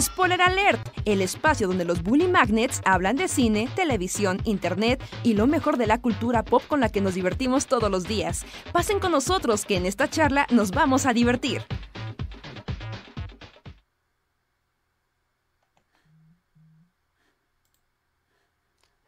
[0.00, 5.46] Spoiler Alert, el espacio donde los Bully Magnets hablan de cine, televisión, internet y lo
[5.46, 8.46] mejor de la cultura pop con la que nos divertimos todos los días.
[8.72, 11.62] Pasen con nosotros que en esta charla nos vamos a divertir.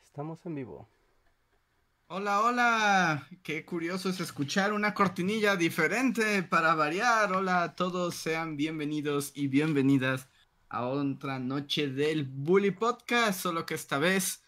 [0.04, 0.86] Estamos en vivo.
[2.08, 3.26] Hola, hola.
[3.42, 7.32] Qué curioso es escuchar una cortinilla diferente para variar.
[7.32, 10.28] Hola a todos, sean bienvenidos y bienvenidas
[10.68, 14.42] a otra noche del Bully Podcast, solo que esta vez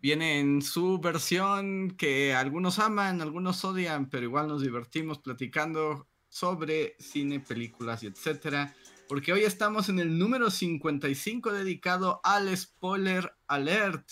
[0.00, 6.96] viene en su versión que algunos aman, algunos odian, pero igual nos divertimos platicando sobre
[6.98, 8.74] cine, películas y etcétera.
[9.08, 14.08] Porque hoy estamos en el número 55 dedicado al spoiler alert.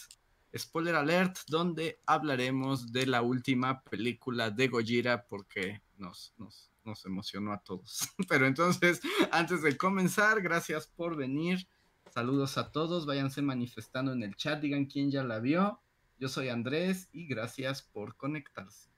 [0.57, 7.53] Spoiler Alert, donde hablaremos de la última película de Gojira porque nos, nos, nos emocionó
[7.53, 8.09] a todos.
[8.29, 9.01] Pero entonces,
[9.33, 11.67] antes de comenzar, gracias por venir.
[12.11, 15.81] Saludos a todos, váyanse manifestando en el chat, digan quién ya la vio.
[16.19, 18.91] Yo soy Andrés y gracias por conectarse.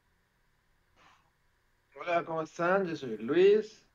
[2.01, 2.87] Hola, ¿cómo están?
[2.87, 3.87] Yo soy Luis.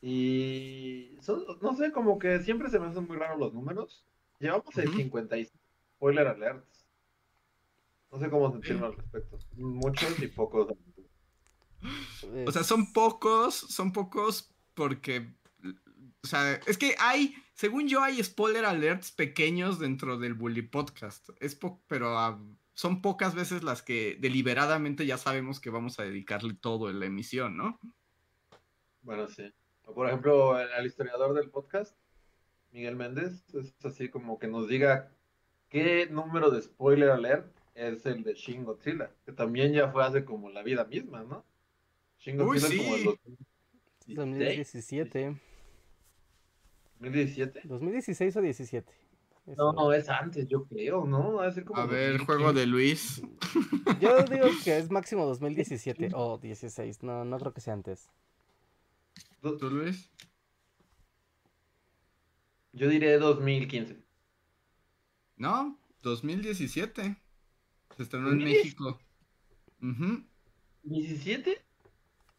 [0.00, 1.18] Y
[1.60, 4.04] no sé, como que siempre se me hacen muy raros los números.
[4.40, 5.58] Llevamos el 55
[5.96, 6.86] spoiler alerts.
[8.10, 9.38] No sé cómo sentirme al respecto.
[9.56, 10.68] Muchos y pocos.
[12.46, 15.34] O sea, son pocos, son pocos porque,
[16.22, 21.30] o sea, es que hay, según yo, hay spoiler alerts pequeños dentro del Bully Podcast.
[21.40, 22.16] Es pero
[22.74, 27.06] son pocas veces las que deliberadamente ya sabemos que vamos a dedicarle todo en la
[27.06, 27.78] emisión, ¿no?
[29.02, 29.52] Bueno, sí.
[29.94, 31.96] por ejemplo, al historiador del podcast,
[32.72, 35.10] Miguel Méndez, es así como que nos diga
[35.68, 40.24] qué número de spoiler alert es el de Shin Godzilla, que también ya fue hace
[40.24, 41.44] como la vida misma, ¿no?
[42.24, 42.60] Como el
[44.06, 45.40] 2017.
[47.00, 47.62] ¿2017?
[47.64, 48.92] 2016 o 17.
[49.56, 51.40] No, no, es antes, yo creo, ¿no?
[51.40, 53.22] A, a ver, juego de Luis.
[54.00, 58.10] Yo digo que es máximo 2017 o 16, no, no creo que sea antes.
[59.40, 60.10] ¿Tú, Luis?
[62.72, 63.96] Yo diré 2015.
[65.36, 67.16] No, 2017.
[67.96, 69.00] Se estrenó en México.
[69.80, 71.58] ¿17?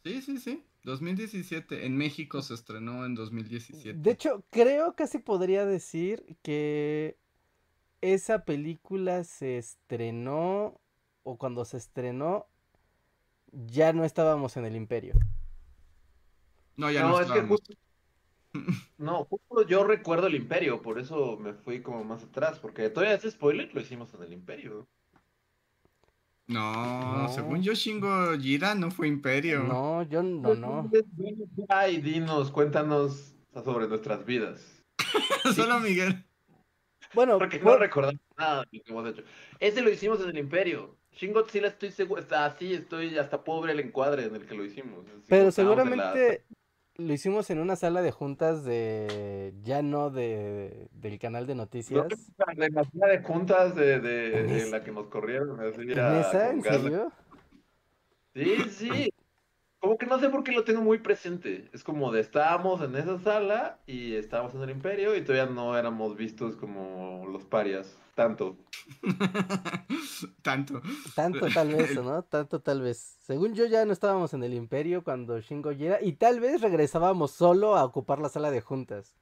[0.03, 0.63] Sí, sí, sí.
[0.83, 1.85] 2017.
[1.85, 3.99] En México se estrenó en 2017.
[3.99, 7.17] De hecho, creo casi podría decir que
[8.01, 10.79] esa película se estrenó
[11.23, 12.47] o cuando se estrenó
[13.51, 15.15] ya no estábamos en el imperio.
[16.75, 17.61] No, ya no, estábamos.
[18.97, 23.15] No, justo yo recuerdo el imperio, por eso me fui como más atrás, porque todavía
[23.15, 24.87] ese spoiler lo hicimos en el imperio.
[26.49, 29.63] No, según yo, Shingo Jira no fue imperio.
[29.63, 30.91] No, yo no, no.
[31.67, 34.83] Ay, dinos, cuéntanos sobre nuestras vidas.
[35.55, 36.25] Solo Miguel.
[37.13, 39.23] Bueno, porque no recordamos nada de lo que hemos hecho.
[39.59, 40.97] Ese lo hicimos en el imperio.
[41.11, 44.65] Shingo Godzilla estoy seguro, está así, estoy hasta pobre el encuadre en el que lo
[44.65, 45.05] hicimos.
[45.27, 46.45] Pero seguramente
[46.99, 52.07] lo hicimos en una sala de juntas de ya no de del canal de noticias.
[52.47, 55.59] En la sala de juntas de, de, la que nos corrieron.
[55.61, 56.51] ¿En esa?
[56.51, 57.11] ¿En serio?
[58.35, 59.13] Sí, sí.
[59.79, 61.69] Como que no sé por qué lo tengo muy presente.
[61.71, 65.77] Es como de estábamos en esa sala y estábamos en el imperio y todavía no
[65.77, 67.97] éramos vistos como los parias.
[68.13, 68.57] Tanto.
[70.41, 70.81] Tanto.
[71.15, 72.21] Tanto tal vez, ¿no?
[72.23, 73.17] Tanto tal vez.
[73.21, 77.31] Según yo ya no estábamos en el imperio cuando Shingo llega y tal vez regresábamos
[77.31, 79.15] solo a ocupar la sala de juntas.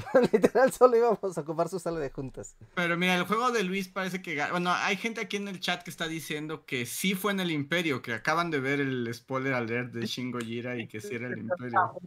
[0.32, 2.56] Literal, solo íbamos a ocupar su sala de juntas.
[2.74, 4.40] Pero mira, el juego de Luis parece que.
[4.50, 7.50] Bueno, hay gente aquí en el chat que está diciendo que sí fue en el
[7.50, 11.28] Imperio, que acaban de ver el spoiler alert de Shingo Jira y que sí era
[11.28, 11.92] el Imperio.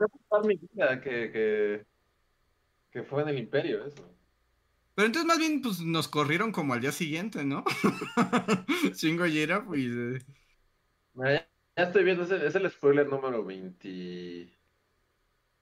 [1.04, 1.86] Que, que,
[2.92, 4.04] que fue en el Imperio, eso.
[4.96, 7.64] Pero entonces más bien pues nos corrieron como al día siguiente, ¿no?
[8.96, 9.80] Shingo Jira, pues...
[9.80, 10.20] Eh.
[11.16, 11.48] Ya,
[11.84, 14.61] estoy viendo, es el, spoiler número 20...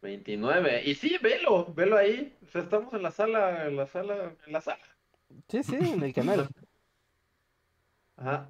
[0.02, 0.84] 29.
[0.86, 2.36] Y sí, velo, velo ahí.
[2.48, 4.80] O sea, estamos en la sala, en la sala, en la sala.
[5.48, 6.50] Sí, sí, en el canal.
[8.18, 8.50] Ajá.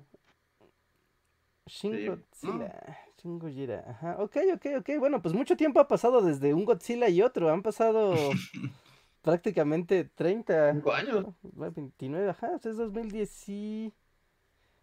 [1.67, 3.85] Shin Godzilla, Shin Gojira.
[3.87, 4.89] Ajá, ok, ok, ok.
[4.97, 7.49] Bueno, pues mucho tiempo ha pasado desde un Godzilla y otro.
[7.49, 8.15] Han pasado
[9.21, 10.73] prácticamente 30.
[10.73, 11.25] 5 años.
[11.43, 13.93] 29, ajá, es 2010 y...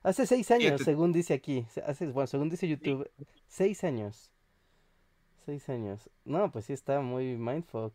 [0.03, 1.67] Hace 6 años, según dice aquí.
[1.85, 3.11] Hace, bueno, según dice YouTube,
[3.49, 4.31] 6 años.
[5.47, 6.11] 6 años.
[6.25, 7.95] No, pues sí está muy mindfuck.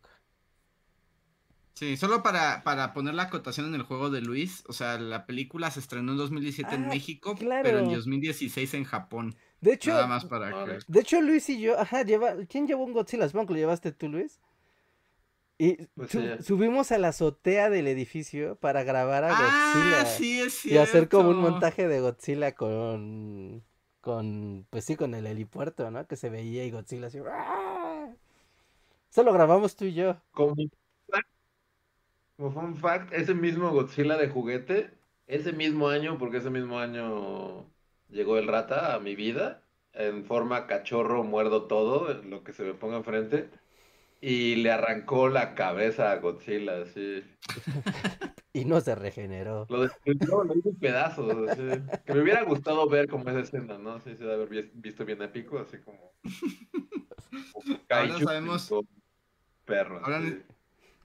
[1.74, 5.26] Sí, solo para, para poner la acotación en el juego de Luis, o sea, la
[5.26, 9.36] película se estrenó en 2017 en ah, México, pero en 2016 en Japón.
[9.62, 12.94] De hecho, Nada más para de hecho Luis y yo, ajá, lleva, ¿quién llevó un
[12.94, 13.50] Godzilla Spunk?
[13.50, 14.40] ¿Lo llevaste tú, Luis?
[15.58, 16.12] Y pues
[16.44, 20.06] subimos a la azotea del edificio para grabar a ah, Godzilla.
[20.06, 23.64] Sí, es y hacer como un montaje de Godzilla con.
[24.02, 24.68] Con.
[24.70, 26.06] Pues sí, con el helipuerto, ¿no?
[26.08, 27.20] Que se veía y Godzilla así.
[29.10, 30.18] Eso lo grabamos tú y yo.
[30.32, 30.56] Como,
[32.38, 34.92] como fun fact, ese mismo Godzilla de juguete,
[35.28, 37.66] ese mismo año, porque ese mismo año
[38.10, 39.62] llegó el rata a mi vida,
[39.94, 43.50] en forma cachorro, muerdo todo, lo que se me ponga enfrente
[44.22, 47.24] y le arrancó la cabeza a Godzilla, sí.
[48.54, 49.66] y no se regeneró.
[49.68, 51.58] Lo destruyó, lo hizo pedazos.
[52.06, 54.00] Que me hubiera gustado ver como esa escena, ¿no?
[54.00, 56.14] Sí, sí, de haber visto bien épico, así como.
[57.90, 58.72] ahora sabemos.
[59.66, 60.02] Perro.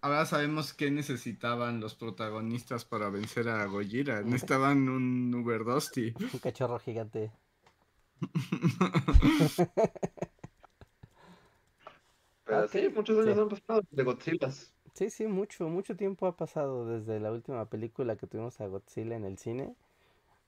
[0.03, 4.21] Ahora, sabemos qué necesitaban los protagonistas para vencer a Gojira.
[4.25, 6.15] Necesitaban un Uber Dusty.
[6.33, 7.33] Un cachorro gigante.
[12.46, 14.50] Pero sí, muchos años han pasado de Godzilla.
[14.94, 19.16] Sí, sí, mucho, mucho tiempo ha pasado desde la última película que tuvimos a Godzilla
[19.16, 19.75] en el cine.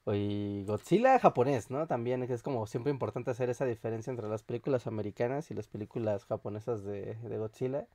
[0.06, 1.86] Y Godzilla japonés, ¿no?
[1.86, 6.24] También es como siempre importante hacer esa diferencia entre las películas americanas y las películas
[6.24, 7.86] japonesas de, de Godzilla.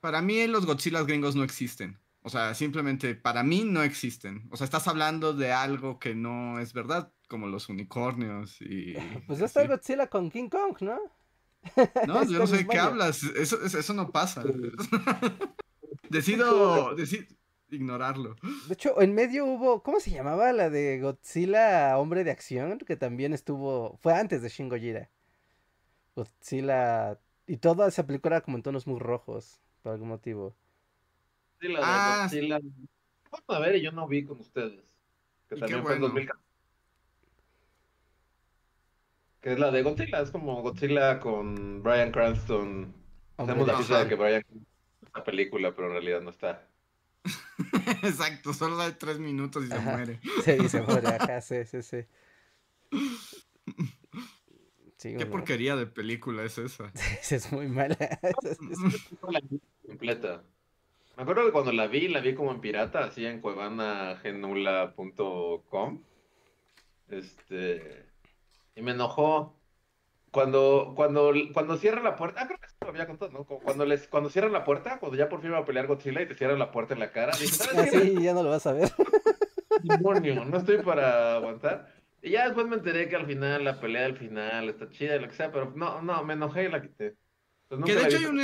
[0.00, 1.98] Para mí los Godzillas gringos no existen.
[2.22, 4.48] O sea, simplemente para mí no existen.
[4.50, 8.94] O sea, estás hablando de algo que no es verdad, como los unicornios y...
[9.26, 10.98] Pues ya está Godzilla con King Kong, ¿no?
[12.06, 13.22] No, yo no sé de qué hablas.
[13.22, 14.42] Eso, eso, no pasa.
[16.10, 17.24] decido, decido
[17.70, 18.36] ignorarlo.
[18.68, 22.78] De hecho, en medio hubo, ¿cómo se llamaba la de Godzilla Hombre de Acción?
[22.78, 25.10] Que también estuvo, fue antes de Shin Gojira.
[26.14, 30.54] Godzilla, y toda esa película como en tonos muy rojos, por algún motivo.
[31.60, 32.60] Sí, la de ah, Godzilla.
[33.48, 34.84] a ver, yo no vi con ustedes.
[35.48, 36.43] Que también fue en 2014
[39.44, 42.94] que es la de Godzilla, es como Godzilla con Brian Cranston.
[43.36, 44.42] Tenemos la pista de que Brian
[45.14, 46.66] la película, pero en realidad no está.
[48.02, 50.18] Exacto, solo da tres minutos y se muere.
[50.44, 52.06] Sí, se muere, acá, sí, sí, sí.
[54.98, 56.90] ¿Qué porquería de película es esa?
[56.94, 57.98] es muy mala.
[58.42, 58.56] es,
[59.86, 60.42] completa.
[61.18, 66.02] Me acuerdo que cuando la vi, la vi como en pirata, así en cuevanagenula.com.
[67.10, 68.13] Este
[68.74, 69.56] y me enojó.
[70.30, 73.44] Cuando, cuando, cuando cierra la puerta, ah, creo que lo había contado, ¿no?
[73.44, 76.26] Cuando, les, cuando cierran la puerta, cuando ya por fin va a pelear Godzilla y
[76.26, 78.72] te cierran la puerta en la cara, dices, ah, sí, ya no lo vas a
[78.72, 78.90] ver.
[79.84, 81.94] Demonio, no estoy para aguantar.
[82.20, 85.20] Y ya después me enteré que al final, la pelea del final está chida y
[85.20, 87.16] lo que sea, pero no, no, me enojé y la quité.
[87.68, 88.40] Pues que de hecho hay un...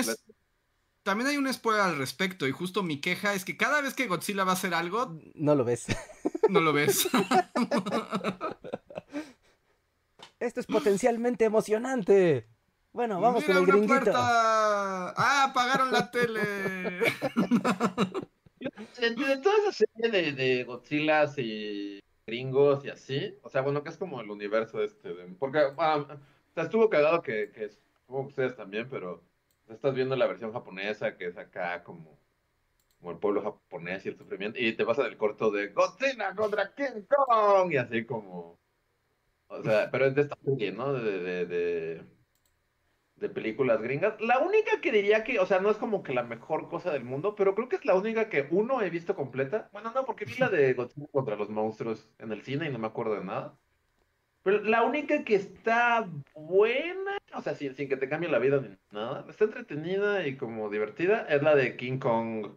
[1.03, 4.07] También hay un spoiler al respecto y justo mi queja es que cada vez que
[4.07, 5.19] Godzilla va a hacer algo...
[5.35, 5.87] No lo ves.
[6.51, 7.09] No lo ves.
[10.41, 12.49] Esto es potencialmente emocionante.
[12.93, 14.11] Bueno, vamos con el gringuito.
[14.15, 16.41] ¡Ah, apagaron la tele!
[18.99, 23.91] de, toda esa serie de, de Godzilla y gringos y así, o sea, bueno, que
[23.91, 28.29] es como el universo este, porque ah, o sea, estuvo cagado que, que supongo que
[28.29, 29.23] ustedes también, pero
[29.69, 32.19] estás viendo la versión japonesa que es acá como,
[32.99, 36.73] como el pueblo japonés y el sufrimiento, y te pasa del corto de Godzilla contra
[36.75, 38.60] King Kong y así como
[39.51, 40.93] o sea, pero es de esta serie, ¿no?
[40.93, 42.05] De, de,
[43.17, 44.19] de, películas gringas.
[44.21, 47.05] La única que diría que, o sea, no es como que la mejor cosa del
[47.05, 49.69] mundo, pero creo que es la única que uno he visto completa.
[49.73, 52.79] Bueno, no, porque vi la de Godzilla contra los monstruos en el cine y no
[52.79, 53.59] me acuerdo de nada.
[54.43, 58.61] Pero la única que está buena, o sea, sin, sin que te cambie la vida
[58.61, 62.53] ni nada, está entretenida y como divertida, es la de King Kong.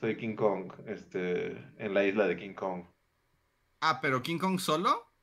[0.00, 2.84] Soy King Kong, este, en la isla de King Kong.
[3.80, 5.14] Ah, pero King Kong solo?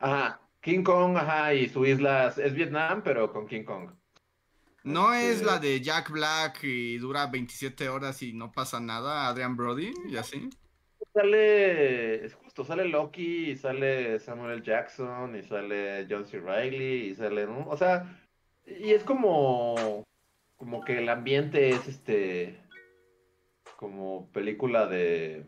[0.00, 3.90] Ajá, King Kong, ajá, y su isla es Vietnam, pero con King Kong.
[4.82, 9.28] ¿No es este la de Jack Black y dura 27 horas y no pasa nada,
[9.28, 10.48] Adrian Brody y así?
[11.12, 14.62] Sale, es justo, sale Loki y sale Samuel L.
[14.62, 16.40] Jackson y sale John C.
[16.40, 17.66] Reilly y sale, ¿no?
[17.68, 18.20] O sea,
[18.64, 20.04] y es como,
[20.56, 22.62] como que el ambiente es este,
[23.76, 25.44] como película de,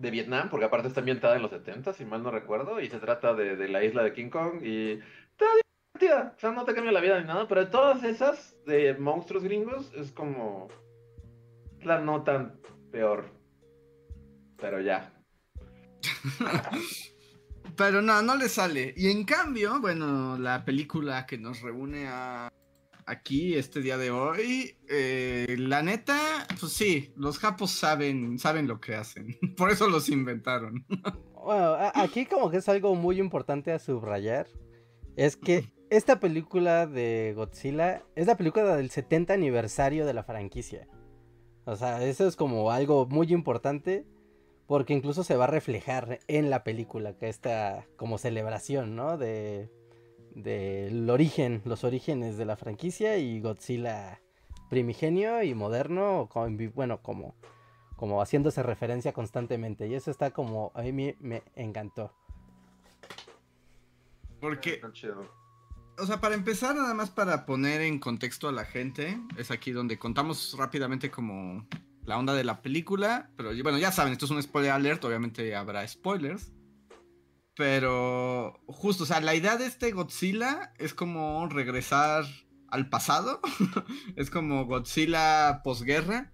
[0.00, 2.98] de Vietnam, porque aparte está ambientada en los 70, si mal no recuerdo, y se
[2.98, 5.44] trata de, la isla de King Kong y está
[5.92, 8.94] divertida, o sea, no te cambia la vida ni nada, pero de todas esas de
[8.94, 10.68] monstruos gringos es como
[11.82, 12.58] la no tan
[12.90, 13.26] peor,
[14.56, 15.12] pero ya.
[17.76, 18.94] pero no, no le sale.
[18.96, 22.50] Y en cambio, bueno, la película que nos reúne a
[23.10, 24.76] aquí este día de hoy.
[24.88, 29.36] Eh, la neta, pues sí, los japos saben, saben lo que hacen.
[29.56, 30.84] Por eso los inventaron.
[31.42, 34.46] Bueno, aquí como que es algo muy importante a subrayar.
[35.16, 40.86] Es que esta película de Godzilla es la película del 70 aniversario de la franquicia.
[41.64, 44.04] O sea, eso es como algo muy importante
[44.66, 49.16] porque incluso se va a reflejar en la película, que esta como celebración, ¿no?
[49.16, 49.70] De
[50.34, 54.20] del origen, los orígenes de la franquicia y Godzilla
[54.70, 56.28] primigenio y moderno,
[56.74, 57.34] bueno, como,
[57.96, 59.88] como haciéndose referencia constantemente.
[59.88, 62.14] Y eso está como, a mí me encantó.
[64.40, 64.80] Porque,
[65.98, 69.72] o sea, para empezar, nada más para poner en contexto a la gente, es aquí
[69.72, 71.66] donde contamos rápidamente como
[72.04, 75.54] la onda de la película, pero bueno, ya saben, esto es un spoiler alert, obviamente
[75.54, 76.52] habrá spoilers.
[77.60, 82.24] Pero justo, o sea, la idea de este Godzilla es como regresar
[82.68, 83.42] al pasado.
[84.16, 86.32] es como Godzilla posguerra.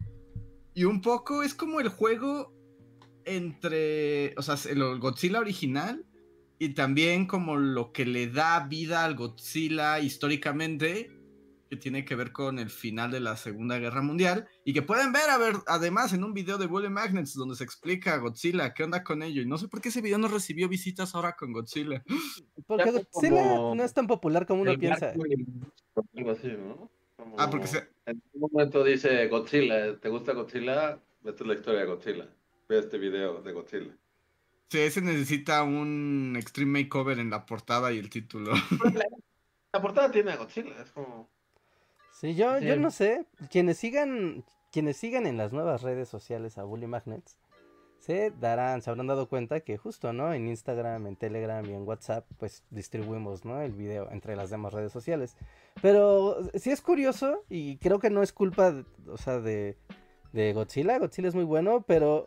[0.73, 2.54] Y un poco es como el juego
[3.25, 6.06] entre, o sea, el Godzilla original
[6.61, 11.11] y también como lo que le da vida al Godzilla históricamente
[11.68, 15.12] que tiene que ver con el final de la Segunda Guerra Mundial y que pueden
[15.12, 18.85] ver, a ver además en un video de Bully Magnets donde se explica Godzilla, qué
[18.85, 21.52] onda con ello y no sé por qué ese video no recibió visitas ahora con
[21.52, 22.02] Godzilla.
[22.66, 25.12] Porque Godzilla no es tan popular como uno piensa.
[27.38, 27.66] Ah, porque
[28.06, 31.00] en un momento dice Godzilla, ¿te gusta Godzilla?
[31.25, 32.28] Esta es la historia de Godzilla.
[32.68, 33.96] Ve este video de Godzilla.
[34.68, 38.52] Sí, ese necesita un extreme makeover en la portada y el título.
[39.73, 41.30] La, portada tiene a Godzilla, es como...
[42.20, 43.26] Sí, yo, yo no sé.
[43.50, 47.37] Quienes sigan, quienes sigan en las nuevas redes sociales a Bully Magnets,
[47.99, 50.32] se darán, se habrán dado cuenta que justo, ¿no?
[50.32, 53.61] En Instagram, en Telegram y en WhatsApp, pues distribuimos, ¿no?
[53.61, 55.37] El video entre las demás redes sociales.
[55.82, 58.73] Pero sí es curioso y creo que no es culpa,
[59.08, 59.76] o sea, de,
[60.32, 60.99] de Godzilla.
[60.99, 62.26] Godzilla es muy bueno, pero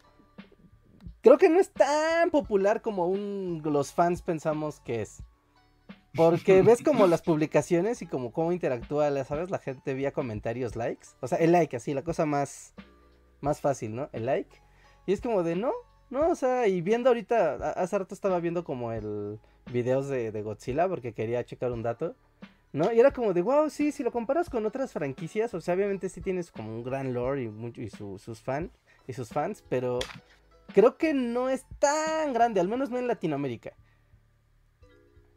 [1.21, 5.23] creo que no es tan popular como un, los fans pensamos que es.
[6.15, 9.49] Porque ves como las publicaciones y como cómo interactúa, ¿sabes?
[9.49, 11.07] La gente vía comentarios, likes.
[11.21, 12.73] O sea, el like, así, la cosa más,
[13.41, 14.09] más fácil, ¿no?
[14.11, 14.61] El like.
[15.05, 15.71] Y es como de, no,
[16.09, 19.39] no, o sea, y viendo ahorita, hace rato estaba viendo como el
[19.71, 22.15] videos de, Godzilla porque quería checar un dato.
[22.71, 22.93] ¿No?
[22.93, 26.07] Y era como de, wow, sí, si lo comparas con otras franquicias, o sea, obviamente
[26.07, 28.69] sí tienes como un gran lore y, mucho, y sus fans,
[29.07, 29.97] y sus fans, pero
[30.71, 33.73] creo que no es tan grande, al menos no en Latinoamérica.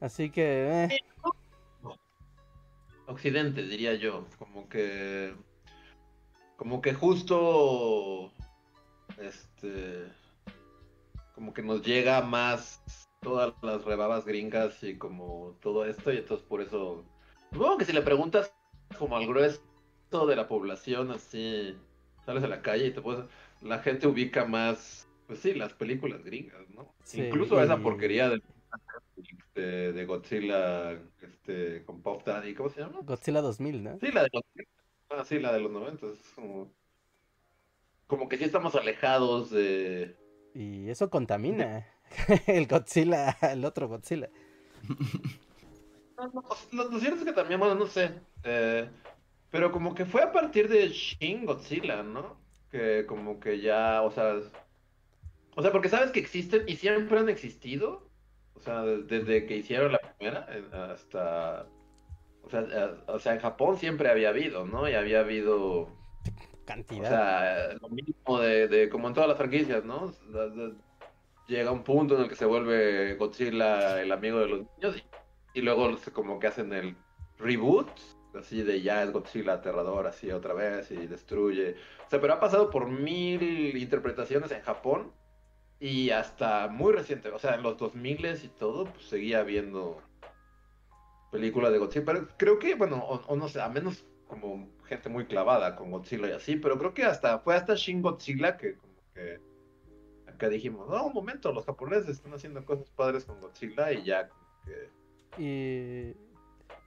[0.02, 0.88] Así que...
[0.90, 0.99] Eh.
[3.06, 4.26] Occidente, diría yo.
[4.37, 5.32] Como que...
[6.56, 8.32] Como que justo...
[9.16, 10.09] Este...
[11.37, 12.82] Como que nos llega más
[13.21, 16.12] todas las rebabas gringas y como todo esto.
[16.12, 17.04] Y entonces por eso...
[17.52, 18.52] Supongo que si le preguntas
[18.99, 19.62] como al grueso
[20.26, 21.76] de la población, así...
[22.26, 23.25] Sales a la calle y te puedes...
[23.61, 25.09] La gente ubica más...
[25.28, 26.92] Pues sí, las películas gringas, ¿no?
[27.14, 28.32] Incluso esa porquería
[29.54, 33.00] de de, Godzilla este, con Pop Daddy, ¿cómo se llama?
[33.02, 33.99] Godzilla 2000, ¿no?
[33.99, 34.42] Sí, la de los,
[35.11, 36.73] ah, sí, la de los 90, es como,
[38.07, 40.16] como que sí estamos alejados de...
[40.54, 41.87] Y eso contamina
[42.47, 44.28] el Godzilla, el otro Godzilla.
[46.73, 48.12] lo, cierto es que también, bueno, no sé,
[48.45, 48.88] eh,
[49.50, 52.40] pero como que fue a partir de Shin Godzilla, ¿no?
[52.71, 54.37] Que como que ya, o sea,
[55.54, 58.09] o sea, porque sabes que existen y siempre han existido,
[58.62, 60.47] sea, desde que hicieron la primera
[60.92, 61.66] hasta...
[62.45, 62.66] O sea,
[63.07, 64.88] o sea, en Japón siempre había habido, ¿no?
[64.88, 65.88] Y había habido...
[66.64, 67.04] Cantidad.
[67.04, 70.12] O sea, lo mismo de, como en todas las franquicias, ¿no?
[71.49, 75.02] Llega un punto en el que se vuelve Godzilla el amigo de los niños
[75.54, 76.97] y, luego como que hacen el
[77.38, 77.88] reboot,
[78.38, 81.75] así de ya es Godzilla aterrador, así otra vez y destruye.
[82.07, 85.12] O sea, pero ha pasado por mil interpretaciones en Japón
[85.83, 90.01] y hasta muy reciente, o sea, en los 2000 y todo, pues seguía viendo
[91.33, 92.05] películas de Godzilla.
[92.05, 96.29] Pero creo que, bueno, o, no sé, a menos como gente muy clavada con Godzilla
[96.29, 99.41] y así, pero creo que hasta fue hasta Shin Godzilla que como que
[100.29, 104.29] acá dijimos, no, un momento, los japoneses están haciendo cosas padres con Godzilla y ya
[104.29, 104.89] como que...
[105.37, 106.17] Y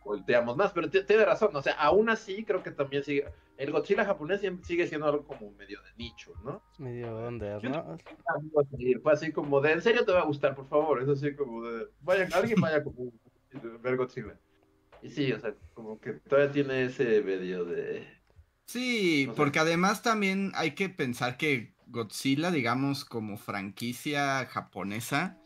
[0.05, 3.25] volteamos más, pero tiene razón, o sea, aún así creo que también sigue,
[3.57, 6.61] el Godzilla japonés sigue siendo algo como medio de nicho, ¿no?
[6.77, 7.97] Medio under, ¿no?
[9.01, 11.63] Fue así como de, en serio te va a gustar, por favor, es así como
[11.63, 13.11] de, vaya, alguien vaya como
[13.81, 14.37] ver Godzilla.
[15.01, 18.07] Y sí, o sea, como que todavía tiene ese medio de...
[18.65, 25.39] Sí, porque además también hay que pensar que Godzilla, digamos, como franquicia japonesa,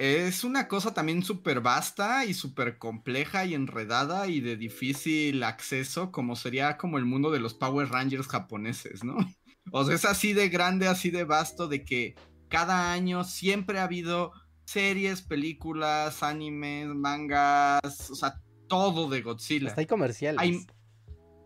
[0.00, 6.10] es una cosa también súper vasta y súper compleja y enredada y de difícil acceso,
[6.10, 9.16] como sería como el mundo de los Power Rangers japoneses, ¿no?
[9.72, 12.16] O sea, es así de grande, así de vasto, de que
[12.48, 14.32] cada año siempre ha habido
[14.64, 19.68] series, películas, animes, mangas, o sea, todo de Godzilla.
[19.68, 20.40] Hasta hay comerciales.
[20.40, 20.66] Hay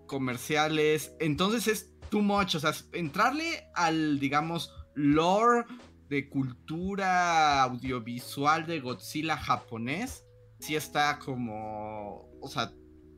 [0.07, 1.13] comerciales.
[1.19, 5.65] Entonces es too much, o sea, entrarle al, digamos, lore
[6.09, 10.25] de cultura audiovisual de Godzilla japonés,
[10.61, 12.73] sí está como, o sea,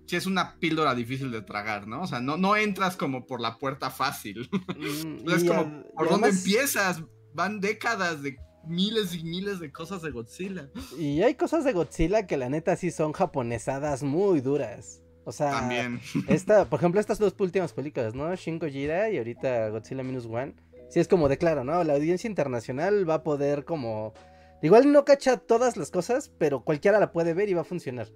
[0.06, 2.02] sí es una píldora difícil de tragar, ¿no?
[2.02, 4.48] O sea, no, no entras como por la puerta fácil.
[4.76, 7.02] Mm, es como, ¿por dónde empiezas?
[7.34, 10.70] Van décadas de miles y miles de cosas de Godzilla.
[10.98, 15.02] Y hay cosas de Godzilla que la neta sí son japonesadas muy duras.
[15.24, 16.00] O sea, También.
[16.28, 18.34] esta, por ejemplo, estas dos últimas películas, ¿no?
[18.36, 20.54] Shin Gojira y ahorita Godzilla Minus One.
[20.88, 21.82] Sí es como de claro, ¿no?
[21.84, 24.14] La audiencia internacional va a poder como...
[24.62, 28.08] Igual no cacha todas las cosas, pero cualquiera la puede ver y va a funcionar.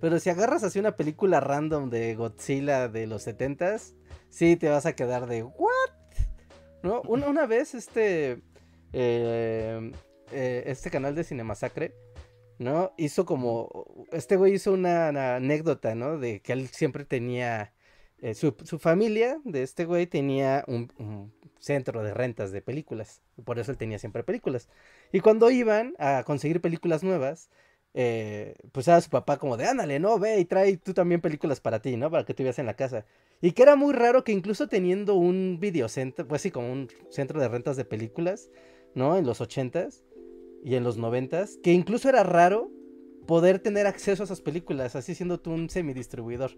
[0.00, 3.94] Pero si agarras así una película random de Godzilla de los 70s,
[4.28, 5.90] sí te vas a quedar de ¿what?
[6.82, 7.00] ¿No?
[7.02, 8.42] Una, una vez este
[8.96, 9.90] eh,
[10.30, 11.94] eh, este canal de Cinemasacre,
[12.58, 12.92] ¿no?
[12.96, 16.18] Hizo como, este güey hizo una, anécdota, ¿no?
[16.18, 17.73] De que él siempre tenía,
[18.18, 23.70] eh, su, familia de este güey tenía un, centro de rentas de películas, por eso
[23.70, 24.68] él tenía siempre películas.
[25.12, 27.48] Y cuando iban a conseguir películas nuevas,
[27.92, 31.80] pues era su papá como de, ándale, no, ve y trae tú también películas para
[31.80, 32.10] ti, ¿no?
[32.10, 33.06] Para que tuvieras en la casa.
[33.40, 37.40] Y que era muy raro que incluso teniendo un videocentro, pues sí, como un centro
[37.40, 38.50] de rentas de películas,
[38.94, 39.16] ¿no?
[39.16, 40.02] En los 80s
[40.64, 42.70] y en los 90s, que incluso era raro
[43.26, 46.52] poder tener acceso a esas películas, así siendo tú un semidistribuidor.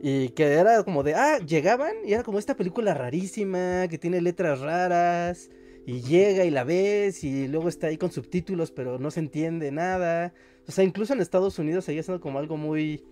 [0.00, 4.20] Y que era como de, ah, llegaban y era como esta película rarísima, que tiene
[4.20, 5.50] letras raras,
[5.86, 9.70] y llega y la ves, y luego está ahí con subtítulos, pero no se entiende
[9.70, 10.34] nada.
[10.68, 13.04] O sea, incluso en Estados Unidos seguía siendo como algo muy,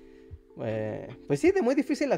[0.63, 2.11] eh, pues sí, de muy difícil,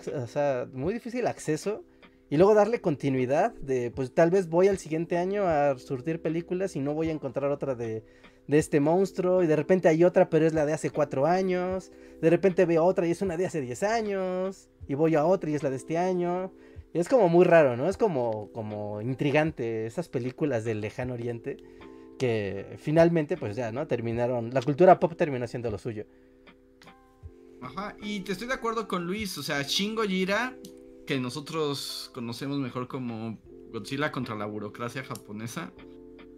[0.73, 1.85] muy difícil acceso.
[2.29, 6.75] Y luego darle continuidad de, pues tal vez voy al siguiente año a surtir películas
[6.75, 8.03] y no voy a encontrar otra de,
[8.49, 9.43] de este monstruo.
[9.43, 11.93] Y de repente hay otra, pero es la de hace cuatro años.
[12.21, 14.69] De repente veo otra y es una de hace diez años.
[14.89, 16.53] Y voy a otra y es la de este año.
[16.93, 17.89] Es como muy raro, ¿no?
[17.89, 21.57] Es como, como intrigante esas películas del lejano oriente.
[22.19, 23.87] Que finalmente, pues ya, ¿no?
[23.87, 24.51] Terminaron.
[24.53, 26.07] La cultura pop terminó siendo lo suyo.
[27.61, 29.37] Ajá, y te estoy de acuerdo con Luis.
[29.39, 30.57] O sea, Shingo Jira
[31.07, 33.39] que nosotros conocemos mejor como
[33.73, 35.73] Godzilla contra la burocracia japonesa,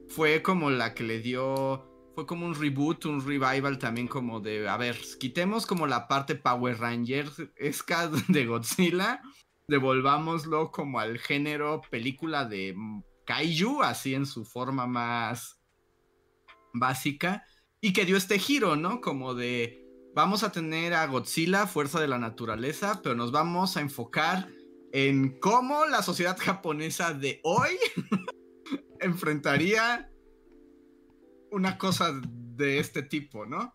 [0.08, 1.87] fue como la que le dio,
[2.18, 6.34] fue como un reboot, un revival también como de, a ver, quitemos como la parte
[6.34, 9.22] Power Rangers esca de Godzilla,
[9.68, 12.74] devolvámoslo como al género película de
[13.24, 15.60] kaiju, así en su forma más
[16.74, 17.44] básica,
[17.80, 19.00] y que dio este giro, ¿no?
[19.00, 23.80] Como de, vamos a tener a Godzilla, fuerza de la naturaleza, pero nos vamos a
[23.80, 24.48] enfocar
[24.92, 27.78] en cómo la sociedad japonesa de hoy
[29.00, 30.10] enfrentaría
[31.50, 33.74] una cosa de este tipo, ¿no?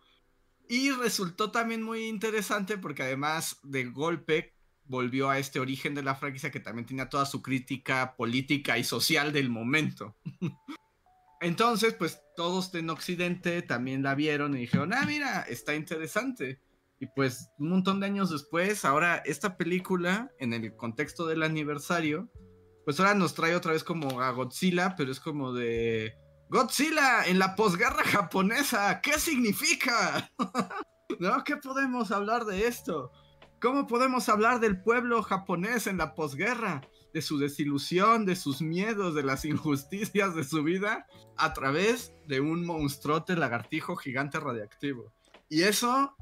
[0.68, 4.54] Y resultó también muy interesante porque además de golpe
[4.86, 8.84] volvió a este origen de la franquicia que también tenía toda su crítica política y
[8.84, 10.16] social del momento.
[11.40, 16.60] Entonces, pues todos en Occidente también la vieron y dijeron, ah, mira, está interesante.
[16.98, 22.30] Y pues un montón de años después, ahora esta película, en el contexto del aniversario,
[22.84, 26.14] pues ahora nos trae otra vez como a Godzilla, pero es como de...
[26.48, 30.30] Godzilla en la posguerra japonesa, ¿qué significa?
[31.18, 31.42] ¿No?
[31.44, 33.10] ¿Qué podemos hablar de esto?
[33.60, 36.82] ¿Cómo podemos hablar del pueblo japonés en la posguerra?
[37.12, 42.40] De su desilusión, de sus miedos, de las injusticias de su vida, a través de
[42.40, 45.12] un monstruote lagartijo gigante radiactivo.
[45.48, 46.14] Y eso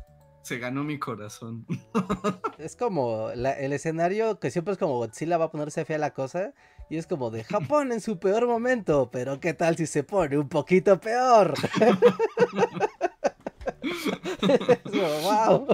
[0.42, 1.66] se ganó mi corazón.
[2.58, 6.54] Es como el escenario que siempre es como Godzilla va a ponerse fea la cosa.
[6.92, 9.08] Y es como de Japón en su peor momento.
[9.10, 11.54] Pero ¿qué tal si se pone un poquito peor?
[15.22, 15.66] wow.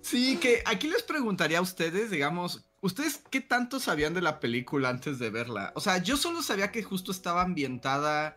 [0.00, 4.88] Sí, que aquí les preguntaría a ustedes, digamos, ¿ustedes qué tanto sabían de la película
[4.88, 5.72] antes de verla?
[5.76, 8.36] O sea, yo solo sabía que justo estaba ambientada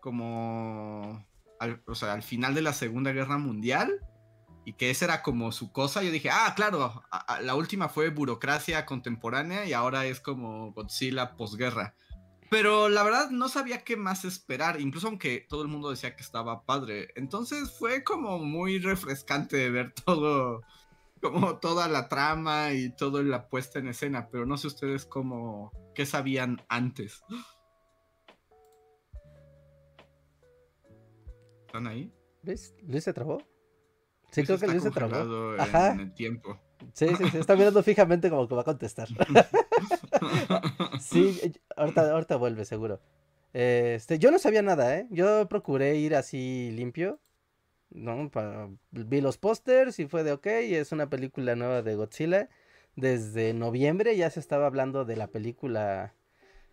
[0.00, 1.26] como,
[1.88, 3.98] o sea, al final de la Segunda Guerra Mundial
[4.68, 7.02] y que esa era como su cosa, yo dije, ah, claro,
[7.40, 11.94] la última fue burocracia contemporánea y ahora es como Godzilla posguerra.
[12.50, 16.22] Pero la verdad no sabía qué más esperar, incluso aunque todo el mundo decía que
[16.22, 17.08] estaba padre.
[17.16, 20.60] Entonces fue como muy refrescante ver todo,
[21.22, 25.72] como toda la trama y toda la puesta en escena, pero no sé ustedes cómo,
[25.94, 27.24] qué sabían antes.
[31.64, 32.12] ¿Están ahí?
[32.42, 32.74] ¿Ves?
[32.86, 33.38] ¿Luis se trabó?
[34.30, 35.54] Sí, creo que Luis se trabó.
[35.58, 35.92] Ajá.
[35.92, 36.58] En el tiempo.
[36.92, 39.08] Sí, sí, sí, está mirando fijamente como que va a contestar.
[41.00, 43.00] sí, ahorita, ahorita vuelve, seguro.
[43.52, 45.06] Este, yo no sabía nada, ¿eh?
[45.10, 47.18] Yo procuré ir así limpio.
[47.90, 48.30] ¿no?
[48.90, 52.48] vi los pósters y fue de ok, es una película nueva de Godzilla.
[52.96, 56.14] desde noviembre ya se estaba hablando de la película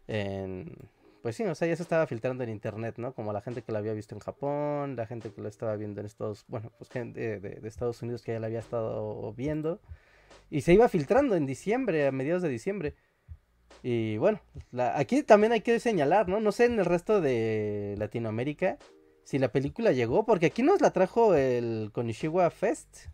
[0.07, 0.89] en...
[1.25, 3.15] Pues sí, o sea, ya se estaba filtrando en internet, ¿no?
[3.15, 5.99] Como la gente que la había visto en Japón, la gente que la estaba viendo
[5.99, 6.45] en Estados...
[6.47, 9.81] Bueno, pues gente de, Estados Unidos que ya la había estado viendo.
[10.51, 12.93] Y se iba filtrando en diciembre, a mediados de diciembre.
[13.81, 14.39] Y bueno,
[14.93, 16.39] aquí también hay que señalar, ¿no?
[16.39, 18.77] No sé en el resto de Latinoamérica
[19.23, 23.07] si la película llegó, porque aquí nos la trajo el Konishiwa Fest.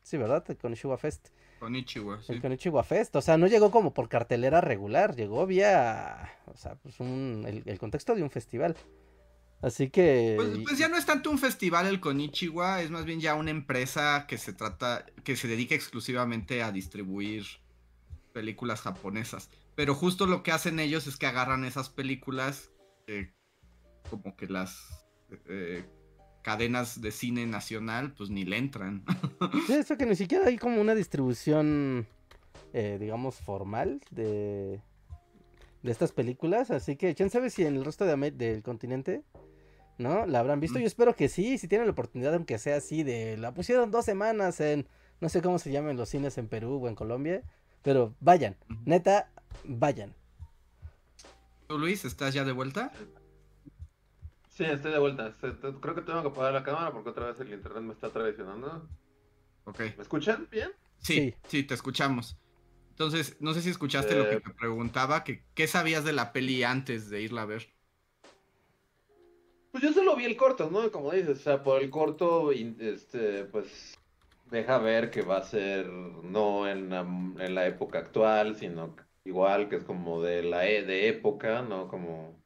[0.00, 0.42] Sí, ¿verdad?
[0.48, 1.28] El Konishiwa Fest.
[1.60, 2.32] Konichiwa, sí.
[2.32, 3.14] El Konichiwa Fest.
[3.14, 6.32] O sea, no llegó como por cartelera regular, llegó vía.
[6.46, 8.76] O sea, pues un, el, contexto de un festival.
[9.62, 10.34] Así que.
[10.36, 13.50] Pues, pues, ya no es tanto un festival el Konichiwa, es más bien ya una
[13.50, 15.04] empresa que se trata.
[15.22, 17.44] que se dedica exclusivamente a distribuir
[18.32, 19.50] películas japonesas.
[19.76, 22.72] Pero justo lo que hacen ellos es que agarran esas películas.
[23.06, 23.32] Eh,
[24.08, 25.06] como que las.
[25.46, 25.84] Eh,
[26.42, 29.04] cadenas de cine nacional, pues ni le entran.
[29.66, 32.06] Sí, eso que ni siquiera hay como una distribución,
[32.72, 34.80] eh, digamos, formal de,
[35.82, 36.70] de estas películas.
[36.70, 39.22] Así que, ¿quién sabe si en el resto de, del continente,
[39.98, 40.26] ¿no?
[40.26, 40.78] La habrán visto.
[40.78, 44.04] Yo espero que sí, si tienen la oportunidad, aunque sea así, de la pusieron dos
[44.04, 44.86] semanas en,
[45.20, 47.42] no sé cómo se llaman los cines en Perú o en Colombia.
[47.82, 49.30] Pero vayan, neta,
[49.64, 50.14] vayan.
[51.66, 52.92] ¿Tú, Luis, estás ya de vuelta?
[54.60, 55.34] Sí, estoy de vuelta.
[55.40, 58.86] Creo que tengo que apagar la cámara porque otra vez el internet me está traicionando.
[59.64, 59.80] Ok.
[59.96, 60.70] ¿Me escuchan bien?
[60.98, 62.36] Sí, sí, te escuchamos.
[62.90, 64.40] Entonces, no sé si escuchaste lo que eh.
[64.40, 67.72] te preguntaba, que qué sabías de la peli antes de irla a ver.
[69.72, 70.92] Pues yo solo vi el corto, ¿no?
[70.92, 73.98] Como dices, o sea, por el corto, este, pues
[74.50, 78.94] deja ver que va a ser no en la, en la época actual, sino
[79.24, 81.88] igual que es como de la e, de época, ¿no?
[81.88, 82.38] Como,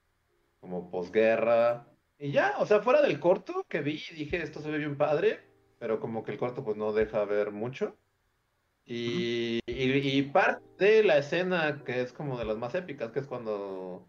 [0.61, 1.88] como posguerra.
[2.25, 5.41] Y ya, o sea, fuera del corto que vi, dije, esto se ve bien padre,
[5.79, 7.99] pero como que el corto pues no deja ver mucho.
[8.87, 13.27] Y, y, parte de la escena que es como de las más épicas, que es
[13.27, 14.09] cuando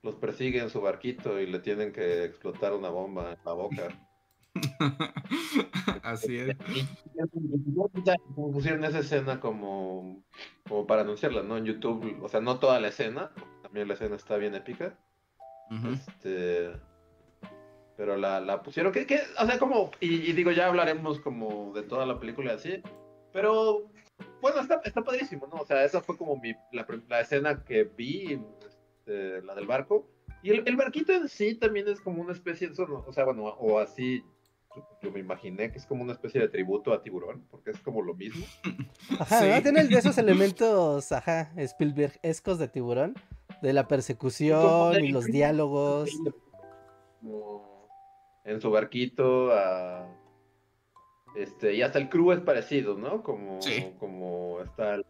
[0.00, 3.88] los persigue en su barquito y le tienen que explotar una bomba en la boca.
[6.02, 6.56] Así es.
[8.34, 10.24] pusieron esa escena como,
[10.66, 11.58] como para anunciarla, ¿no?
[11.58, 14.98] En YouTube, o sea, no toda la escena, también la escena está bien épica.
[15.92, 16.72] Este
[18.00, 21.82] pero la, la pusieron, que, que, o sea, como, y, digo, ya hablaremos como de
[21.82, 22.82] toda la película así,
[23.30, 23.90] pero
[24.40, 25.60] bueno, está, está padrísimo, ¿no?
[25.60, 30.08] O sea, esa fue como mi, la, la escena que vi, este, la del barco,
[30.42, 33.44] y el, el, barquito en sí también es como una especie de, o sea, bueno,
[33.44, 34.24] o así,
[35.02, 38.00] yo, me imaginé que es como una especie de tributo a Tiburón, porque es como
[38.00, 38.46] lo mismo.
[39.20, 43.14] Ajá, tiene de esos elementos, ajá, Spielberg-escos de Tiburón,
[43.60, 46.08] de la persecución y los diálogos.
[47.20, 47.69] Como
[48.44, 49.50] en su barquito
[51.34, 53.60] este y hasta el crew es parecido no como
[53.98, 55.04] como está el,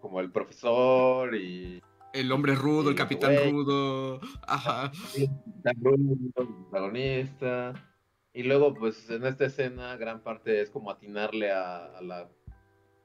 [0.00, 4.90] como el profesor y el hombre rudo el capitán rudo ajá.
[5.14, 7.74] El protagonista.
[8.32, 12.28] Y luego pues en esta escena gran parte es como atinarle a, la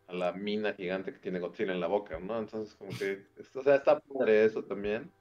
[0.08, 3.64] a la mina gigante que tiene Godzilla en la boca no entonces como que o
[3.64, 5.12] sea está padre eso también.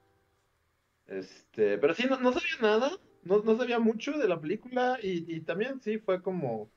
[1.06, 2.90] Este pero sí no, no sabía nada
[3.24, 6.70] no, no sabía mucho de la película y, también sí fue como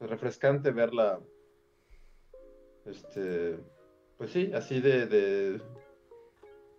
[0.00, 1.20] refrescante verla.
[2.86, 3.58] Este,
[4.16, 5.62] pues sí, así de, de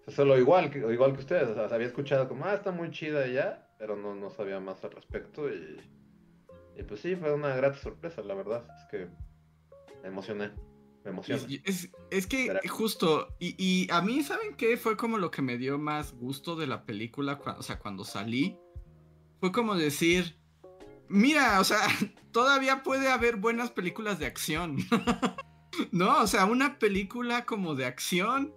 [0.08, 3.26] solo igual que igual que ustedes, o sea, había escuchado como, ah, está muy chida
[3.28, 5.80] ya, pero no, no sabía más al respecto y,
[6.78, 9.08] y pues sí, fue una grata sorpresa, la verdad, es que
[10.02, 10.52] me emocioné.
[11.04, 11.44] Me emociona.
[11.66, 14.78] Es, es, que justo, y, y, a mí, ¿saben qué?
[14.78, 18.58] Fue como lo que me dio más gusto de la película, o sea, cuando salí,
[19.44, 20.38] fue como decir,
[21.10, 21.82] mira, o sea,
[22.32, 24.78] todavía puede haber buenas películas de acción.
[25.92, 28.54] no, o sea, una película como de acción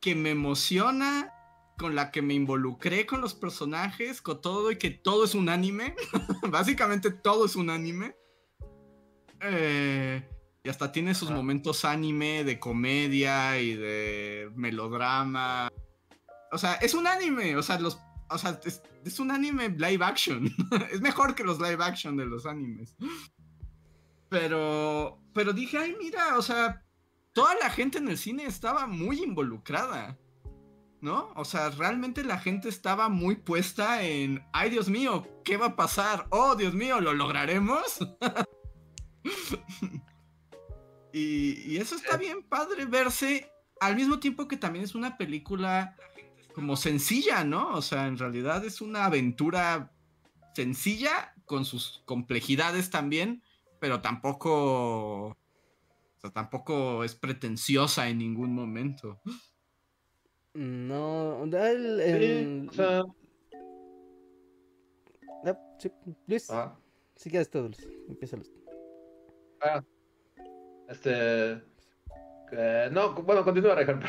[0.00, 1.34] que me emociona,
[1.76, 5.50] con la que me involucré con los personajes, con todo y que todo es un
[5.50, 5.94] anime.
[6.48, 8.16] Básicamente todo es un anime.
[9.42, 10.26] Eh,
[10.64, 15.68] y hasta tiene sus momentos anime de comedia y de melodrama.
[16.52, 17.54] O sea, es un anime.
[17.58, 20.52] O sea, los o sea, es, un anime live action.
[20.92, 22.96] es mejor que los live action de los animes.
[24.28, 26.84] Pero, pero dije, ay, mira, o sea,
[27.32, 30.18] toda la gente en el cine estaba muy involucrada.
[31.02, 31.30] ¿No?
[31.36, 35.76] O sea, realmente la gente estaba muy puesta en, ay, Dios mío, ¿qué va a
[35.76, 36.26] pasar?
[36.30, 37.98] Oh, Dios mío, ¿lo lograremos?
[41.12, 43.48] y, y eso está bien padre verse
[43.80, 45.96] al mismo tiempo que también es una película
[46.56, 47.74] como sencilla, ¿no?
[47.74, 49.92] O sea, en realidad es una aventura
[50.54, 53.42] sencilla con sus complejidades también,
[53.78, 55.26] pero tampoco...
[55.26, 59.20] O sea, tampoco es pretenciosa en ningún momento.
[60.54, 62.62] No, el, el...
[62.62, 63.02] Sí, o sea,
[65.44, 65.92] Ah, sí,
[66.26, 66.74] Luis, ah,
[67.16, 68.50] si quieres todo, Luis, empieza Luis.
[69.60, 69.84] ah,
[70.88, 71.62] este,
[72.52, 74.00] eh, no, bueno, continúa, Rejan,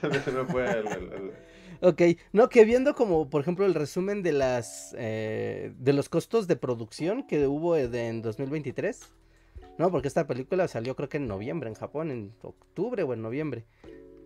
[0.00, 3.66] se me, se me fue el, el- el- Ok, no, que viendo como, por ejemplo,
[3.66, 9.00] el resumen de las, eh, de los costos de producción que hubo de- en 2023,
[9.78, 9.90] ¿no?
[9.90, 13.66] Porque esta película salió creo que en noviembre en Japón, en octubre o en noviembre.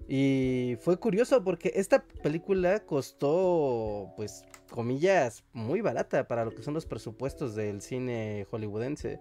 [0.08, 6.74] Y fue curioso porque esta película costó, pues, comillas, muy barata para lo que son
[6.74, 9.20] los presupuestos del cine hollywoodense.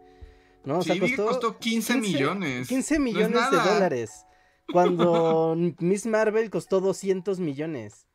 [0.66, 0.80] ¿No?
[0.80, 2.68] O sea, sí, que costó 15, 15 millones.
[2.68, 4.26] 15 No es millones de dólares.
[4.72, 8.08] Cuando Miss Marvel costó 200 millones.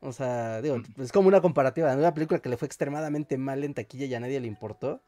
[0.00, 1.02] O sea, digo, Mm.
[1.02, 1.92] es como una comparativa.
[1.94, 2.00] ¿no?
[2.00, 5.02] Una película que le fue extremadamente mal en taquilla y a nadie le importó.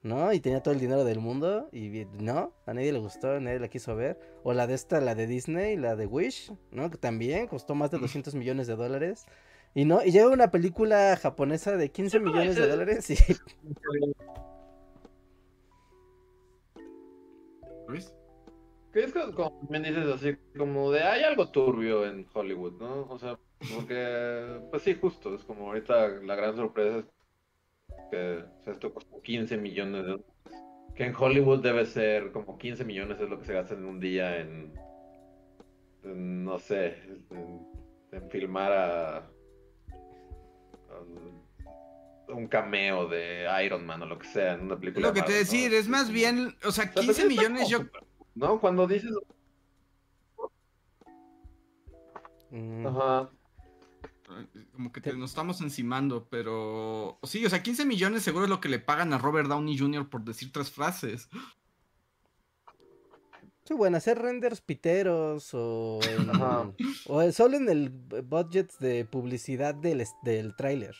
[0.00, 0.32] ¿No?
[0.32, 1.68] Y tenía todo el dinero del mundo.
[1.72, 4.16] Y vi- no, a nadie le gustó, a nadie la quiso ver.
[4.44, 6.88] O la de esta, la de Disney, la de Wish, ¿no?
[6.90, 9.26] Que también costó más de 200 millones de dólares.
[9.74, 13.16] Y no, y llega una película japonesa de 15 millones de dólares y
[17.88, 18.14] ¿Luis?
[18.92, 23.02] Que es como, como también dices así, como de hay algo turbio en Hollywood, ¿no?
[23.08, 23.38] O sea,
[23.74, 27.04] porque, pues sí, justo, es como ahorita la gran sorpresa es
[28.10, 30.26] que o sea, esto costó 15 millones de dólares.
[30.94, 34.00] Que en Hollywood debe ser como 15 millones es lo que se gasta en un
[34.00, 34.72] día en,
[36.02, 36.96] en, no sé,
[37.30, 37.66] en,
[38.12, 39.22] en filmar a, a
[42.32, 45.08] un cameo de Iron Man o lo que sea en una Es película.
[45.08, 45.38] lo que te Marvel, ¿no?
[45.38, 47.80] decir, es más bien, o sea, O sea, 15 pues está millones yo...
[48.34, 48.60] ¿No?
[48.60, 49.12] Cuando dices...
[52.50, 53.30] Mm, Ajá.
[54.78, 57.18] Como que te- nos estamos encimando, pero...
[57.24, 60.08] Sí, o sea, 15 millones seguro es lo que le pagan a Robert Downey Jr.
[60.08, 61.28] por decir tres frases.
[63.64, 66.30] Sí, bueno, hacer renders piteros o, en-
[67.08, 70.94] o solo en el budget de publicidad del, del tráiler.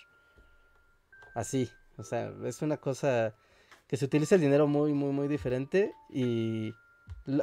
[1.37, 3.33] Así, o sea, es una cosa
[3.87, 6.73] que se utiliza el dinero muy, muy, muy diferente y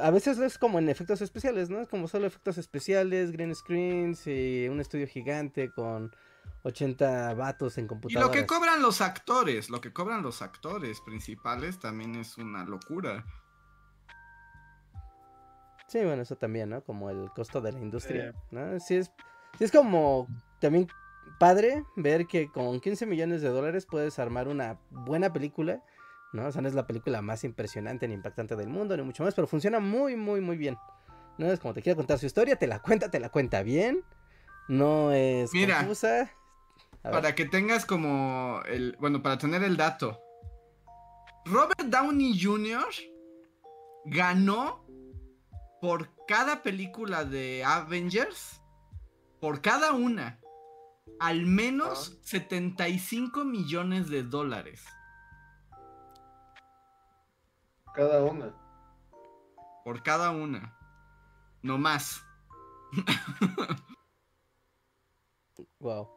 [0.02, 1.80] a veces es como en efectos especiales, ¿no?
[1.80, 6.12] Es como solo efectos especiales, green screens y un estudio gigante con
[6.62, 8.28] 80 vatos en Y computadoras.
[8.28, 13.24] lo que cobran los actores, lo que cobran los actores principales también es una locura.
[15.88, 16.82] Sí, bueno, eso también, ¿no?
[16.82, 18.38] Como el costo de la industria, Sí.
[18.50, 18.80] ¿no?
[18.80, 19.12] Sí es,
[19.58, 20.26] sí es como
[20.60, 20.88] también
[21.38, 25.82] padre ver que con 15 millones de dólares puedes armar una buena película,
[26.32, 26.46] ¿no?
[26.46, 29.34] O sea, no es la película más impresionante ni impactante del mundo, ni mucho más,
[29.34, 30.76] pero funciona muy, muy, muy bien.
[31.38, 34.02] No es como te quiere contar su historia, te la cuenta, te la cuenta bien,
[34.68, 36.30] no es Mira, confusa.
[37.02, 38.96] Para que tengas como el...
[38.98, 40.20] Bueno, para tener el dato.
[41.44, 42.86] Robert Downey Jr.
[44.06, 44.84] ganó
[45.80, 48.60] por cada película de Avengers,
[49.40, 50.40] por cada una,
[51.20, 54.84] al menos 75 millones de dólares.
[57.94, 58.52] Cada una.
[59.84, 60.76] Por cada una.
[61.62, 62.22] No más.
[65.80, 66.08] Wow.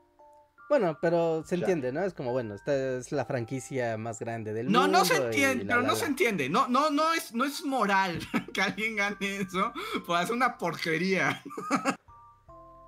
[0.70, 2.04] Bueno, pero se entiende, ¿no?
[2.04, 5.00] Es como, bueno, esta es la franquicia más grande del No, mundo.
[5.00, 6.48] no se y entiende, la, pero la, no se entiende.
[6.50, 8.20] No, no, no es, no es moral
[8.54, 9.74] que alguien gane eso
[10.06, 11.42] por hacer una porquería.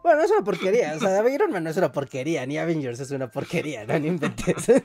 [0.04, 0.94] Bueno, no es una porquería.
[0.96, 4.06] O sea, Iron Man no es una porquería, ni Avengers es una porquería, no, no
[4.06, 4.84] inventes.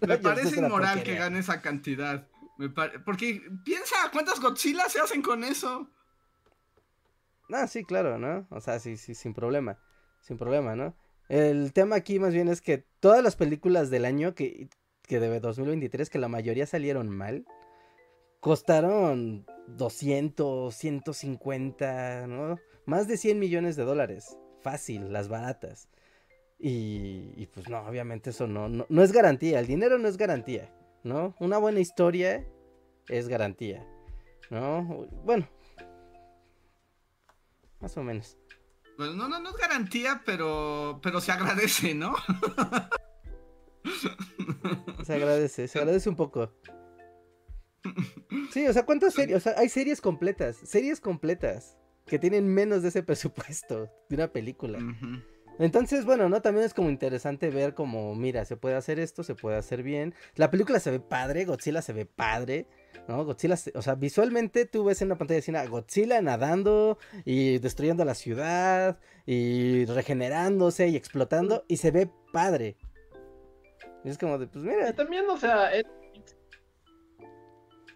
[0.00, 2.28] Me parece es inmoral que gane esa cantidad.
[2.58, 5.90] Me pare- Porque piensa cuántas Godzilla se hacen con eso.
[7.52, 8.46] Ah, sí, claro, ¿no?
[8.50, 9.78] O sea, sí, sí, sin problema.
[10.20, 10.96] Sin problema, ¿no?
[11.28, 14.68] El tema aquí más bien es que todas las películas del año que,
[15.02, 17.44] que de 2023, que la mayoría salieron mal,
[18.40, 22.58] costaron 200, 150, ¿no?
[22.84, 24.36] Más de 100 millones de dólares.
[24.60, 25.88] Fácil, las baratas.
[26.58, 29.58] Y, y pues no, obviamente eso no, no, no es garantía.
[29.58, 31.34] El dinero no es garantía, ¿no?
[31.40, 32.46] Una buena historia
[33.08, 33.84] es garantía,
[34.50, 35.08] ¿no?
[35.24, 35.48] Bueno.
[37.80, 38.38] Más o menos.
[38.96, 42.14] Bueno, no, no, no es garantía, pero, pero se agradece, ¿no?
[45.04, 46.52] Se agradece, se agradece un poco.
[48.50, 49.36] Sí, o sea, ¿cuántas series?
[49.36, 54.32] O sea, hay series completas, series completas que tienen menos de ese presupuesto de una
[54.32, 54.78] película.
[55.58, 56.42] Entonces, bueno, ¿no?
[56.42, 60.14] También es como interesante ver como, mira, se puede hacer esto, se puede hacer bien.
[60.34, 62.66] La película se ve padre, Godzilla se ve padre,
[63.08, 63.24] ¿no?
[63.24, 67.58] Godzilla, o sea, visualmente tú ves en una pantalla de cine a Godzilla nadando y
[67.58, 72.76] destruyendo la ciudad y regenerándose y explotando y se ve padre.
[74.04, 75.84] Y es como de, pues mira, también, o sea, es-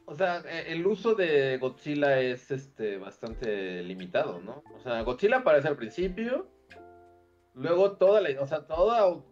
[0.06, 4.62] o sea, e, el uso de Godzilla es este bastante limitado, ¿no?
[4.76, 6.48] O sea, Godzilla aparece al principio,
[7.54, 9.22] luego toda la, o sea, toda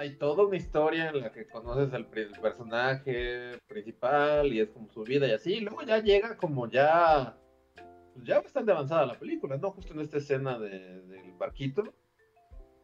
[0.00, 5.02] hay toda una historia en la que conoces al personaje principal y es como su
[5.04, 7.36] vida y así, y luego ya llega como ya
[8.14, 9.72] pues ya bastante avanzada la película, ¿no?
[9.72, 11.84] Justo en esta escena de, del barquito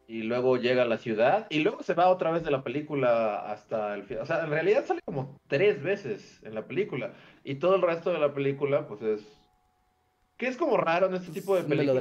[0.06, 3.50] y luego llega a la ciudad y luego se va otra vez de la película
[3.50, 4.22] hasta el final.
[4.22, 8.12] O sea, en realidad sale como tres veces en la película y todo el resto
[8.12, 9.40] de la película pues es
[10.36, 11.94] que es como raro en este tipo de películas.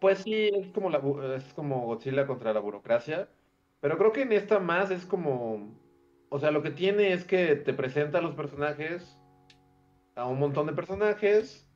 [0.00, 1.00] Pues sí, es como, la,
[1.36, 3.28] es como Godzilla contra la burocracia,
[3.80, 5.74] pero creo que en esta más es como,
[6.28, 9.18] o sea, lo que tiene es que te presenta a los personajes,
[10.16, 11.68] a un montón de personajes,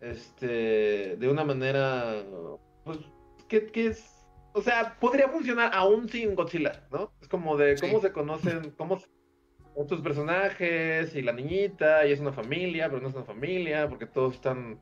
[0.00, 2.22] este, de una manera,
[2.84, 2.98] pues,
[3.48, 7.12] que, es, o sea, podría funcionar aún sin Godzilla, ¿no?
[7.20, 8.98] Es como de cómo se conocen, cómo
[9.74, 14.06] otros personajes y la niñita, y es una familia, pero no es una familia, porque
[14.06, 14.80] todos están,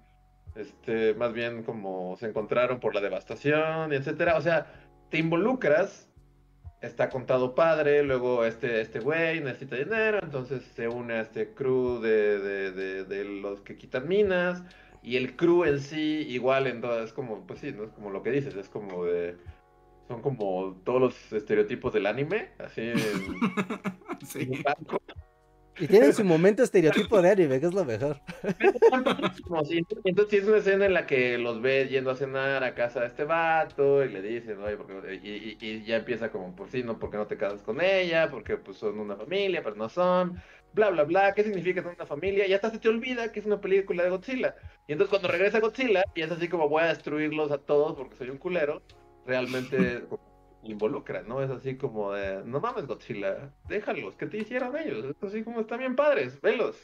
[0.54, 4.36] este, más bien como se encontraron por la devastación, etcétera.
[4.36, 4.66] O sea,
[5.10, 6.08] te involucras,
[6.80, 12.00] está contado padre, luego este, este güey necesita dinero, entonces se une a este crew
[12.00, 14.62] de, de, de, de los que quitan minas,
[15.02, 17.84] y el crew en sí, igual en todo, es como, pues sí, ¿no?
[17.84, 19.36] Es como lo que dices, es como de.
[20.06, 22.98] Son como todos los estereotipos del anime, así en,
[24.26, 24.48] sí.
[25.78, 28.20] Y tienen su momento estereotipo de anime, que es lo mejor.
[30.04, 33.06] entonces es una escena en la que los ves yendo a cenar a casa de
[33.06, 36.98] este vato y le dicen, oye, porque, y, y, ya empieza como, pues sí, no,
[36.98, 40.40] porque no te casas con ella, porque pues son una familia, pero no son
[40.74, 43.46] bla, bla, bla, qué significa tener una familia, y hasta se te olvida que es
[43.46, 44.54] una película de Godzilla.
[44.86, 48.16] Y entonces cuando regresa Godzilla, y es así como voy a destruirlos a todos porque
[48.16, 48.82] soy un culero,
[49.26, 50.02] realmente
[50.62, 51.42] involucra, ¿no?
[51.42, 55.04] Es así como de, no mames Godzilla, déjalos, ¿qué te hicieron ellos?
[55.04, 56.76] Es así como están bien padres, velos.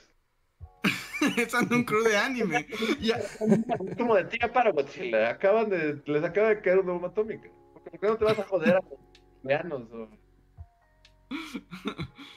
[1.36, 2.66] Están un crew de anime.
[3.00, 7.48] Es como de tía para Godzilla, acaban de, les acaba de caer una bomba atómica.
[7.72, 8.98] ¿Por qué no te vas a joder a los
[9.42, 9.82] veanos?
[9.92, 10.08] O...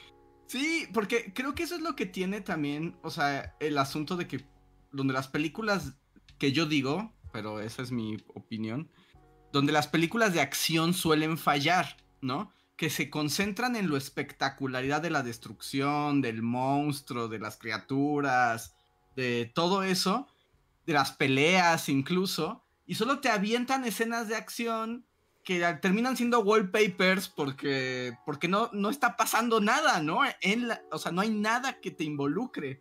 [0.52, 4.28] Sí, porque creo que eso es lo que tiene también, o sea, el asunto de
[4.28, 4.44] que
[4.90, 5.94] donde las películas
[6.38, 8.90] que yo digo, pero esa es mi opinión,
[9.52, 12.50] donde las películas de acción suelen fallar, ¿no?
[12.76, 18.74] Que se concentran en lo espectacularidad de la destrucción, del monstruo, de las criaturas,
[19.14, 20.26] de todo eso,
[20.86, 25.06] de las peleas incluso, y solo te avientan escenas de acción
[25.44, 30.20] que terminan siendo wallpapers porque, porque no, no está pasando nada, ¿no?
[30.40, 32.80] En o sea, no hay nada que te involucre.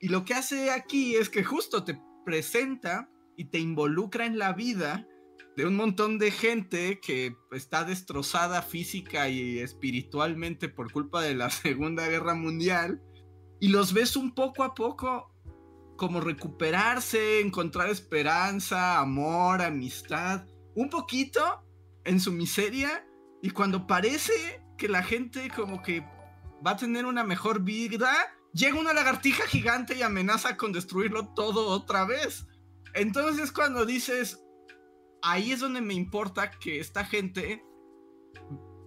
[0.00, 4.52] Y lo que hace aquí es que justo te presenta y te involucra en la
[4.52, 5.06] vida
[5.56, 11.50] de un montón de gente que está destrozada física y espiritualmente por culpa de la
[11.50, 13.02] Segunda Guerra Mundial.
[13.60, 15.30] Y los ves un poco a poco
[15.96, 20.44] como recuperarse, encontrar esperanza, amor, amistad.
[20.74, 21.64] Un poquito,
[22.04, 23.06] en su miseria
[23.42, 26.00] y cuando parece que la gente como que
[26.66, 28.10] va a tener una mejor vida,
[28.52, 32.46] llega una lagartija gigante y amenaza con destruirlo todo otra vez.
[32.94, 34.43] Entonces cuando dices,
[35.24, 37.64] ahí es donde me importa que esta gente,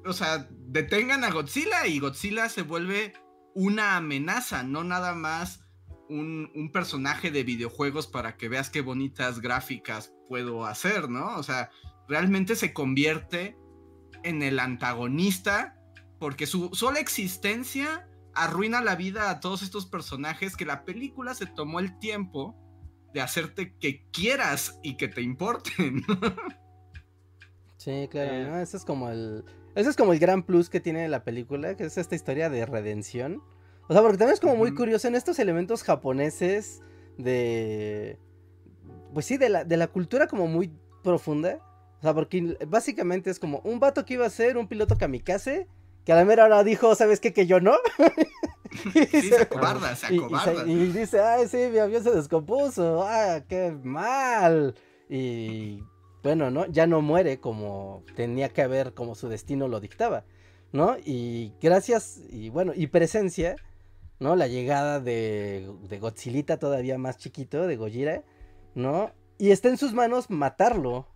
[0.05, 3.13] o sea, detengan a Godzilla y Godzilla se vuelve
[3.55, 5.61] una amenaza, no nada más
[6.09, 11.35] un, personaje de videojuegos para que veas qué bonitas gráficas puedo hacer, ¿no?
[11.37, 11.71] O sea,
[12.07, 13.57] realmente se convierte
[14.23, 15.75] en el antagonista
[16.19, 21.47] porque su sola existencia arruina la vida a todos estos personajes que la película se
[21.47, 22.55] tomó el tiempo
[23.17, 26.03] de hacerte que quieras y que te importen.
[27.77, 28.61] sí, claro, eh.
[28.61, 31.85] Ese es como el ese es como el gran plus que tiene la película, que
[31.85, 33.41] es esta historia de redención.
[33.87, 36.81] O sea, porque también es como muy curioso en estos elementos japoneses
[37.17, 38.19] de
[39.13, 40.71] pues sí, de la, de la cultura como muy
[41.03, 41.59] profunda.
[41.99, 45.67] O sea, porque básicamente es como un vato que iba a ser un piloto kamikaze,
[46.05, 47.33] que a la mera hora dijo, ¿sabes qué?
[47.33, 47.77] Que yo no.
[49.11, 50.65] sí, se acobarda, se acobarda.
[50.67, 54.75] Y, dice, ay, sí, mi avión se descompuso, ah, qué mal.
[55.09, 55.83] Y
[56.23, 56.65] bueno, ¿no?
[56.67, 60.25] Ya no muere como tenía que haber, como su destino lo dictaba,
[60.71, 60.97] ¿no?
[61.03, 63.55] Y gracias, y bueno, y presencia,
[64.19, 64.35] ¿no?
[64.35, 68.23] La llegada de, de Godzilla todavía más chiquito, de Gojira,
[68.75, 69.11] ¿no?
[69.37, 71.07] Y está en sus manos matarlo,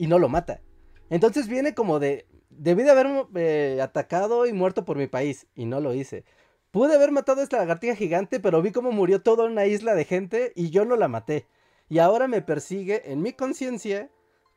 [0.00, 0.62] y no lo mata.
[1.10, 5.66] Entonces viene como de, debí de haber eh, atacado y muerto por mi país y
[5.66, 6.24] no lo hice.
[6.70, 10.04] Pude haber matado a esta lagartija gigante, pero vi cómo murió toda una isla de
[10.04, 11.46] gente y yo no la maté.
[11.88, 14.10] Y ahora me persigue en mi conciencia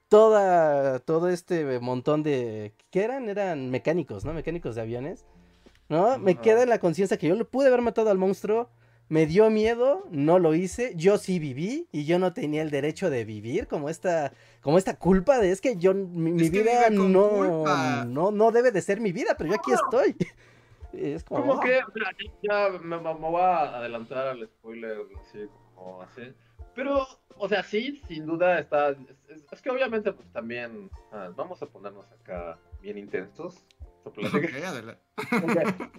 [0.09, 3.30] toda todo este montón de ¿qué eran?
[3.30, 4.34] Eran mecánicos, ¿no?
[4.34, 5.26] Mecánicos de aviones
[5.89, 6.18] ¿no?
[6.18, 8.70] Me queda en la conciencia que yo le pude haber matado al monstruo,
[9.09, 13.09] me dio miedo, no lo hice, yo sí viví y yo no tenía el derecho
[13.09, 18.32] de vivir, como esta, como esta culpa de es que yo, mi, vida no, no,
[18.32, 20.16] no debe de ser mi vida, pero yo aquí estoy.
[20.93, 21.81] Es como, que,
[22.43, 26.33] ya me, voy a adelantar al spoiler, así como así.
[26.75, 28.95] Pero, o sea, sí, sin duda está.
[29.51, 30.89] Es, que obviamente, pues también.
[31.11, 33.65] Ah, vamos a ponernos acá bien intensos.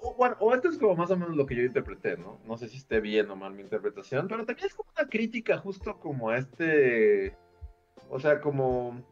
[0.00, 2.38] o, bueno, o esto es como más o menos lo que yo interpreté, ¿no?
[2.44, 5.58] No sé si esté bien o mal mi interpretación, pero también es como una crítica
[5.58, 7.36] justo como a este.
[8.10, 9.02] O sea, como.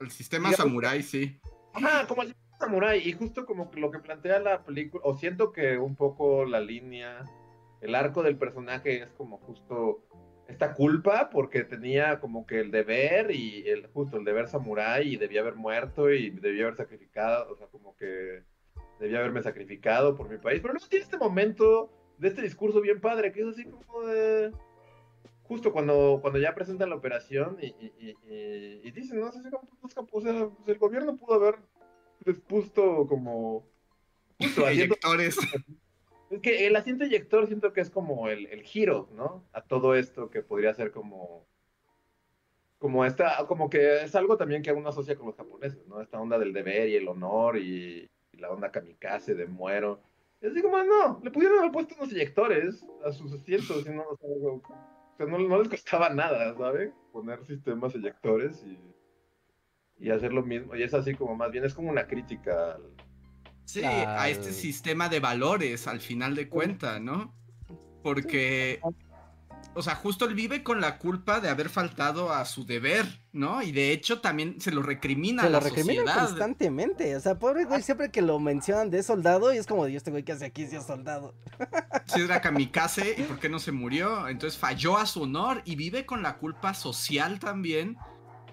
[0.00, 1.40] El sistema samurai, sí.
[1.72, 3.00] Ajá, como el sistema samurai.
[3.06, 7.24] Y justo como lo que plantea la película, o siento que un poco la línea
[7.80, 10.02] el arco del personaje es como justo
[10.48, 15.16] esta culpa porque tenía como que el deber y el justo el deber samurái y
[15.16, 18.42] debía haber muerto y debía haber sacrificado, o sea, como que
[19.00, 23.00] debía haberme sacrificado por mi país, pero luego tiene este momento de este discurso bien
[23.00, 24.52] padre que es así como de
[25.42, 29.50] justo cuando, cuando ya presentan la operación y, y, dicen, no sé si
[29.80, 31.56] pues, pues, el gobierno pudo haber
[32.24, 33.66] dispuesto como
[34.38, 34.66] justo,
[36.30, 39.44] es que el asiento eyector siento que es como el, el giro, ¿no?
[39.52, 41.46] A todo esto que podría ser como.
[42.78, 46.02] Como esta, como que es algo también que uno asocia con los japoneses, ¿no?
[46.02, 50.02] Esta onda del deber y el honor y, la onda kamikaze de muero.
[50.40, 54.02] Es así como, no, le pudieron haber puesto unos eyectores a sus asientos y no,
[54.02, 54.16] o
[55.16, 56.92] sea, no, no les costaba nada, ¿sabes?
[57.12, 58.76] Poner sistemas eyectores y,
[59.98, 60.74] y hacer lo mismo.
[60.76, 62.82] Y es así como más bien, es como una crítica al,
[63.64, 67.34] Sí, a este sistema de valores al final de cuentas, ¿no?
[68.02, 68.78] Porque,
[69.72, 73.62] o sea, justo él vive con la culpa de haber faltado a su deber, ¿no?
[73.62, 77.38] Y de hecho también se lo recrimina se a la lo recrimina constantemente, o sea,
[77.38, 80.32] pobre güey, siempre que lo mencionan de soldado y es como, Dios, este güey que
[80.32, 81.34] hace aquí si es soldado.
[82.06, 84.28] Sí, era kamikaze, ¿y por qué no se murió?
[84.28, 87.96] Entonces falló a su honor y vive con la culpa social también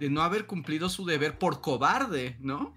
[0.02, 2.74] de no haber cumplido su deber por cobarde, ¿no?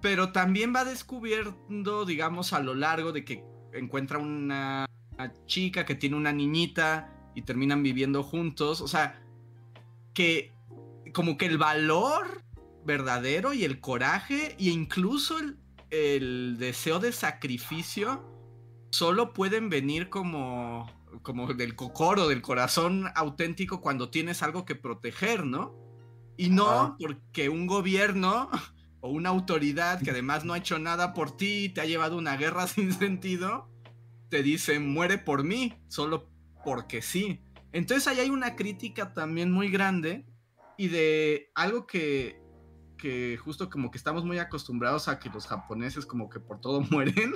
[0.00, 4.86] pero también va descubriendo, digamos, a lo largo de que encuentra una,
[5.46, 9.20] chica que tiene una niñita y terminan viviendo juntos, o sea,
[10.14, 10.52] que
[11.12, 12.44] como que el valor
[12.84, 15.36] verdadero y el coraje e incluso
[15.90, 18.24] el, deseo de sacrificio
[18.90, 20.86] solo pueden venir como
[21.22, 25.87] como del cocoro, del corazón auténtico cuando tienes algo que proteger, ¿no?
[26.38, 28.48] Y no porque un gobierno
[29.00, 32.36] o una autoridad que además no ha hecho nada por ti, te ha llevado una
[32.36, 33.68] guerra sin sentido,
[34.30, 36.30] te dice muere por mí, solo
[36.64, 37.42] porque sí.
[37.72, 40.24] Entonces ahí hay una crítica también muy grande
[40.78, 42.40] y de algo que,
[42.96, 46.80] que justo como que estamos muy acostumbrados a que los japoneses como que por todo
[46.90, 47.34] mueren.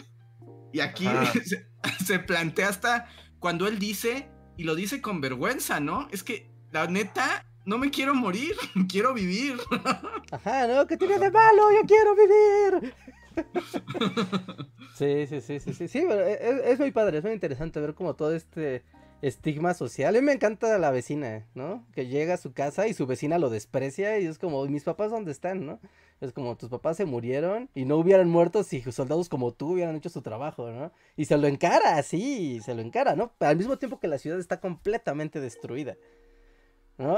[0.73, 1.07] Y aquí
[1.45, 1.69] se,
[2.05, 3.07] se plantea hasta
[3.41, 6.09] cuando él dice, y lo dice con vergüenza, ¿no?
[6.13, 8.55] Es que la neta, no me quiero morir,
[8.89, 9.57] quiero vivir.
[10.31, 10.87] Ajá, ¿no?
[10.87, 11.71] ¿Qué tiene de malo?
[11.73, 12.95] Yo quiero vivir.
[14.95, 18.15] Sí, sí, sí, sí, sí, sí, pero es, muy padre, es muy interesante ver como
[18.15, 18.83] todo este
[19.23, 20.15] estigma social.
[20.15, 21.87] A mí me encanta la vecina, ¿no?
[21.95, 25.11] Que llega a su casa y su vecina lo desprecia y es como, ¿mis papás
[25.11, 25.81] dónde están, no?
[26.21, 29.97] Es como, tus papás se murieron y no hubieran muerto si soldados como tú hubieran
[29.97, 30.93] hecho su trabajo, ¿no?
[31.17, 33.33] Y se lo encara, sí, se lo encara, ¿no?
[33.41, 35.97] Al mismo tiempo que la ciudad está completamente destruida.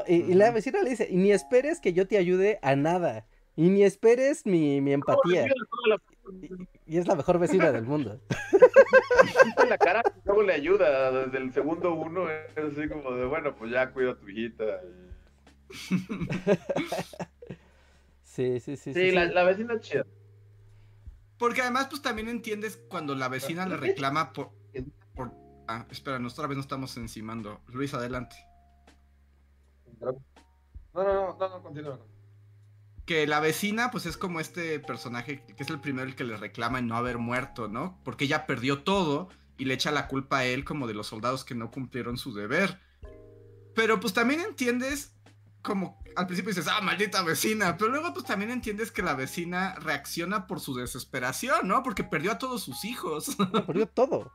[0.06, 3.26] Y, la vecina le dice, y ni esperes que yo te ayude a nada,
[3.56, 5.46] y ni esperes mi, empatía.
[6.86, 8.20] Y, es la mejor vecina del mundo.
[9.62, 13.54] en la cara, luego le ayuda, desde el segundo uno es así como de, bueno,
[13.54, 14.64] pues ya cuida a tu hijita.
[18.22, 18.94] sí, sí, sí.
[18.94, 20.06] Sí, la, la, vecina chida.
[21.38, 24.50] Porque además, pues también entiendes cuando la vecina le reclama por...
[25.14, 25.32] por...
[25.66, 27.60] Ah, espera, otra vez no estamos encimando.
[27.68, 28.36] Luis, adelante.
[30.12, 31.98] No, no, no, no, continúa.
[33.06, 36.36] Que la vecina, pues es como este personaje que es el primero el que le
[36.36, 37.98] reclama en no haber muerto, ¿no?
[38.04, 39.28] Porque ella perdió todo
[39.58, 42.32] y le echa la culpa a él como de los soldados que no cumplieron su
[42.32, 42.80] deber.
[43.74, 45.14] Pero pues también entiendes
[45.62, 49.74] como al principio dices, ah, maldita vecina, pero luego pues también entiendes que la vecina
[49.76, 51.82] reacciona por su desesperación, ¿no?
[51.82, 53.36] Porque perdió a todos sus hijos.
[53.66, 54.30] perdió todo,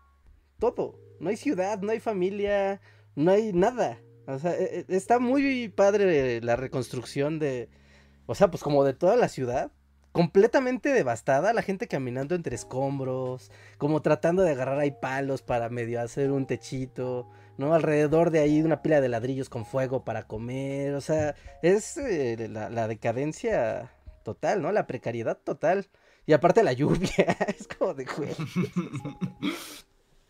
[0.60, 1.00] todo.
[1.20, 2.82] No hay ciudad, no hay familia,
[3.16, 4.00] no hay nada.
[4.30, 7.70] O sea, e, e, está muy padre la reconstrucción de,
[8.26, 9.72] o sea, pues como de toda la ciudad,
[10.12, 16.02] completamente devastada, la gente caminando entre escombros, como tratando de agarrar ahí palos para medio
[16.02, 17.74] hacer un techito, ¿no?
[17.74, 22.48] Alrededor de ahí una pila de ladrillos con fuego para comer, o sea, es eh,
[22.50, 23.92] la, la, decadencia
[24.24, 24.72] total, ¿no?
[24.72, 25.90] La precariedad total.
[26.26, 28.36] Y aparte la lluvia, es como de juego.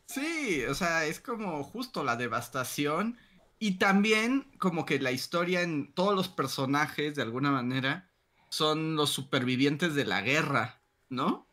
[0.09, 3.15] Sí, o sea, es como justo la devastación
[3.59, 8.09] y también como que la historia en todos los personajes, de alguna manera,
[8.49, 11.47] son los supervivientes de la guerra, ¿no?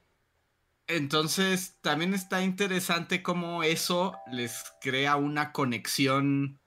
[0.87, 6.61] Entonces, también está interesante cómo eso les crea una conexión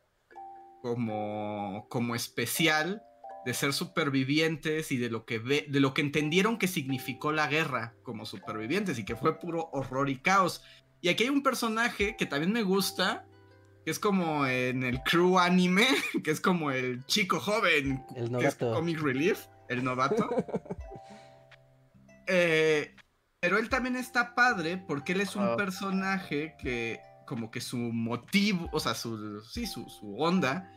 [0.82, 3.02] como, como especial
[3.46, 7.48] de ser supervivientes y de lo que ve, de lo que entendieron que significó la
[7.48, 10.62] guerra como supervivientes y que fue puro horror y caos.
[11.00, 13.26] Y aquí hay un personaje que también me gusta,
[13.86, 15.88] que es como en el crew anime,
[16.24, 20.30] que es como el chico joven, el que es comic relief, el novato.
[22.28, 22.96] eh,
[23.40, 25.56] pero él también está padre porque él es un ah.
[25.56, 30.72] personaje que como que su motivo, o sea, su, sí, su, su onda,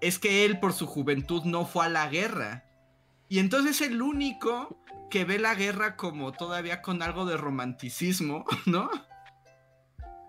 [0.00, 2.64] es que él por su juventud no fue a la guerra.
[3.28, 8.44] Y entonces es el único que ve la guerra como todavía con algo de romanticismo,
[8.66, 8.90] ¿no?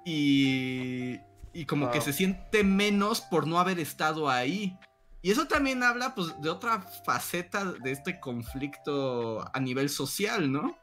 [0.05, 1.17] Y,
[1.53, 4.77] y como que se siente menos por no haber estado ahí.
[5.21, 10.77] Y eso también habla pues de otra faceta de este conflicto a nivel social, ¿no?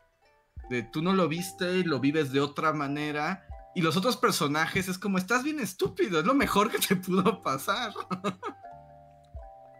[0.70, 3.46] de tú no lo viste y lo vives de otra manera.
[3.74, 7.42] Y los otros personajes es como, estás bien estúpido, es lo mejor que te pudo
[7.42, 7.92] pasar.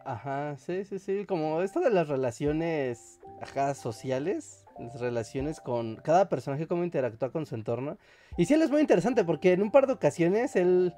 [0.05, 6.29] Ajá, sí, sí, sí, como esto de las relaciones, ajá, sociales, las relaciones con cada
[6.29, 7.99] personaje, cómo interactúa con su entorno.
[8.37, 10.95] Y sí, él es muy interesante porque en un par de ocasiones él,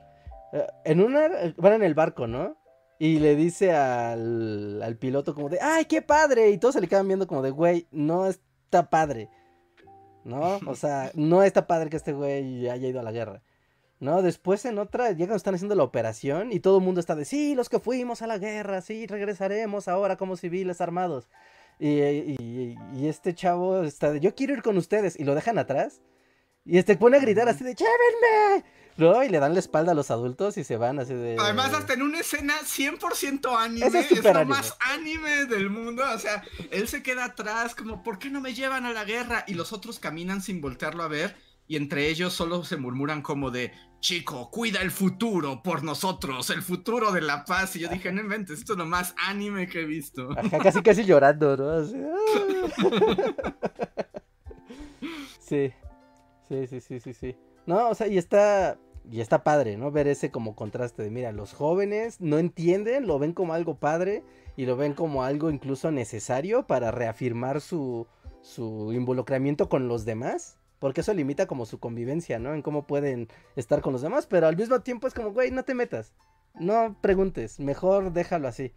[0.52, 2.56] eh, en una, van en el barco, ¿no?
[2.98, 6.50] Y le dice al, al piloto como de, ay, qué padre.
[6.50, 9.28] Y todos se le quedan viendo como de, güey, no está padre.
[10.24, 10.58] ¿no?
[10.66, 13.42] O sea, no está padre que este güey haya ido a la guerra.
[14.00, 14.20] ¿No?
[14.20, 17.24] Después en otra, ya cuando están haciendo la operación y todo el mundo está de,
[17.24, 21.28] sí, los que fuimos a la guerra, sí, regresaremos ahora como civiles armados.
[21.78, 26.00] Y, y, este chavo está de, yo quiero ir con ustedes y lo dejan atrás.
[26.64, 28.64] Y este pone a gritar así de, llévenme.
[28.96, 29.22] ¿no?
[29.22, 31.36] Y le dan la espalda a los adultos y se van así de.
[31.38, 33.86] Además, hasta en una escena 100% anime.
[33.86, 36.04] es, lo más anime del mundo.
[36.14, 39.44] O sea, él se queda atrás, como, ¿por qué no me llevan a la guerra?
[39.46, 41.36] Y los otros caminan sin voltearlo a ver.
[41.68, 46.60] Y entre ellos solo se murmuran como de, chico, cuida el futuro por nosotros, el
[46.60, 47.76] futuro de la paz.
[47.76, 50.28] Y yo dije, no inventes, esto es lo más anime que he visto.
[50.62, 51.70] casi, casi llorando, ¿no?
[51.70, 51.84] Ah.
[55.40, 55.72] sí,
[56.48, 57.36] sí, sí, sí, sí, sí.
[57.64, 58.76] No, o sea, y está,
[59.10, 59.90] y está padre, ¿no?
[59.90, 64.24] Ver ese como contraste de, mira, los jóvenes no entienden, lo ven como algo padre
[64.56, 68.08] y lo ven como algo incluso necesario para reafirmar su,
[68.42, 70.58] su involucramiento con los demás.
[70.82, 72.54] Porque eso limita como su convivencia, ¿no?
[72.54, 74.26] En cómo pueden estar con los demás.
[74.26, 76.12] Pero al mismo tiempo es como, güey, no te metas.
[76.54, 77.60] No preguntes.
[77.60, 78.72] Mejor déjalo así.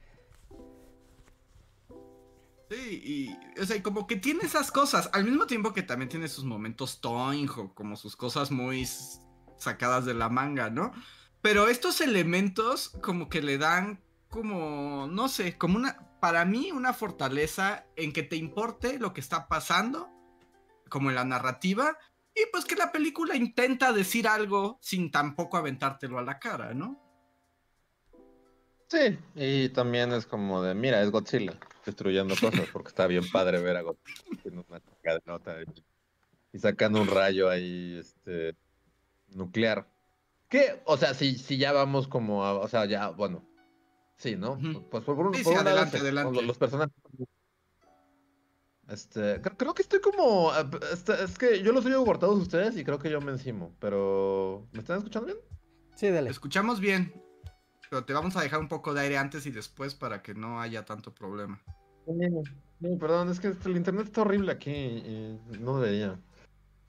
[2.70, 6.28] Sí, y, o sea, como que tiene esas cosas, al mismo tiempo que también tiene
[6.28, 8.88] sus momentos toinjo, como sus cosas muy
[9.58, 10.92] sacadas de la manga, ¿no?
[11.42, 14.00] Pero estos elementos como que le dan
[14.30, 19.22] como, no sé, como una, para mí una fortaleza en que te importe lo que
[19.22, 20.15] está pasando,
[20.96, 21.98] como en la narrativa,
[22.34, 26.98] y pues que la película intenta decir algo sin tampoco aventártelo a la cara, ¿no?
[28.88, 33.60] Sí, y también es como de, mira, es Godzilla destruyendo cosas, porque está bien padre
[33.60, 35.58] ver a Godzilla una nota
[36.54, 38.56] y, sacando un rayo ahí este
[39.28, 39.86] nuclear.
[40.48, 43.46] Que, o sea, si, si ya vamos como o sea, ya, bueno,
[44.16, 44.58] sí, ¿no?
[44.90, 46.42] Pues por, por adelante, adelante.
[46.42, 46.96] Los, personajes.
[48.90, 50.52] Este, creo, que estoy como,
[50.94, 54.68] este, es que yo los oigo cortados ustedes y creo que yo me encimo, pero
[54.74, 55.40] ¿me están escuchando bien?
[55.96, 56.30] Sí, dale.
[56.30, 57.14] Escuchamos bien.
[57.90, 60.62] Pero te vamos a dejar un poco de aire antes y después para que no
[60.62, 61.62] haya tanto problema.
[62.06, 66.20] No, perdón, es que el internet está horrible aquí y no debería.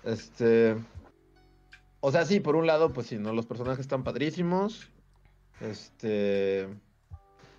[0.04, 0.76] Este.
[2.00, 3.32] O sea, sí, por un lado, pues sí, ¿no?
[3.32, 4.90] Los personajes están padrísimos.
[5.60, 6.68] Este.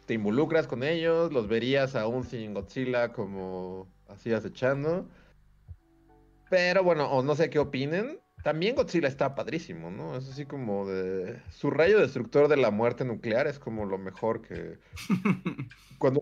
[0.05, 5.07] Te involucras con ellos, los verías aún sin Godzilla como así acechando.
[6.49, 8.19] Pero bueno, o no sé qué opinen.
[8.43, 10.15] También Godzilla está padrísimo, ¿no?
[10.15, 11.41] Es así como de...
[11.49, 14.77] Su rayo destructor de la muerte nuclear es como lo mejor que...
[15.97, 16.21] Cuando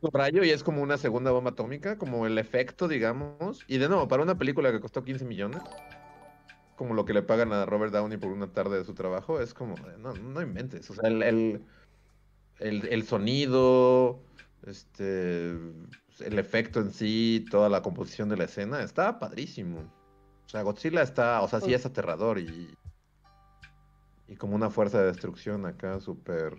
[0.00, 3.64] su rayo y es como una segunda bomba atómica, como el efecto, digamos.
[3.66, 5.62] Y de nuevo, para una película que costó 15 millones,
[6.76, 9.54] como lo que le pagan a Robert Downey por una tarde de su trabajo, es
[9.54, 9.74] como...
[9.98, 10.88] no, no inventes.
[10.90, 11.64] O sea, el, el,
[12.60, 14.22] el, el sonido,
[14.66, 15.54] este...
[16.20, 19.80] El efecto en sí, toda la composición de la escena, está padrísimo.
[20.46, 22.76] O sea, Godzilla está, o sea, sí es aterrador y.
[24.26, 26.56] Y como una fuerza de destrucción acá, súper.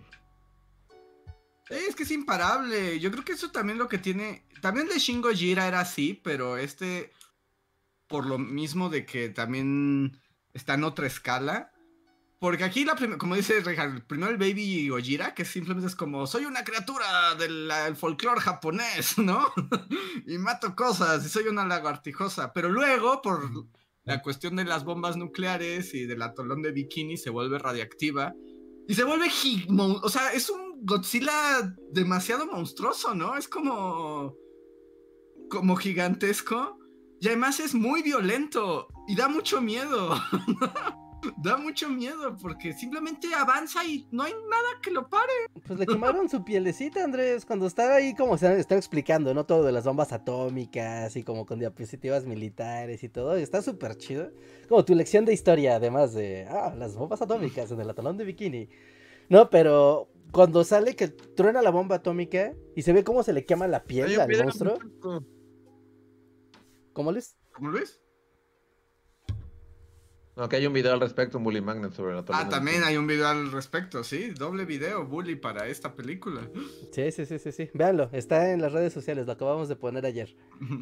[1.70, 2.99] Es que es imparable.
[2.99, 4.45] Yo creo que eso también lo que tiene.
[4.62, 7.12] También de Shingo Jira era así, pero este.
[8.08, 10.20] por lo mismo de que también
[10.53, 11.72] está en otra escala.
[12.39, 16.45] Porque aquí, la como dice Richard, primero el Baby Gojira, que simplemente es como, soy
[16.45, 19.53] una criatura del, folclore japonés, ¿no?
[20.27, 22.51] y mato cosas, y soy una lagartijosa.
[22.53, 23.49] Pero luego, por
[24.03, 28.33] la cuestión de las bombas nucleares y del atolón de bikini, se vuelve radiactiva.
[28.88, 29.29] Y se vuelve,
[29.79, 33.36] o sea, es un Godzilla demasiado monstruoso, ¿no?
[33.36, 34.36] Es como,
[35.49, 36.77] como gigantesco.
[37.19, 40.21] Y además es muy violento y da mucho miedo.
[41.38, 45.34] da mucho miedo porque simplemente avanza y no hay nada que lo pare.
[45.65, 49.45] Pues le quemaron su pielecita, Andrés, cuando estaba ahí como se está explicando, ¿no?
[49.45, 53.38] Todo de las bombas atómicas y como con diapositivas militares y todo.
[53.38, 54.32] Y está súper chido.
[54.67, 58.26] Como tu lección de historia, además de, ah, las bombas atómicas en el atalón de
[58.26, 58.69] bikini.
[59.30, 63.45] No, pero cuando sale que truena la bomba atómica y se ve cómo se le
[63.45, 64.78] quema la piel al monstruo.
[66.93, 67.36] ¿Cómo les?
[67.53, 68.01] ¿Cómo lo ves?
[70.36, 72.97] No, que hay un video al respecto, un Bully Magnet sobre la Ah, también hay
[72.97, 74.31] un video al respecto, sí.
[74.31, 76.41] Doble video, Bully, para esta película.
[76.91, 77.69] Sí, sí, sí, sí, sí.
[77.73, 80.36] Véanlo, está en las redes sociales, lo acabamos de poner ayer.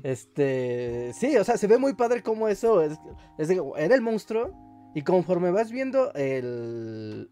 [0.04, 1.14] este.
[1.14, 2.98] Sí, o sea, se ve muy padre cómo eso es.
[3.38, 4.52] es era el monstruo.
[4.96, 7.30] Y conforme vas viendo el.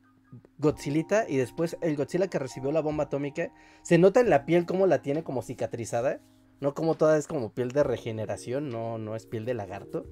[0.60, 3.52] Godzilla y después el Godzilla que recibió la bomba atómica,
[3.82, 6.22] se nota en la piel cómo la tiene como cicatrizada.
[6.60, 10.06] No como toda es como piel de regeneración, no, no es piel de lagarto.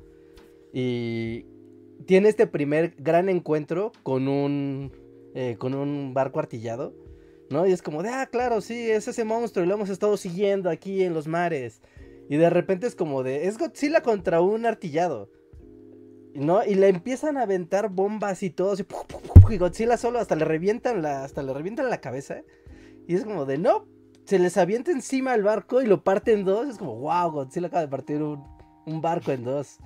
[0.74, 1.46] Y
[2.06, 4.92] tiene este primer gran encuentro con un,
[5.34, 6.94] eh, con un barco artillado,
[7.50, 7.66] ¿no?
[7.68, 10.70] Y es como de, ah, claro, sí, es ese monstruo y lo hemos estado siguiendo
[10.70, 11.82] aquí en los mares.
[12.30, 15.30] Y de repente es como de, es Godzilla contra un artillado.
[16.36, 16.64] ¿No?
[16.64, 18.76] Y le empiezan a aventar bombas y todo,
[19.50, 22.44] y, Godzilla solo hasta le revientan la, hasta le revientan la cabeza.
[23.08, 23.88] Y es como de, no,
[24.26, 26.70] se les avienta encima el barco y lo parte en dos.
[26.70, 28.44] Es como, wow, Godzilla acaba de partir un,
[28.86, 29.80] un barco en dos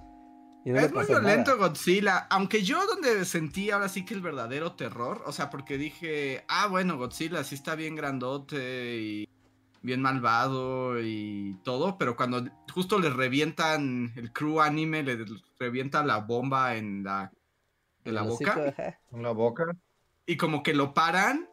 [0.66, 5.32] es muy violento Godzilla, aunque yo donde sentí ahora sí que el verdadero terror, o
[5.32, 9.30] sea, porque dije, ah, bueno, Godzilla sí está bien grandote y
[9.82, 15.26] bien malvado y todo, pero cuando justo le revientan el crew anime, le
[15.60, 17.32] revienta la bomba en la,
[18.06, 18.98] en la boca.
[19.12, 19.66] En la boca.
[20.26, 21.50] Y como que lo paran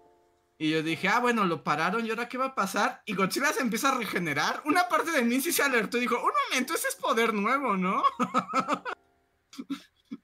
[0.62, 3.00] y yo dije, ah, bueno, lo pararon, ¿y ahora qué va a pasar?
[3.06, 4.60] Y Godzilla se empieza a regenerar.
[4.66, 7.78] Una parte de mí sí se alertó y dijo, un momento, ese es poder nuevo,
[7.78, 8.02] ¿no?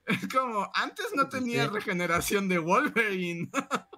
[0.07, 3.51] es como, antes no tenía regeneración de Wolverine.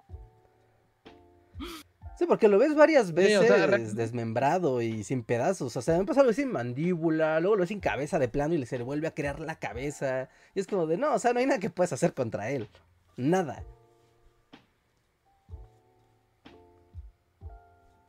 [2.19, 5.77] Sí, porque lo ves varias veces desmembrado y sin pedazos.
[5.77, 8.65] O sea, me pasa algo sin mandíbula, luego lo ves sin cabeza de plano y
[8.65, 10.27] se le vuelve a crear la cabeza.
[10.53, 12.67] Y es como de, no, o sea, no hay nada que puedas hacer contra él.
[13.15, 13.63] Nada.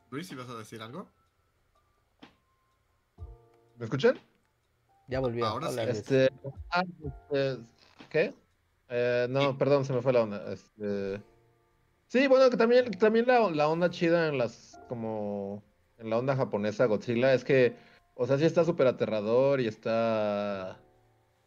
[0.09, 1.07] Luis, ¿ibas a decir algo?
[3.77, 4.19] ¿Me escuchan?
[5.11, 5.45] Ya volvió.
[5.45, 5.79] Ahora sí.
[5.81, 6.29] Este,
[6.71, 7.57] ah, este,
[8.09, 8.33] ¿Qué?
[8.87, 10.51] Eh, no, perdón, se me fue la onda.
[10.53, 11.21] Este,
[12.07, 15.61] sí, bueno, que también, también la, la, onda chida en las, como,
[15.97, 17.75] en la onda japonesa Godzilla es que,
[18.15, 20.79] o sea, sí está súper aterrador y está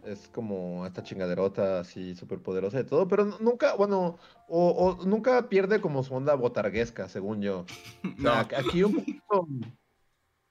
[0.05, 5.81] es como esta chingaderota así súper poderosa y todo, pero nunca, bueno, o, nunca pierde
[5.81, 7.65] como su onda botarguesca, según yo.
[8.57, 9.49] aquí un poquito,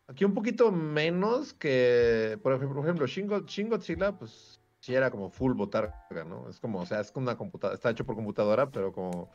[0.08, 3.08] aquí un poquito menos que, por ejemplo, por ejemplo
[4.20, 6.50] pues sí era como full botarga, ¿no?
[6.50, 9.30] Es como, o sea, es como una computadora, está hecho por computadora, pero como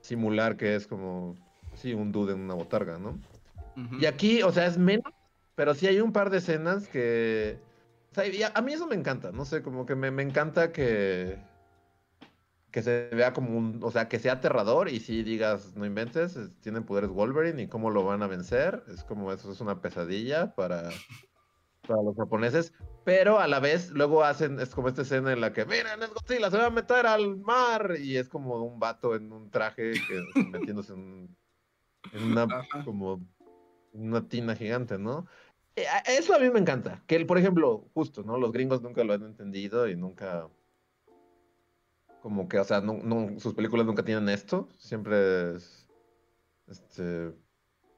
[0.00, 1.36] simular que es como,
[1.74, 3.18] sí, un dude en una botarga, ¿no?
[3.98, 5.12] Y aquí, o sea, es menos,
[5.56, 7.58] pero sí hay un par de escenas que
[8.54, 11.38] a mí eso me encanta, no sé, como que me, encanta que,
[12.74, 16.36] que se vea como un, o sea, que sea aterrador y si digas, no inventes,
[16.60, 20.56] tienen poderes Wolverine y cómo lo van a vencer, es como eso es una pesadilla
[20.56, 20.90] para,
[21.86, 22.72] para los japoneses,
[23.04, 26.12] pero a la vez luego hacen, es como esta escena en la que, miren, es
[26.12, 29.92] Godzilla, se va a meter al mar y es como un vato en un traje
[29.92, 31.28] que metiéndose en,
[32.12, 32.48] en una,
[32.84, 33.24] como
[33.92, 35.28] una tina gigante, ¿no?
[35.76, 37.04] Eh, eso a mí me encanta.
[37.06, 38.36] Que, él, por ejemplo, justo, ¿no?
[38.36, 40.48] Los gringos nunca lo han entendido y nunca.
[42.24, 44.70] Como que, o sea, no, sus películas nunca tienen esto.
[44.78, 45.86] Siempre es.
[46.66, 47.26] Este.
[47.26, 47.34] O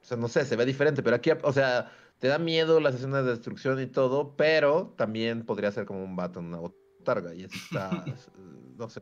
[0.02, 3.24] sea, no sé, se ve diferente, pero aquí, o sea, te da miedo las escenas
[3.24, 7.36] de destrucción y todo, pero también podría ser como un vato en una botarga.
[7.36, 8.04] Y está.
[8.76, 9.00] no sé,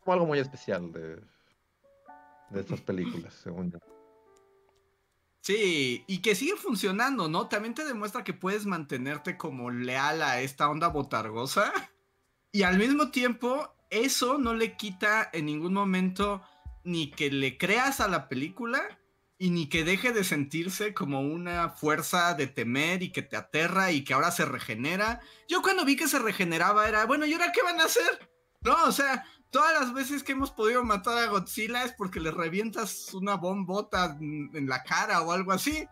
[0.00, 1.20] como algo muy especial de,
[2.50, 3.78] de estas películas, según yo.
[5.40, 7.46] Sí, y que sigue funcionando, ¿no?
[7.46, 11.72] También te demuestra que puedes mantenerte como leal a esta onda botargosa.
[12.50, 13.72] Y al mismo tiempo,
[14.02, 16.42] eso no le quita en ningún momento
[16.84, 18.82] ni que le creas a la película
[19.38, 23.90] y ni que deje de sentirse como una fuerza de temer y que te aterra
[23.90, 25.20] y que ahora se regenera.
[25.48, 28.30] Yo cuando vi que se regeneraba era, bueno, ¿y ahora qué van a hacer?
[28.60, 32.30] No, o sea, todas las veces que hemos podido matar a Godzilla es porque le
[32.30, 35.86] revientas una bombota en la cara o algo así.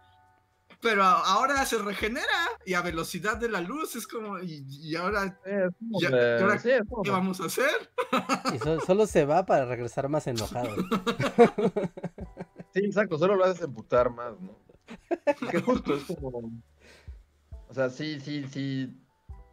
[0.82, 2.26] Pero ahora se regenera
[2.66, 7.70] y a velocidad de la luz es como, y, ahora, ¿qué vamos a hacer?
[8.52, 10.74] Y solo se va para regresar más enojado.
[12.74, 14.58] Sí, exacto, solo lo haces emputar más, ¿no?
[15.50, 16.50] Que justo es como.
[17.68, 18.98] O sea, sí, sí, sí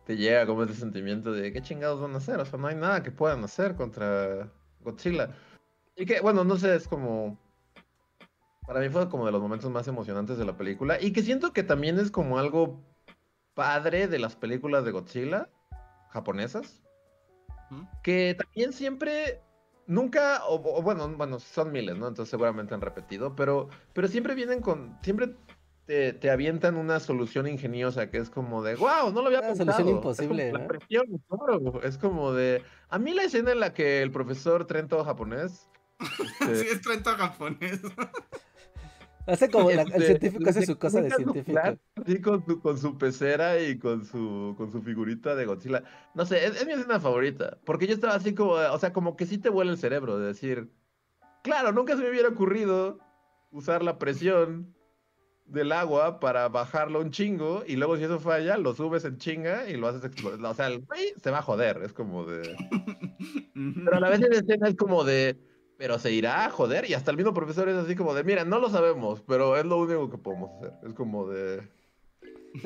[0.05, 2.39] te llega como ese sentimiento de qué chingados van a hacer.
[2.39, 5.35] O sea, no hay nada que puedan hacer contra Godzilla.
[5.95, 7.37] Y que, bueno, no sé, es como.
[8.69, 11.01] Para mí fue como de los momentos más emocionantes de la película.
[11.01, 12.79] Y que siento que también es como algo
[13.55, 15.49] padre de las películas de Godzilla
[16.09, 16.79] japonesas.
[18.03, 19.41] Que también siempre
[19.87, 22.09] nunca, o, bueno, bueno, son miles, ¿no?
[22.09, 25.33] Entonces seguramente han repetido, pero, pero siempre vienen con, siempre
[25.87, 29.71] te, te avientan una solución ingeniosa que es como de, wow, no lo había pensado.
[29.71, 30.49] solución imposible.
[30.49, 31.23] Es, presión,
[31.81, 35.67] es como de, a mí la escena en la que el profesor Trento japonés.
[36.39, 37.81] Este sí, es Trento japonés.
[39.25, 41.59] Hace como el este, científico hace su cosa de científico.
[42.05, 45.83] Sí, con su, con su pecera y con su, con su figurita de Godzilla.
[46.15, 47.57] No sé, es, mi escena favorita.
[47.65, 50.27] Porque yo estaba así como, o sea, como que sí te vuela el cerebro de
[50.27, 50.69] decir,
[51.43, 52.99] claro, nunca se me hubiera ocurrido
[53.51, 54.75] usar la presión
[55.45, 59.67] del agua para bajarlo un chingo y luego si eso falla, lo subes en chinga
[59.69, 60.43] y lo haces explotar.
[60.45, 62.55] O sea, el güey se va a joder, es como de...
[63.53, 65.37] Pero a la vez la escena es como de
[65.79, 66.89] pero se irá a joder.
[66.89, 69.65] Y hasta el mismo profesor es así como de, mira, no lo sabemos, pero es
[69.65, 70.73] lo único que podemos hacer.
[70.85, 71.65] Es como de...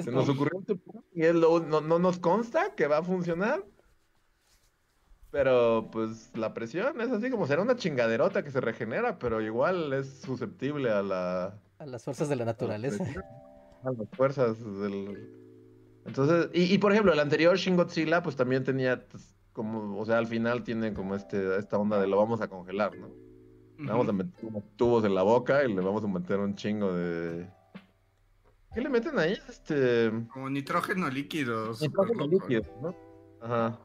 [0.01, 0.79] Se nos ocurrió este
[1.13, 3.63] y es lo, no, no nos consta que va a funcionar.
[5.29, 9.93] Pero pues la presión es así como será una chingaderota que se regenera, pero igual
[9.93, 11.61] es susceptible a la...
[11.77, 13.03] A las fuerzas de la naturaleza.
[13.83, 15.29] A las fuerzas del...
[16.07, 20.05] Entonces, y, y por ejemplo, el anterior Shin Godzilla pues también tenía pues, como, o
[20.05, 23.07] sea, al final tienen como este, esta onda de lo vamos a congelar, ¿no?
[23.77, 26.93] Vamos a meter unos tubos en la boca y le vamos a meter un chingo
[26.93, 27.47] de...
[28.73, 29.37] ¿Qué le meten ahí?
[29.49, 30.11] Este...
[30.31, 31.73] Como nitrógeno líquido.
[31.79, 32.95] Nitrógeno líquido, ¿no?
[33.41, 33.79] Ajá.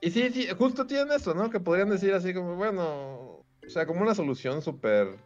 [0.00, 1.50] Y sí, sí, justo tienen eso, ¿no?
[1.50, 5.18] Que podrían decir así como, bueno, o sea, como una solución súper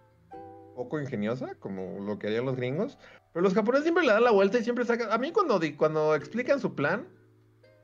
[0.75, 2.99] poco ingeniosa, como lo que harían los gringos.
[3.33, 5.11] Pero los japoneses siempre le dan la vuelta y siempre sacan...
[5.13, 7.07] A mí cuando, cuando explican su plan,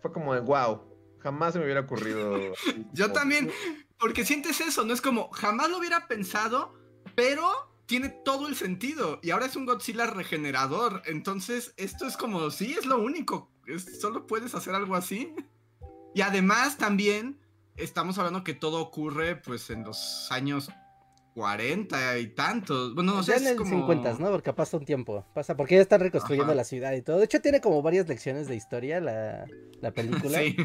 [0.01, 0.81] fue como de, wow,
[1.21, 2.39] Jamás se me hubiera ocurrido.
[2.93, 3.51] Yo también,
[3.99, 6.75] porque sientes eso, no es como, jamás lo hubiera pensado,
[7.15, 9.19] pero tiene todo el sentido.
[9.23, 11.03] Y ahora es un Godzilla regenerador.
[11.07, 13.51] Entonces, esto es como, sí, es lo único.
[14.01, 15.35] solo puedes hacer algo así.
[16.15, 17.41] Y además también
[17.77, 20.71] estamos hablando que todo ocurre pues en los años
[21.35, 22.95] 40 y tantos.
[22.95, 23.37] Bueno, no sé.
[23.37, 24.31] en el 50, ¿no?
[24.31, 25.25] Porque pasa un tiempo.
[25.35, 27.19] Pasa, porque ya están reconstruyendo la ciudad y todo.
[27.19, 29.47] De hecho, tiene como varias lecciones de historia la,
[29.81, 30.39] la película.
[30.39, 30.57] sí.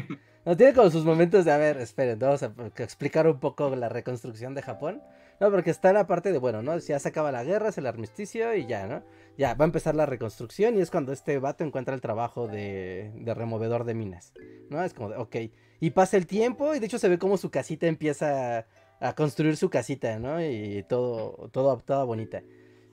[0.44, 3.88] No, tiene como sus momentos de, a ver, esperen, vamos a explicar un poco la
[3.88, 5.02] reconstrucción de Japón.
[5.40, 6.78] No, porque está la parte de, bueno, ¿no?
[6.78, 9.02] Ya se acaba la guerra, es el armisticio y ya, ¿no?
[9.36, 13.12] Ya, va a empezar la reconstrucción y es cuando este vato encuentra el trabajo de,
[13.16, 14.32] de removedor de minas,
[14.70, 14.82] ¿no?
[14.82, 15.36] Es como de, ok.
[15.80, 18.66] Y pasa el tiempo y de hecho se ve como su casita empieza
[19.00, 20.42] a construir su casita, ¿no?
[20.42, 22.42] Y todo, todo, toda bonita.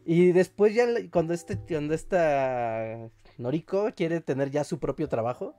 [0.06, 5.56] Y después ya, cuando este, cuando esta Noriko quiere tener ya su propio trabajo,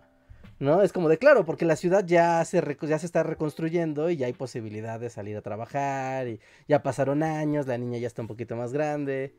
[0.58, 0.82] ¿no?
[0.82, 4.26] Es como de claro, porque la ciudad ya se, ya se está reconstruyendo y ya
[4.26, 8.28] hay posibilidad de salir a trabajar y ya pasaron años, la niña ya está un
[8.28, 9.34] poquito más grande,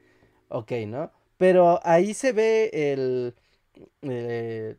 [0.49, 1.12] ok, ¿no?
[1.38, 3.36] Pero ahí se ve el...
[4.01, 4.78] Eh,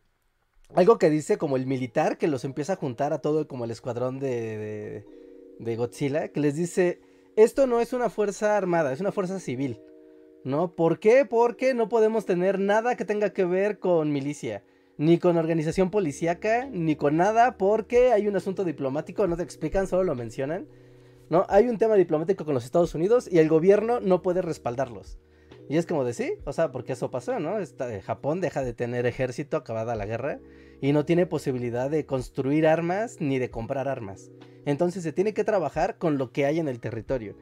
[0.75, 3.71] algo que dice como el militar que los empieza a juntar a todo como el
[3.71, 5.07] escuadrón de, de,
[5.59, 7.01] de Godzilla, que les dice,
[7.37, 9.81] esto no es una fuerza armada, es una fuerza civil.
[10.45, 10.77] ¿No?
[10.77, 11.25] ¿Por qué?
[11.25, 14.63] Porque no podemos tener nada que tenga que ver con milicia
[14.99, 19.87] ni con organización policíaca, ni con nada, porque hay un asunto diplomático, no te explican,
[19.87, 20.67] solo lo mencionan.
[21.29, 21.45] ¿no?
[21.49, 25.19] Hay un tema diplomático con los Estados Unidos y el gobierno no puede respaldarlos.
[25.69, 27.57] Y es como de sí, o sea, porque eso pasó, ¿no?
[28.05, 30.39] Japón deja de tener ejército acabada la guerra
[30.81, 34.31] y no tiene posibilidad de construir armas ni de comprar armas.
[34.65, 37.37] Entonces se tiene que trabajar con lo que hay en el territorio.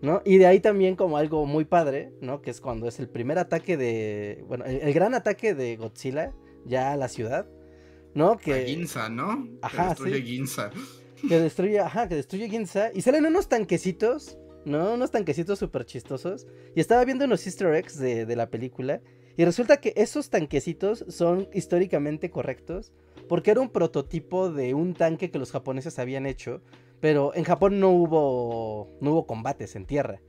[0.00, 0.20] ¿No?
[0.24, 2.42] Y de ahí también como algo muy padre, ¿no?
[2.42, 4.44] Que es cuando es el primer ataque de...
[4.48, 6.32] Bueno, el gran ataque de Godzilla
[6.64, 7.46] ya la ciudad,
[8.12, 8.36] ¿no?
[8.36, 9.46] Que Ginza, ¿no?
[9.62, 10.70] Ajá, que destruye Ginza.
[11.28, 14.94] Que destruye, ajá, que destruye Ginza y salen unos tanquecitos, ¿no?
[14.94, 16.48] Unos tanquecitos súper chistosos.
[16.74, 19.00] Y estaba viendo unos easter eggs de, de la película
[19.36, 22.92] y resulta que esos tanquecitos son históricamente correctos
[23.28, 26.62] porque era un prototipo de un tanque que los japoneses habían hecho,
[27.00, 30.20] pero en Japón no hubo no hubo combates en tierra.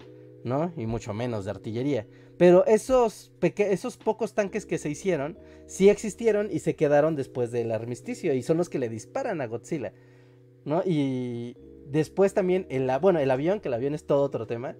[0.43, 0.73] ¿no?
[0.75, 2.07] Y mucho menos de artillería.
[2.37, 5.37] Pero esos, esos pocos tanques que se hicieron,
[5.67, 8.33] sí existieron y se quedaron después del armisticio.
[8.33, 9.93] Y son los que le disparan a Godzilla,
[10.65, 10.83] ¿no?
[10.85, 11.55] Y
[11.87, 14.75] después también, el, bueno, el avión, que el avión es todo otro tema,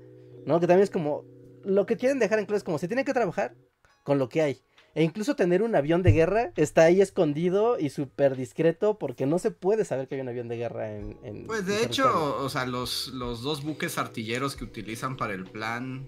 [0.46, 0.60] ¿no?
[0.60, 1.24] Que también es como,
[1.64, 3.56] lo que quieren dejar en claro es como, se tiene que trabajar
[4.04, 4.62] con lo que hay.
[4.96, 9.40] E incluso tener un avión de guerra está ahí escondido y súper discreto porque no
[9.40, 11.48] se puede saber que hay un avión de guerra en...
[11.48, 16.08] pues de hecho, o sea, los, los dos buques artilleros que utilizan para el plan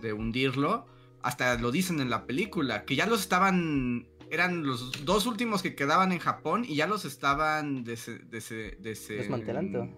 [0.00, 0.88] de hundirlo,
[1.22, 4.08] hasta lo dicen en la película, que ya los estaban...
[4.30, 9.88] Eran los dos últimos que quedaban en Japón y ya los estaban desmantelando.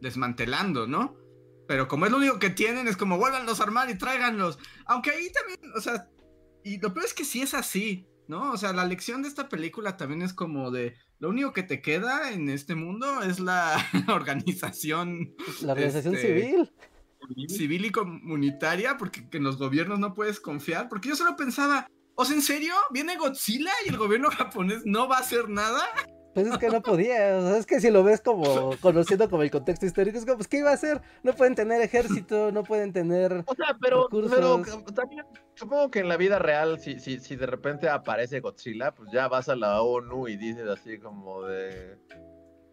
[0.00, 1.14] Desmantelando, ¿no?
[1.68, 4.58] Pero como es lo único que tienen, es como vuélvanlos a armar y tráiganlos.
[4.86, 6.08] Aunque ahí también, o sea,
[6.66, 8.50] y lo peor es que sí es así, ¿no?
[8.50, 11.80] O sea, la lección de esta película también es como de, lo único que te
[11.80, 13.76] queda en este mundo es la
[14.08, 15.32] organización.
[15.62, 16.72] La organización este, civil.
[17.48, 20.88] Civil y comunitaria, porque en los gobiernos no puedes confiar.
[20.88, 21.86] Porque yo solo pensaba,
[22.16, 22.74] ¿o sea, en serio?
[22.90, 25.84] ¿Viene Godzilla y el gobierno japonés no va a hacer nada?
[26.36, 29.42] Pues es que no podía, o sea, es que si lo ves como conociendo como
[29.42, 31.00] el contexto histórico, es como, pues, ¿qué iba a hacer?
[31.22, 33.42] No pueden tener ejército, no pueden tener.
[33.46, 34.60] O sea, pero, pero
[34.94, 35.24] también
[35.54, 39.28] supongo que en la vida real, si, si, si de repente aparece Godzilla, pues ya
[39.28, 41.96] vas a la ONU y dices así como de.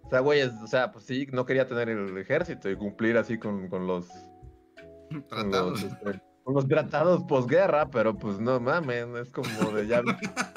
[0.03, 3.37] O sea, güey, o sea, pues sí, no quería tener el ejército y cumplir así
[3.39, 4.09] con, con los.
[5.29, 5.85] Tratados.
[5.85, 10.01] Con los, con los tratados posguerra, pero pues no mames, es como de ya.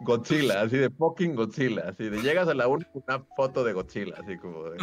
[0.00, 2.86] Godzilla, así de fucking Godzilla, así de llegas a la una
[3.36, 4.78] foto de Godzilla, así como de...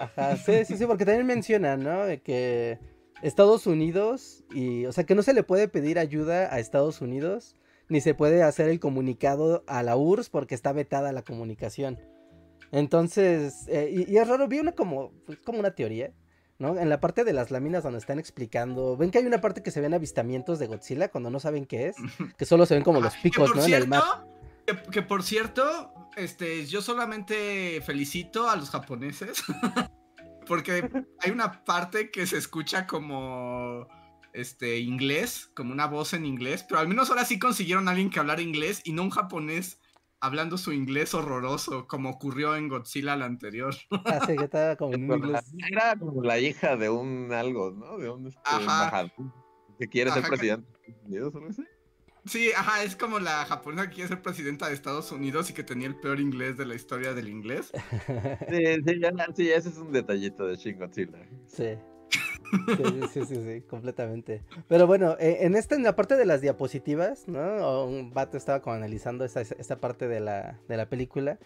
[0.00, 2.04] Ajá, sí, sí, sí, porque también menciona, ¿no?
[2.04, 2.80] De que
[3.22, 7.56] Estados Unidos y, o sea, que no se le puede pedir ayuda a Estados Unidos,
[7.88, 11.98] ni se puede hacer el comunicado a la URSS porque está vetada la comunicación.
[12.72, 16.12] Entonces, eh, y, y, es raro, vi una como, pues, como una teoría,
[16.60, 16.78] ¿no?
[16.78, 19.70] En la parte de las láminas donde están explicando, ven que hay una parte que
[19.70, 21.96] se ven avistamientos de Godzilla cuando no saben qué es,
[22.36, 23.64] que solo se ven como los picos, ¿no?
[23.64, 24.02] en el mar.
[24.92, 29.42] Que, por cierto, este, yo solamente felicito a los japoneses
[30.46, 30.88] porque
[31.20, 33.88] hay una parte que se escucha como
[34.32, 38.10] este inglés, como una voz en inglés, pero al menos ahora sí consiguieron a alguien
[38.10, 39.80] que hablara inglés y no un japonés
[40.20, 43.74] hablando su inglés horroroso, como ocurrió en Godzilla la anterior.
[44.04, 45.52] Ah, sí, que estaba como en inglés.
[45.70, 47.98] Era como la hija de un algo, ¿no?
[47.98, 49.10] De un este, ajá.
[49.78, 51.56] que quiere ser presidente de Estados Unidos
[52.26, 55.64] Sí, ajá, es como la japonesa que quiere ser presidenta de Estados Unidos y que
[55.64, 57.72] tenía el peor inglés de la historia del inglés.
[58.50, 61.26] Sí, sí, ya, sí ese es un detallito de Shin Godzilla.
[61.46, 61.76] Sí.
[62.50, 64.42] Sí, sí, sí, sí, completamente.
[64.68, 67.84] Pero bueno, eh, en esta, en la parte de las diapositivas, ¿no?
[67.84, 71.38] Un vato estaba analizando esta, parte de la, de la película.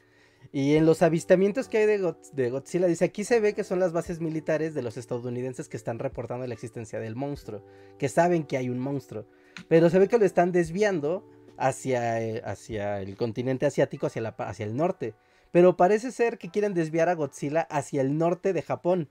[0.53, 3.81] Y en los avistamientos que hay de, de, Godzilla, dice, aquí se ve que son
[3.81, 7.65] las bases militares de los estadounidenses que están reportando la existencia del monstruo,
[7.99, 9.27] que saben que hay un monstruo,
[9.69, 14.29] pero se ve que lo están desviando hacia, eh, hacia el continente asiático, hacia, la,
[14.31, 15.15] hacia el norte.
[15.51, 19.09] Pero parece ser que quieren desviar a Godzilla hacia el norte de Japón.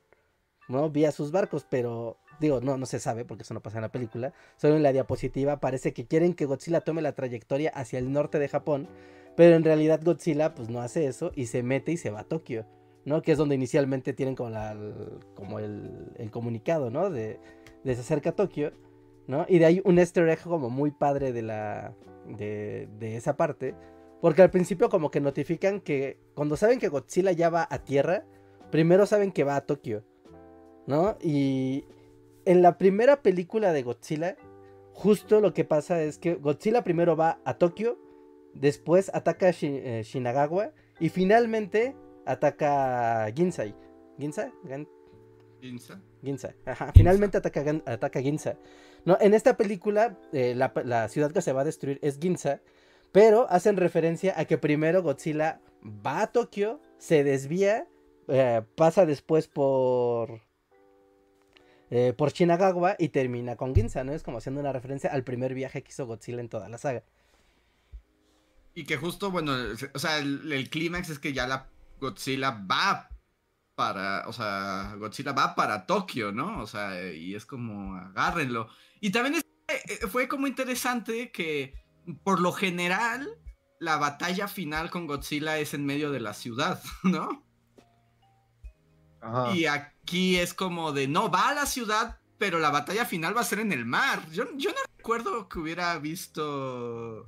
[0.68, 0.90] ¿No?
[0.90, 3.92] Vía sus barcos, pero digo, no, no se sabe porque eso no pasa en la
[3.92, 4.34] película.
[4.58, 8.40] Solo en la diapositiva parece que quieren que Godzilla tome la trayectoria hacia el norte
[8.40, 8.88] de Japón,
[9.36, 12.24] pero en realidad Godzilla pues no hace eso y se mete y se va a
[12.26, 12.66] Tokio,
[13.06, 13.22] ¿no?
[13.22, 14.76] Que es donde inicialmente tienen como, la,
[15.36, 17.10] como el, comunicado, ¿no?
[17.10, 17.40] De,
[17.84, 18.72] de se acerca a Tokio,
[19.28, 19.46] ¿no?
[19.48, 21.96] Y de ahí un easter como muy padre de la,
[22.28, 23.76] de, de esa parte.
[24.22, 28.24] Porque al principio como que notifican que cuando saben que Godzilla ya va a tierra,
[28.72, 30.06] primero saben que va a Tokio.
[30.88, 31.18] ¿No?
[31.22, 31.86] Y
[32.46, 34.36] en la primera película de Godzilla,
[34.92, 37.98] justo lo que pasa es que Godzilla primero va a Tokio,
[38.54, 43.76] después ataca a eh, Shinagawa y finalmente ataca a Ginsai.
[44.20, 44.52] ¿Ginza?
[45.60, 46.02] Ginza.
[46.24, 46.54] Ginza.
[46.66, 46.92] Ajá.
[46.94, 48.58] Finalmente ataca, ataca Ginza.
[49.06, 52.62] No, en esta película, eh, la, la, ciudad que se va a destruir es Ginza.
[53.12, 57.88] Pero hacen referencia a que primero Godzilla va a Tokio, se desvía,
[58.28, 60.42] eh, pasa después por
[61.96, 64.14] eh, por Shinagawa y termina con Ginza, ¿no?
[64.14, 67.04] Es como haciendo una referencia al primer viaje que hizo Godzilla en toda la saga.
[68.74, 69.54] Y que justo, bueno,
[69.94, 71.70] o sea, el, clímax es que ya la
[72.00, 73.10] Godzilla va
[73.76, 76.64] para, o sea, Godzilla va para Tokio, ¿no?
[76.64, 78.70] O sea, y es como, agárrenlo.
[79.00, 81.76] Y también eh, fue como interesante que,
[82.24, 83.30] por lo general,
[83.80, 87.46] la batalla final con Godzilla es en medio de la ciudad, ¿no?
[89.54, 93.42] Y aquí es como de, no, va a la ciudad, pero la batalla final va
[93.42, 94.30] a ser en el mar.
[94.32, 97.26] Yo, yo no recuerdo que hubiera visto...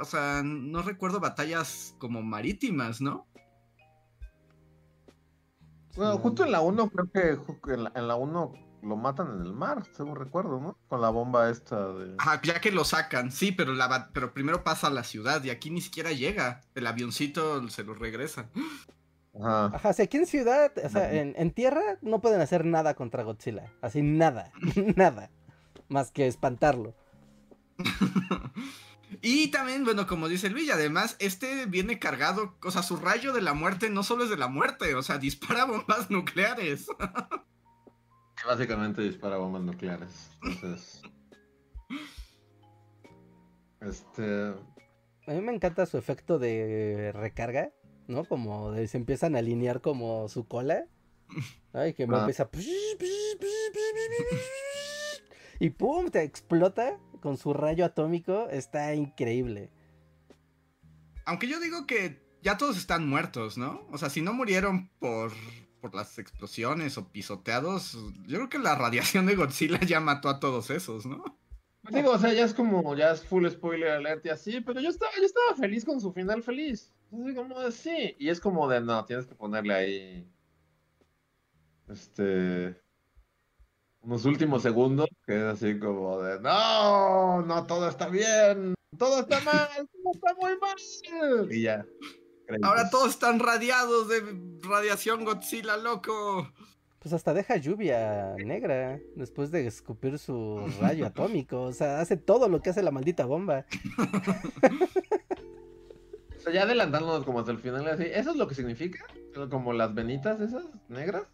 [0.00, 3.26] o sea, no recuerdo batallas como marítimas, ¿no?
[5.96, 9.82] Bueno, justo en la 1 creo que en la, 1 lo matan en el mar,
[9.92, 10.78] según recuerdo, ¿no?
[10.88, 12.14] Con la bomba esta de...
[12.18, 15.50] Ajá, ya que lo sacan, sí, pero, la, pero primero pasa a la ciudad y
[15.50, 16.62] aquí ni siquiera llega.
[16.74, 18.50] El avioncito se lo regresa.
[19.38, 19.66] Ajá.
[19.66, 22.94] Ajá, o sea, aquí en ciudad, o sea, en, en, tierra no pueden hacer nada
[22.94, 23.72] contra Godzilla.
[23.80, 24.52] Así, nada,
[24.96, 25.30] nada.
[25.88, 26.94] Más que espantarlo.
[29.22, 33.42] y también, bueno, como dice Luis, además, este viene cargado, o sea, su rayo de
[33.42, 36.86] la muerte no solo es de la muerte, o sea, dispara bombas nucleares.
[38.46, 40.30] Básicamente dispara bombas nucleares.
[40.42, 41.02] Entonces.
[43.80, 44.54] Este.
[45.26, 47.70] A mí me encanta su efecto de recarga,
[48.10, 48.24] ¿no?
[48.24, 50.84] Como de, se empiezan a alinear como su cola.
[51.72, 52.20] Ay, que me ah.
[52.20, 52.48] empieza.
[55.58, 58.48] Y pum, te explota con su rayo atómico.
[58.48, 59.70] Está increíble.
[61.26, 63.86] Aunque yo digo que ya todos están muertos, ¿no?
[63.92, 65.32] O sea, si no murieron por
[65.80, 67.96] por las explosiones o pisoteados,
[68.26, 71.24] yo creo que la radiación de Godzilla ya mató a todos esos, ¿no?
[71.90, 74.90] Digo, o sea, ya es como, ya es full spoiler alert y así, pero yo
[74.90, 76.92] estaba, yo estaba feliz con su final feliz.
[77.12, 78.16] Así como de sí.
[78.18, 80.32] Y es como de, no, tienes que ponerle ahí.
[81.88, 82.80] Este.
[84.02, 89.40] Unos últimos segundos, que es así como de, no, no, todo está bien, todo está
[89.40, 91.52] mal, todo está muy mal.
[91.52, 91.84] Y ya.
[92.62, 94.22] Ahora todos están radiados de
[94.62, 96.50] radiación Godzilla, loco.
[96.98, 101.62] Pues hasta deja lluvia negra después de escupir su rayo atómico.
[101.62, 103.66] O sea, hace todo lo que hace la maldita bomba.
[106.40, 109.04] o sea, ya adelantándonos como hasta el final, así, ¿eso es lo que significa?
[109.50, 111.24] Como las venitas esas negras.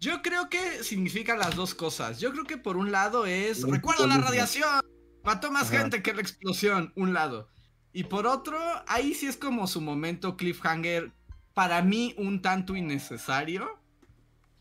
[0.00, 2.18] Yo creo que significa las dos cosas.
[2.18, 4.80] Yo creo que por un lado es, recuerdo la radiación,
[5.22, 7.48] mató más gente que la explosión, un lado.
[7.92, 8.58] Y por otro,
[8.88, 11.12] ahí sí es como su momento cliffhanger,
[11.54, 13.78] para mí un tanto innecesario,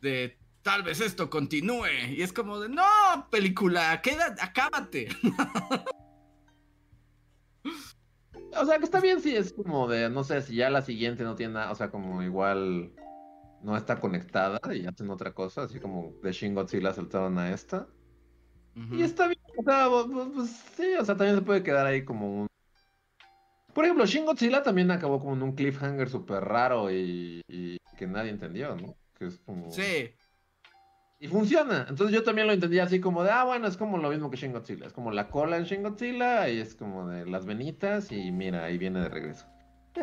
[0.01, 1.88] de tal vez esto continúe.
[2.10, 2.84] Y es como de, no,
[3.32, 5.08] película, queda, acábate.
[8.62, 11.24] o sea, que está bien si es como de, no sé, si ya la siguiente
[11.24, 12.91] no tiene nada, o sea, como igual
[13.62, 17.88] no está conectada y hacen otra cosa, así como de Shin Godzilla saltaron a esta.
[18.91, 22.05] Y está bien, o sea, pues, pues, sí, o sea, también se puede quedar ahí
[22.05, 22.47] como un
[23.78, 27.43] por ejemplo, Shin Godzilla también acabó como en un cliffhanger súper raro y,
[27.95, 28.97] que nadie entendió, ¿no?
[29.14, 29.70] Que es como...
[29.70, 30.10] Sí.
[31.20, 31.88] Y funciona.
[31.89, 34.38] Entonces yo también lo entendía así como de, ah, bueno, es como lo mismo que
[34.38, 34.86] Shin Godzilla.
[34.86, 38.65] Es como la cola en Shin Godzilla y es como de las venitas y mira,
[38.65, 39.45] ahí viene de regreso.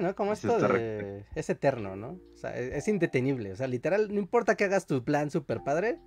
[0.00, 0.14] ¿no?
[0.14, 1.24] Como esto de...
[1.34, 2.18] es eterno, ¿no?
[2.34, 3.52] O sea, es, es, indetenible.
[3.52, 6.00] O sea, literal, no importa que hagas tu plan super padre,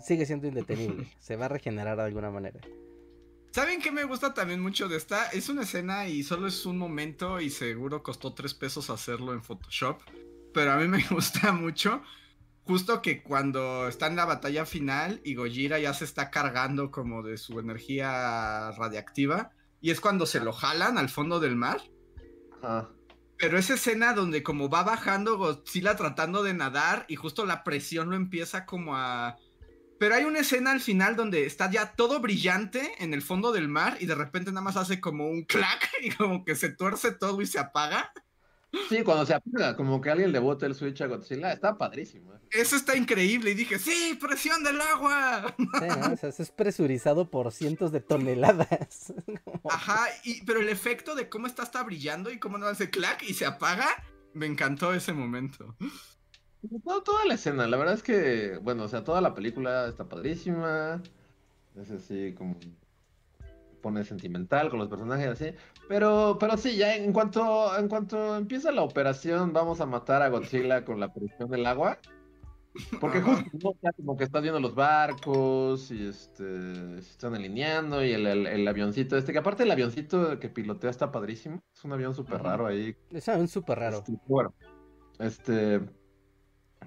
[0.00, 1.06] sigue siendo indetenible.
[1.18, 2.60] Se va a regenerar de alguna manera.
[3.52, 5.28] ¿Saben qué me gusta también mucho de esta?
[5.28, 9.42] Es una escena y solo es un momento y seguro costó tres pesos hacerlo en
[9.42, 10.00] Photoshop.
[10.52, 12.02] Pero a mí me gusta mucho.
[12.66, 17.22] Justo que cuando está en la batalla final y Gojira ya se está cargando como
[17.22, 19.50] de su energía radiactiva.
[19.80, 21.82] Y es cuando se lo jalan al fondo del mar.
[23.36, 28.08] Pero esa escena donde como va bajando Godzilla tratando de nadar y justo la presión
[28.08, 29.36] lo empieza como a
[29.98, 33.68] pero hay una escena al final donde está ya todo brillante en el fondo del
[33.68, 37.12] mar y de repente nada más hace como un clac y como que se tuerce
[37.12, 38.12] todo y se apaga.
[38.88, 42.34] Sí, cuando se apaga, como que alguien le bota el switch a Godzilla, está padrísimo.
[42.34, 42.38] ¿eh?
[42.50, 45.54] Eso está increíble y dije, sí, presión del agua.
[45.58, 45.64] Sí,
[46.12, 49.12] o sea, es presurizado por cientos de toneladas.
[49.68, 53.22] Ajá, y, pero el efecto de cómo está hasta brillando y cómo no hace clac
[53.22, 53.88] y se apaga,
[54.32, 55.76] me encantó ese momento.
[56.84, 60.08] No, toda la escena, la verdad es que, bueno, o sea, toda la película está
[60.08, 61.02] padrísima.
[61.76, 62.56] Es así como
[63.84, 65.52] pone sentimental con los personajes así.
[65.90, 70.30] Pero, pero sí, ya en cuanto, en cuanto empieza la operación, vamos a matar a
[70.30, 71.98] Godzilla con la presión del agua.
[72.98, 78.66] Porque justo como que estás viendo los barcos y este se están alineando y el,
[78.66, 81.62] avioncito este, que aparte el avioncito que pilotea está padrísimo.
[81.72, 82.96] Es un avión súper raro ahí.
[83.10, 83.98] Es un súper raro.
[83.98, 84.54] Este, bueno,
[85.18, 85.82] este,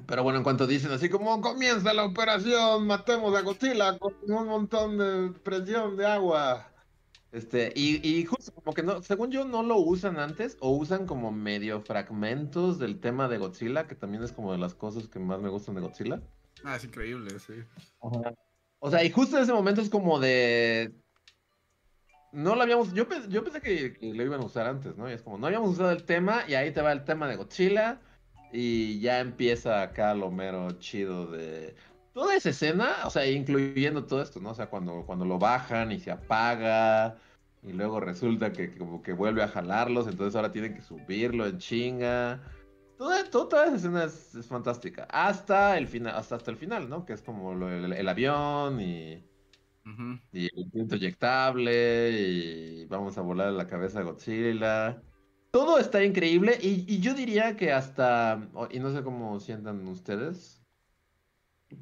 [0.08, 4.48] pero bueno, en cuanto dicen así como comienza la operación, matemos a Godzilla con un
[4.48, 6.74] montón de presión de agua.
[7.32, 11.05] Este, y, y justo como que no, según yo no lo usan antes, o usan
[11.05, 15.19] como medio fragmentos del tema de Godzilla, que también es como de las cosas que
[15.19, 16.21] más me gustan de Godzilla.
[16.63, 17.53] Ah, es increíble, sí.
[18.80, 20.93] O sea, y justo en ese momento es como de.
[22.32, 22.93] No lo habíamos.
[22.93, 25.09] Yo, yo pensé que, que, lo iban a usar antes, ¿no?
[25.09, 27.36] Y es como, no habíamos usado el tema, y ahí te va el tema de
[27.36, 27.99] Godzilla
[28.51, 31.75] y ya empieza acá lo mero chido de
[32.18, 34.49] toda esa escena, o sea, incluyendo todo esto, ¿no?
[34.49, 37.15] O sea, cuando, cuando lo bajan y se apaga
[37.61, 41.59] y luego resulta que, como que vuelve a jalarlos, entonces ahora tienen que subirlo en
[41.59, 42.41] chinga.
[42.97, 45.03] Toda, toda esa escena es, fantástica.
[45.11, 47.05] Hasta el final, hasta, hasta el final, ¿no?
[47.05, 49.24] Que es como el, avión y,
[50.32, 55.03] y el viento inyectable y vamos a volar a la cabeza a Godzilla.
[55.51, 60.63] Todo está increíble y, yo diría que hasta, y no sé cómo sientan ustedes,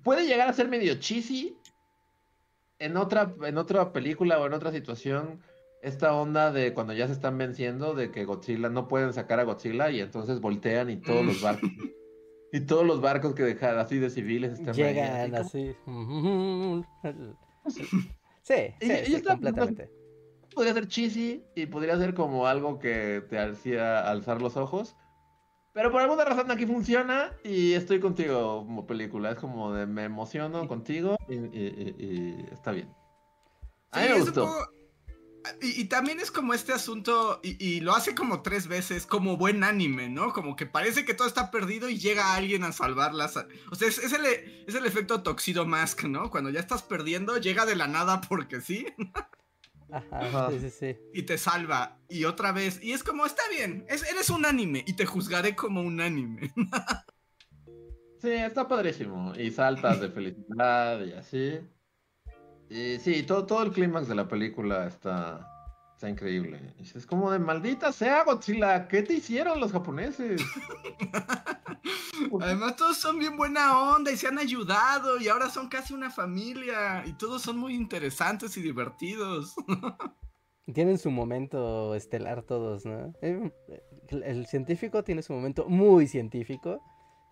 [0.04, 1.58] puede llegar a ser medio cheesy
[2.80, 5.42] en otra, en otra película o en otra situación
[5.82, 9.44] esta onda de cuando ya se están venciendo, de que Godzilla no pueden sacar a
[9.44, 11.70] Godzilla y entonces voltean y todos los barcos.
[12.52, 15.76] y todos los barcos que dejan así de civiles están Llegan así.
[18.42, 18.74] sí,
[19.06, 19.92] sí, completamente.
[20.56, 24.96] Podría ser cheesy y podría ser como algo que te hacía alzar los ojos.
[25.76, 29.32] Pero por alguna razón aquí funciona y estoy contigo como película.
[29.32, 32.90] Es como de me emociono contigo y, está bien.
[33.92, 34.72] A mí me gustó.
[35.62, 40.08] Y, también es como este asunto, y, lo hace como tres veces, como buen anime,
[40.10, 40.32] ¿no?
[40.32, 43.36] Como que parece que todo está perdido y llega alguien a salvarlas.
[43.70, 46.32] O sea, es, el, es el efecto Toxido Mask, ¿no?
[46.32, 48.88] Cuando ya estás perdiendo, llega de la nada porque sí.
[49.92, 50.98] Ajá, sí, sí, sí.
[51.14, 52.00] Y te salva.
[52.10, 52.82] Y otra vez.
[52.84, 56.52] Y es como, está bien, eres un anime y te juzgaré como un anime.
[58.22, 59.34] sí, está padrísimo.
[59.36, 61.60] Y saltas de felicidad y así.
[62.70, 65.48] Y sí, todo, todo el clímax de la película está,
[66.06, 66.74] está increíble.
[66.80, 70.42] Es como de maldita sea Godzilla, ¿qué te hicieron los japoneses?
[72.42, 76.10] Además todos son bien buena onda y se han ayudado y ahora son casi una
[76.10, 79.56] familia y todos son muy interesantes y divertidos.
[80.74, 83.14] Tienen su momento estelar todos, ¿no?
[83.22, 86.82] El, científico tiene su momento muy científico.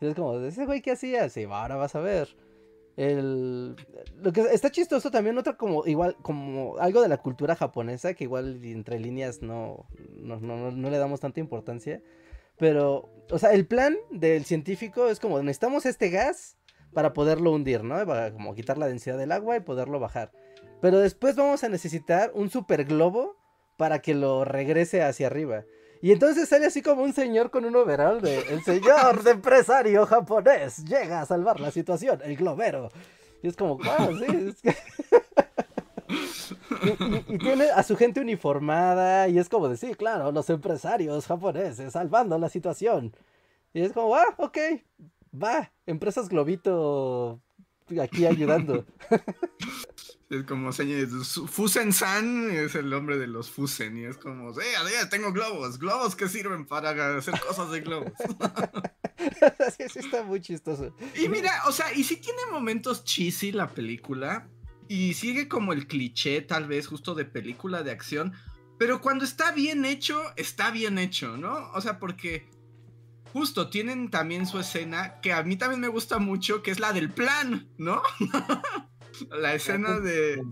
[0.02, 1.30] Es como, ¿ese güey qué hacía?
[1.30, 2.38] Sí, ahora vas a ver.
[2.96, 3.76] El,
[4.22, 8.26] lo que está chistoso también, otra como igual, como algo de la cultura japonesa, que
[8.26, 12.02] igual entre líneas no, no, no, no le damos tanta importancia.
[12.58, 16.56] Pero, o sea, el plan del científico es como, necesitamos este gas
[16.94, 18.06] para poderlo hundir, ¿no?
[18.06, 20.32] Para como quitar la densidad del agua y poderlo bajar.
[20.82, 23.38] Pero después vamos a necesitar un super globo
[23.78, 25.66] para que lo regrese hacia arriba.
[26.04, 30.06] Y entonces sale así como un señor con un overall de el señor de empresario
[30.06, 32.92] japonés llega a salvar la situación, el globero.
[33.42, 34.54] Y es como, wow, sí.
[37.30, 42.38] y, tiene a su gente uniformada y es como decir, claro, los empresarios japoneses salvando
[42.38, 43.16] la situación.
[43.74, 44.58] Y es como, ah, ok,
[45.34, 47.40] va, empresas Globito
[47.98, 48.84] aquí ayudando.
[50.34, 55.32] Es como Fusen-san es el nombre de los Fusen y es como, eh, adiós, tengo
[55.32, 58.14] globos, globos que sirven para hacer cosas de globos.
[59.78, 60.96] sí, sí, está muy chistoso.
[61.16, 64.50] Y mira, o sea, y si tiene momentos cheesy la película
[64.88, 68.34] y sigue como el cliché tal vez justo de película de acción,
[68.80, 71.70] pero cuando está bien hecho, está bien hecho, ¿no?
[71.74, 72.50] O sea, porque
[73.34, 76.92] justo tienen también su escena que a mí también me gusta mucho, que es la
[76.92, 78.02] del plan, ¿no?
[79.32, 80.44] la escena de...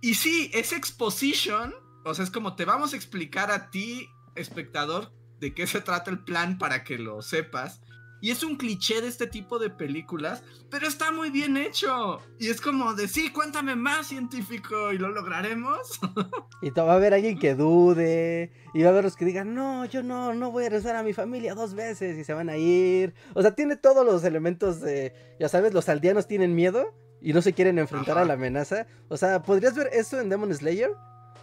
[0.00, 1.74] Y, sí, es exposition,
[2.04, 6.10] o sea, es como te vamos a explicar a ti, espectador, de qué se trata
[6.10, 7.80] el plan para que lo sepas.
[8.20, 12.20] Y es un cliché de este tipo de películas, pero está muy bien hecho.
[12.38, 16.00] Y es como de, sí, cuéntame más científico y lo lograremos.
[16.62, 19.84] y va a haber alguien que dude, y va a haber los que digan, no,
[19.84, 22.56] yo no, no voy a rezar a mi familia dos veces y se van a
[22.56, 23.14] ir.
[23.34, 27.42] O sea, tiene todos los elementos de, ya sabes, los aldeanos tienen miedo y no
[27.42, 28.86] se quieren enfrentar a la amenaza.
[29.08, 30.92] O sea, ¿podrías ver eso en Demon Slayer?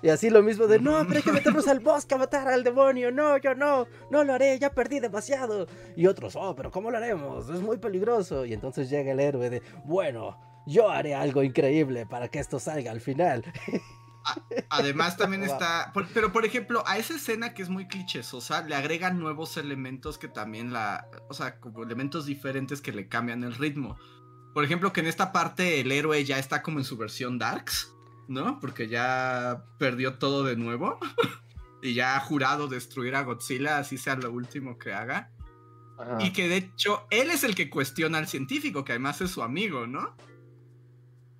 [0.03, 2.61] Y así lo mismo de, no, pero hay que meternos al bosque a matar al
[2.61, 3.09] demonio.
[3.09, 5.65] No, yo no, no lo haré, ya perdí demasiado.
[5.95, 7.47] Y otros, oh, pero ¿cómo lo haremos?
[7.49, 8.45] Es muy peligroso.
[8.45, 12.91] Y entonces llega el héroe de, bueno, yo haré algo increíble para que esto salga
[12.91, 13.45] al final.
[14.69, 19.19] Además también está, pero por ejemplo, a esa escena que es muy clichésosa, le agregan
[19.19, 23.97] nuevos elementos que también la, o sea, como elementos diferentes que le cambian el ritmo.
[24.53, 27.92] Por ejemplo, que en esta parte el héroe ya está como en su versión Darks.
[28.27, 28.59] ¿No?
[28.59, 30.99] Porque ya perdió todo de nuevo.
[31.83, 35.29] y ya ha jurado destruir a Godzilla, así sea lo último que haga.
[36.19, 39.43] Y que de hecho él es el que cuestiona al científico, que además es su
[39.43, 40.15] amigo, ¿no?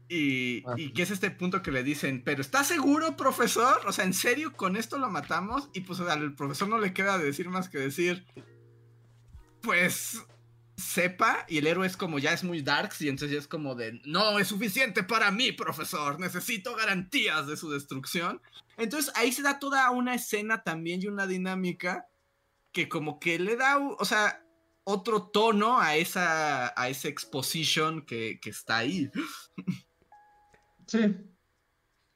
[0.10, 0.74] Y, ah.
[0.78, 3.82] y que es este punto que le dicen, pero ¿estás seguro, profesor?
[3.88, 5.70] O sea, ¿en serio con esto lo matamos?
[5.74, 8.26] Y pues al profesor no le queda decir más que decir,
[9.62, 10.24] pues
[10.76, 13.76] sepa y el héroe es como ya es muy darks y entonces ya es como
[13.76, 18.42] de no es suficiente para mí profesor necesito garantías de su destrucción
[18.78, 22.08] entonces ahí se da toda una escena también y una dinámica
[22.72, 24.44] que como que le da o sea
[24.84, 29.10] otro tono a esa a esa exposition que, que está ahí.
[30.88, 31.16] Sí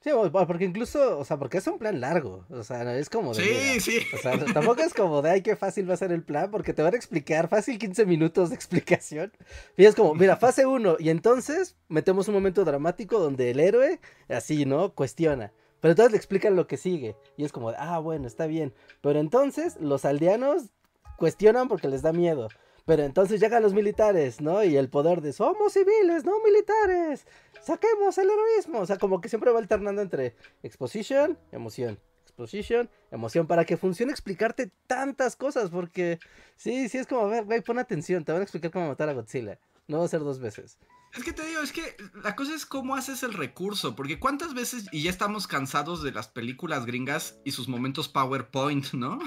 [0.08, 3.44] Sí, porque incluso, o sea, porque es un plan largo, o sea, es como de...
[3.44, 4.00] Sí, sí.
[4.14, 6.74] O sea, tampoco es como de, ay, qué fácil va a ser el plan, porque
[6.74, 9.32] te van a explicar, fácil 15 minutos de explicación.
[9.76, 14.00] Y es como, mira, fase 1, y entonces metemos un momento dramático donde el héroe,
[14.30, 14.94] así, ¿no?
[14.94, 15.52] Cuestiona.
[15.80, 18.74] Pero entonces le explican lo que sigue, y es como, de, ah, bueno, está bien.
[19.02, 20.72] Pero entonces los aldeanos
[21.18, 22.48] cuestionan porque les da miedo.
[22.88, 24.64] Pero entonces llegan los militares, ¿no?
[24.64, 27.28] Y el poder de somos civiles, no militares.
[27.62, 28.80] Saquemos el heroísmo.
[28.80, 32.00] O sea, como que siempre va alternando entre exposition, emoción.
[32.24, 36.18] Exposition, emoción, para que funcione explicarte tantas cosas, porque
[36.56, 39.10] sí, sí es como, a ver, güey, pon atención, te van a explicar cómo matar
[39.10, 39.60] a Godzilla.
[39.90, 40.78] No va a ser dos veces.
[41.14, 44.54] Es que te digo, es que la cosa es cómo haces el recurso, porque cuántas
[44.54, 49.20] veces, y ya estamos cansados de las películas gringas y sus momentos PowerPoint, ¿no?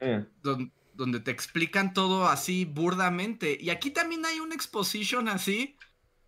[0.00, 0.26] Eh
[0.96, 3.56] donde te explican todo así burdamente.
[3.60, 5.76] Y aquí también hay una exposición así,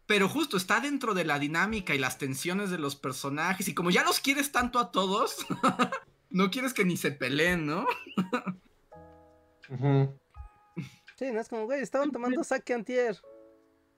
[0.07, 3.69] pero justo está dentro de la dinámica y las tensiones de los personajes.
[3.69, 5.47] Y como ya los quieres tanto a todos,
[6.31, 7.87] no quieres que ni se peleen, ¿no?
[11.17, 13.19] Sí, no es como, güey, estaban tomando saque antier.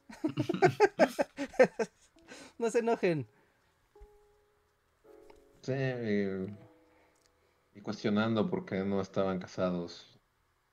[2.59, 3.29] no se enojen.
[5.63, 5.75] Sí,
[7.75, 10.20] y cuestionando por qué no estaban casados.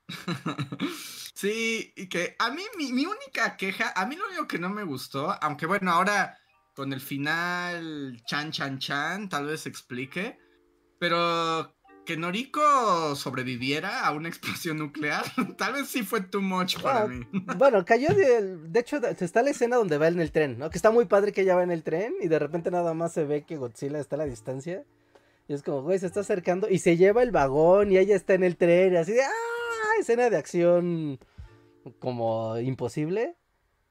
[1.33, 4.83] sí, y que a mí mi, única queja, a mí lo único que no me
[4.83, 6.37] gustó, aunque bueno, ahora
[6.75, 10.37] con el final chan chan chan tal vez explique,
[10.99, 11.75] pero
[12.05, 15.25] que Noriko sobreviviera a una explosión nuclear,
[15.57, 17.27] tal vez sí fue too much para ah, mí.
[17.57, 20.69] Bueno, cayó de, de hecho está la escena donde va en el tren, ¿no?
[20.69, 23.13] Que está muy padre que ella va en el tren y de repente nada más
[23.13, 24.83] se ve que Godzilla está a la distancia.
[25.49, 28.33] Y es como, güey, se está acercando y se lleva el vagón y ella está
[28.33, 29.56] en el tren y así de, ¡ah!
[29.99, 31.19] Escena de acción
[31.99, 33.35] como imposible.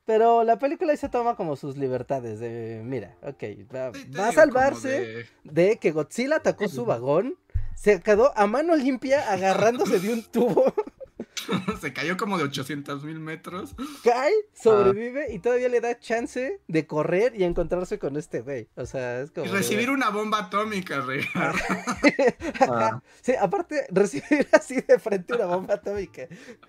[0.05, 3.43] Pero la película ahí se toma como sus libertades de, mira, ok,
[3.75, 5.79] va, a salvarse de...
[5.79, 7.35] que Godzilla atacó su vagón,
[7.75, 10.73] se quedó a mano limpia agarrándose de un tubo
[11.81, 13.75] Se cayó como de 800 mil metros.
[14.03, 18.69] Cae, sobrevive y todavía le da chance de correr y encontrarse con este güey.
[18.77, 19.47] O sea, es como.
[19.47, 21.25] Y recibir una bomba atómica, rey.
[22.61, 23.01] Ah.
[23.23, 26.29] Sí, aparte, recibir así de frente una bomba atómica.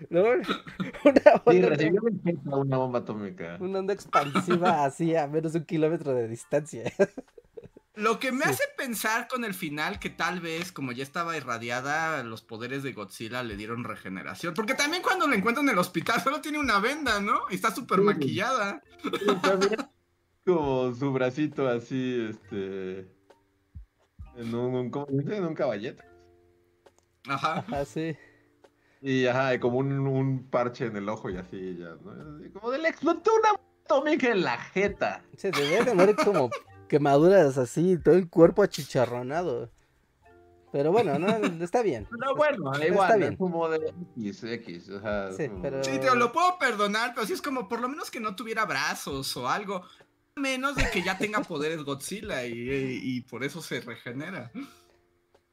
[0.09, 0.23] ¿no?
[0.23, 1.91] Una onda, sí,
[2.45, 3.57] una bomba atómica.
[3.59, 6.91] Una onda expansiva así a menos de un kilómetro de distancia.
[7.97, 12.21] Lo que me hace pensar con el final que tal vez, como ya estaba irradiada,
[12.23, 14.53] los poderes de Godzilla le dieron regeneración.
[14.53, 17.41] Porque también cuando la encuentran en el hospital solo tiene una venda, ¿no?
[17.49, 18.83] Y está súper maquillada.
[20.45, 23.11] como su bracito así, este...
[24.35, 24.91] En un,
[25.31, 26.03] en un caballete.
[27.27, 27.57] Ajá.
[27.67, 28.15] Ajá, sí.
[29.01, 32.51] Y ajá, como un, un, parche en el ojo y así, ya, ¿no?
[32.53, 35.23] Como de le explotó una atómica en la jeta.
[35.35, 36.49] Se debe de morir como
[36.87, 39.69] quemaduras así, todo el cuerpo achicharronado.
[40.71, 41.27] Pero bueno, no,
[41.63, 42.07] está bien.
[42.11, 43.35] No, bueno, igual, está bien.
[43.35, 45.83] como de X, X, o sea, sí, pero...
[45.83, 48.65] sí, te lo puedo perdonar, pero sí es como por lo menos que no tuviera
[48.65, 49.83] brazos o algo.
[50.35, 54.51] Menos de que ya tenga poderes Godzilla y, por eso se regenera.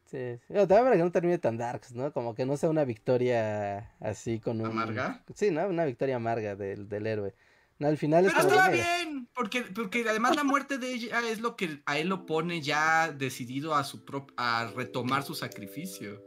[0.04, 0.54] Sí, sí.
[0.54, 2.12] también para que no termine tan darks, ¿no?
[2.12, 4.66] Como que no sea una victoria así con un...
[4.66, 5.24] ¿Amarga?
[5.34, 5.66] Sí, ¿no?
[5.66, 7.34] Una victoria amarga del, del héroe.
[7.78, 11.56] No, al final Pero estaba bien, porque, porque además la muerte de ella es lo
[11.56, 14.04] que a él lo pone ya decidido a su
[14.36, 16.22] a retomar su sacrificio.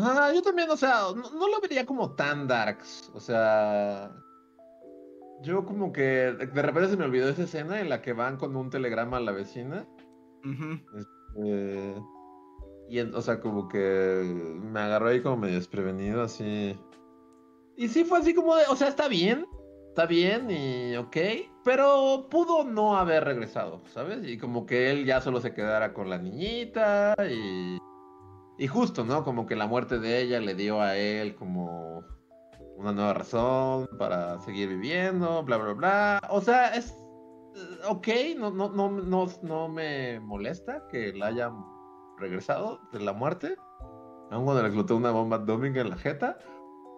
[0.00, 3.10] Ajá, yo también, o sea, no, lo vería como tan darks.
[3.14, 4.12] O sea,
[5.42, 8.54] yo como que de repente se me olvidó esa escena en la que van con
[8.56, 9.88] un telegrama a la vecina.
[10.44, 11.94] Este,
[12.88, 14.22] y, o sea, como que
[14.60, 16.78] me agarró ahí como medio desprevenido, así.
[17.76, 19.46] Y sí fue así como de, o sea, está bien,
[19.98, 21.16] está bien y ok,
[21.64, 24.20] pero pudo no haber regresado, ¿sabes?
[24.28, 27.78] Y como que él ya solo se quedara con la niñita y...
[28.60, 29.24] Y justo, ¿no?
[29.24, 32.04] Como que la muerte de ella le dio a él como
[32.76, 36.22] una nueva razón para seguir viviendo, bla, bla, bla.
[36.30, 36.94] O sea, es
[37.88, 41.54] ok, no, no, no, no, no me molesta que la hayan
[42.18, 43.56] regresado de la muerte.
[44.30, 46.38] Aún cuando le explotó una bomba atómica en la jeta.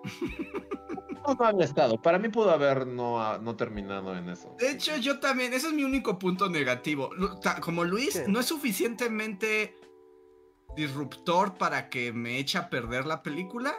[1.38, 2.00] no había estado.
[2.00, 4.54] Para mí pudo haber no, no terminado en eso.
[4.58, 7.10] De hecho, yo también, ese es mi único punto negativo.
[7.60, 9.76] Como Luis, no es suficientemente
[10.76, 13.74] disruptor para que me eche a perder la película.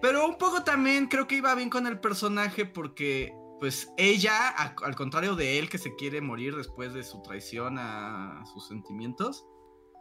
[0.00, 4.94] Pero un poco también creo que iba bien con el personaje porque, pues, ella, al
[4.94, 9.44] contrario de él que se quiere morir después de su traición a sus sentimientos,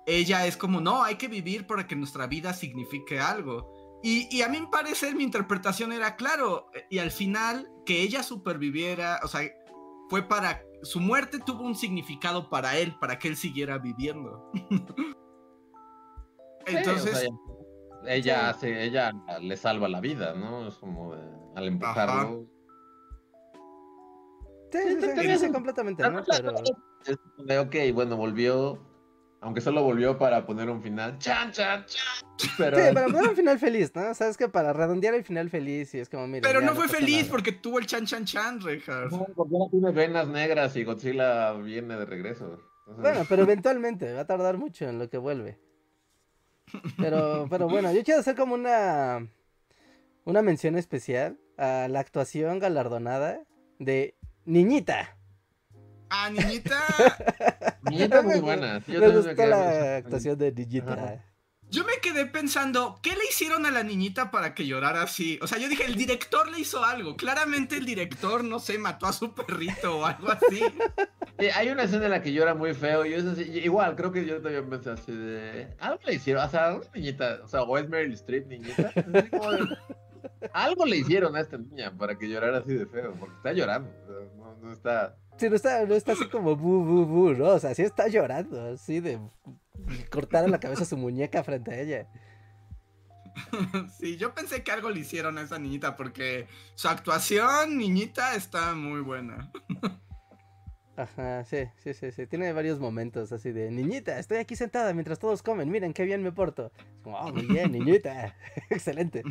[0.05, 3.73] ella es como, no, hay que vivir para que nuestra vida signifique algo.
[4.09, 9.19] Y, a mí me parece, mi interpretación era claro, y al final que ella superviviera,
[9.21, 9.41] o sea,
[10.09, 14.49] fue para su muerte tuvo un significado para él, para que él siguiera viviendo.
[16.65, 17.27] Entonces...
[18.05, 19.11] ella, hace, ella
[19.41, 20.69] le salva la vida, ¿no?
[20.69, 21.11] Es como
[21.55, 22.45] al empujarlo.
[24.71, 26.23] Sí, sí, sí, completamente, ¿no?
[26.25, 27.61] Pero...
[27.61, 28.86] Ok, bueno, volvió
[29.41, 31.18] aunque solo volvió para poner un final.
[31.19, 32.27] ¡Chan, chan, chan!
[32.57, 32.77] Pero...
[32.77, 34.14] Sí, para poner un final feliz, ¿no?
[34.14, 36.47] Sabes que para redondear el final feliz y es como, mira.
[36.47, 39.11] Pero no fue feliz porque tuvo el chan, chan, chan, Richard.
[39.11, 42.59] No, porque ahora tiene venas negras y Godzilla viene de regreso.
[42.88, 45.59] Bueno, pero eventualmente va a tardar mucho en lo que vuelve.
[46.97, 49.27] Pero, pero bueno, yo quiero hacer como una.
[50.26, 53.43] Una mención especial a la actuación galardonada
[53.80, 55.16] de Niñita.
[56.09, 56.79] Ah, niñita.
[57.89, 58.81] niñita muy buena.
[58.88, 61.23] me gustó la actuación de niñita.
[61.69, 65.38] Yo me quedé pensando, ¿qué le hicieron a la niñita para que llorara así?
[65.41, 67.17] O sea, yo dije, el director le hizo algo.
[67.17, 70.61] Claramente el director, no sé, mató a su perrito o algo así.
[71.53, 73.41] hay una escena en la que llora muy feo y es así.
[73.59, 75.67] Igual, creo que yo también pensé así de.
[75.79, 76.45] Algo le hicieron.
[76.45, 77.39] O sea, una niñita.
[77.43, 78.93] O sea, o es Meryl Streep, niñita.
[80.53, 83.13] algo le hicieron a esta niña para que llorara así de feo.
[83.19, 83.91] Porque está llorando.
[84.38, 85.17] no, no está.
[85.38, 87.49] Sí, no está, no está así como bu, bu, bu, ¿no?
[87.49, 89.19] O sea, sí está llorando, así de
[90.09, 92.07] cortar la cabeza a su muñeca frente a ella.
[93.99, 98.73] Sí, yo pensé que algo le hicieron a esa niñita porque su actuación, niñita, está
[98.73, 99.51] muy buena.
[100.97, 102.26] Ajá, sí, sí, sí, sí.
[102.26, 106.23] Tiene varios momentos así de, niñita, estoy aquí sentada mientras todos comen, miren qué bien
[106.23, 106.72] me porto.
[107.03, 108.35] como, oh, muy bien, niñita.
[108.72, 109.22] Excelente.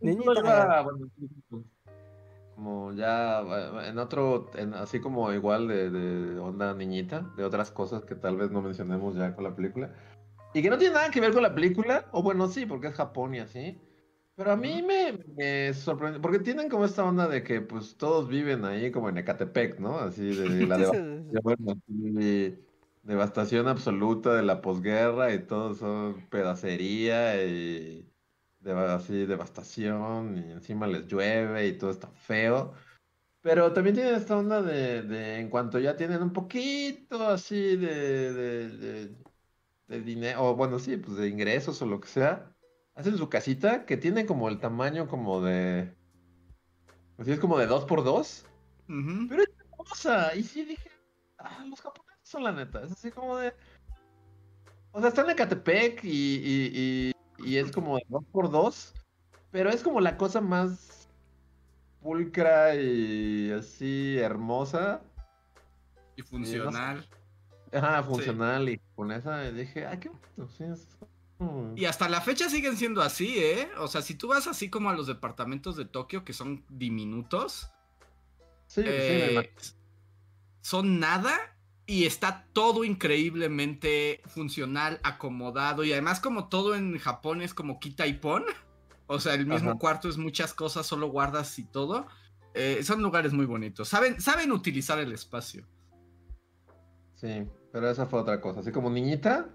[0.00, 0.84] niñita
[2.60, 3.40] como ya
[3.88, 8.60] en otro, así como igual de, onda niñita, de otras cosas que tal vez no
[8.60, 9.94] mencionemos ya con la película.
[10.52, 12.94] Y que no tiene nada que ver con la película, o bueno, sí, porque es
[12.94, 13.80] Japón y así.
[14.36, 18.66] Pero a mí me, sorprende, porque tienen como esta onda de que pues todos viven
[18.66, 19.96] ahí como en Ecatepec, ¿no?
[19.96, 20.76] Así de, la
[21.32, 22.58] devastación,
[23.04, 28.09] devastación absoluta de la posguerra y todos son pedacería y
[28.60, 32.74] de, así devastación y encima les llueve y todo está feo.
[33.42, 39.16] Pero también tienen esta onda de, en cuanto ya tienen un poquito así de, de,
[39.88, 42.54] de, dinero, o bueno, sí, pues de ingresos o lo que sea,
[42.94, 45.94] hacen su casita que tiene como el tamaño como de...
[47.16, 48.46] Así es como de dos por dos.
[48.86, 50.34] Pero es hermosa.
[50.34, 50.90] Y sí dije,
[51.38, 52.82] ah, los japoneses son la neta.
[52.82, 53.54] Es así como de...
[54.92, 57.12] O sea, están en Catepec y y
[57.56, 58.94] es como de dos por dos,
[59.50, 61.08] pero es como la cosa más
[62.02, 65.02] pulcra y así hermosa.
[66.16, 67.06] Y funcional.
[67.72, 73.00] Ajá, funcional y con esa dije, ay, qué bonito, Y hasta la fecha siguen siendo
[73.00, 73.68] así, ¿eh?
[73.78, 77.70] O sea, si tú vas así como a los departamentos de Tokio, que son diminutos,
[78.66, 79.50] sí, sí, eh,
[80.60, 81.49] son nada
[81.90, 88.06] y está todo increíblemente funcional, acomodado y además como todo en Japón es como quita
[88.06, 88.44] y pon.
[89.08, 92.06] O sea, el mismo cuarto es muchas cosas, solo guardas y todo.
[92.54, 93.88] Eh, son lugares muy bonitos.
[93.88, 95.66] Saben, saben utilizar el espacio.
[97.16, 98.60] Sí, pero esa fue otra cosa.
[98.60, 99.48] Así como niñita,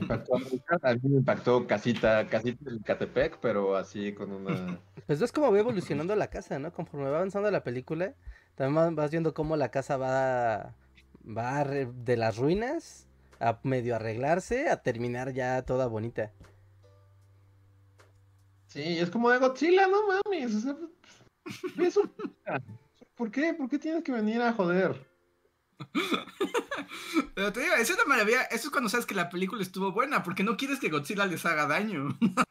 [0.00, 0.34] impactó
[0.82, 4.78] a mí me impactó casita, casita en Catepec, pero así con una.
[5.08, 6.72] Pues es como va evolucionando la casa, ¿no?
[6.72, 8.14] Conforme va avanzando la película,
[8.54, 10.76] también vas viendo cómo la casa va
[11.24, 13.06] va de las ruinas
[13.40, 16.32] a medio arreglarse a terminar ya toda bonita.
[18.66, 20.66] Sí, es como de Godzilla, no mames.
[23.14, 23.52] ¿Por qué?
[23.54, 25.06] ¿Por qué tienes que venir a joder?
[27.34, 28.42] Pero te digo, eso es la maravilla.
[28.44, 31.44] Eso es cuando sabes que la película estuvo buena, porque no quieres que Godzilla les
[31.44, 32.16] haga daño.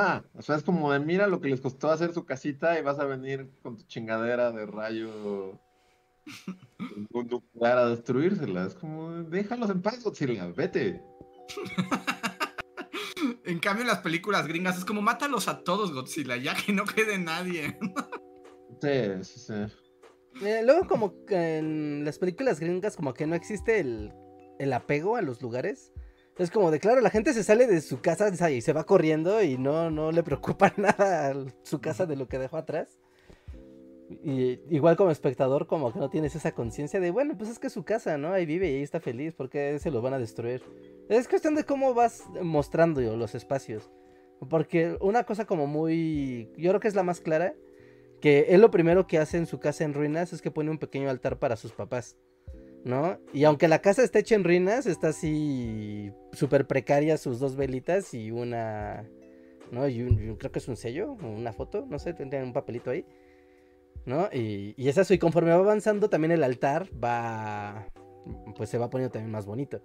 [0.00, 2.82] Ah, o sea, es como de mira lo que les costó hacer su casita y
[2.82, 5.60] vas a venir con tu chingadera de rayo
[7.10, 8.66] nuclear a destruírsela.
[8.66, 11.02] Es como, déjalos en paz, Godzilla, vete.
[13.44, 16.84] en cambio, en las películas gringas es como, mátalos a todos, Godzilla, ya que no
[16.84, 17.78] quede nadie.
[18.80, 20.46] sí, sí, sí.
[20.46, 24.12] Eh, luego, como en las películas gringas, como que no existe el,
[24.58, 25.92] el apego a los lugares.
[26.38, 29.42] Es como de claro, la gente se sale de su casa y se va corriendo
[29.42, 32.98] y no, no le preocupa nada su casa de lo que dejó atrás.
[34.08, 37.66] Y igual como espectador, como que no tienes esa conciencia de, bueno, pues es que
[37.66, 38.32] es su casa, ¿no?
[38.32, 40.62] Ahí vive y ahí está feliz, porque se lo van a destruir?
[41.08, 43.90] Es cuestión de cómo vas mostrando los espacios.
[44.48, 47.54] Porque una cosa como muy, yo creo que es la más clara,
[48.20, 50.78] que él lo primero que hace en su casa en ruinas es que pone un
[50.78, 52.16] pequeño altar para sus papás,
[52.84, 53.18] ¿no?
[53.32, 58.14] Y aunque la casa esté hecha en ruinas, está así súper precaria sus dos velitas
[58.14, 59.08] y una,
[59.72, 59.88] ¿no?
[59.88, 63.04] Y creo que es un sello, una foto, no sé, tendría un papelito ahí
[64.06, 64.28] ¿no?
[64.32, 67.88] Y, y es eso, y conforme va avanzando, también el altar va,
[68.56, 69.82] pues se va poniendo también más bonito.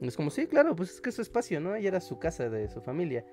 [0.00, 1.76] Es como, sí, claro, pues es que es su espacio, ¿no?
[1.76, 3.24] Y era su casa de su familia.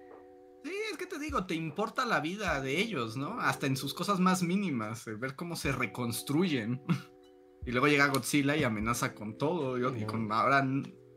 [0.64, 3.40] Sí, es que te digo, te importa la vida de ellos, ¿no?
[3.40, 6.82] Hasta en sus cosas más mínimas, ver cómo se reconstruyen.
[7.66, 10.66] y luego llega Godzilla y amenaza con todo, y, con ahora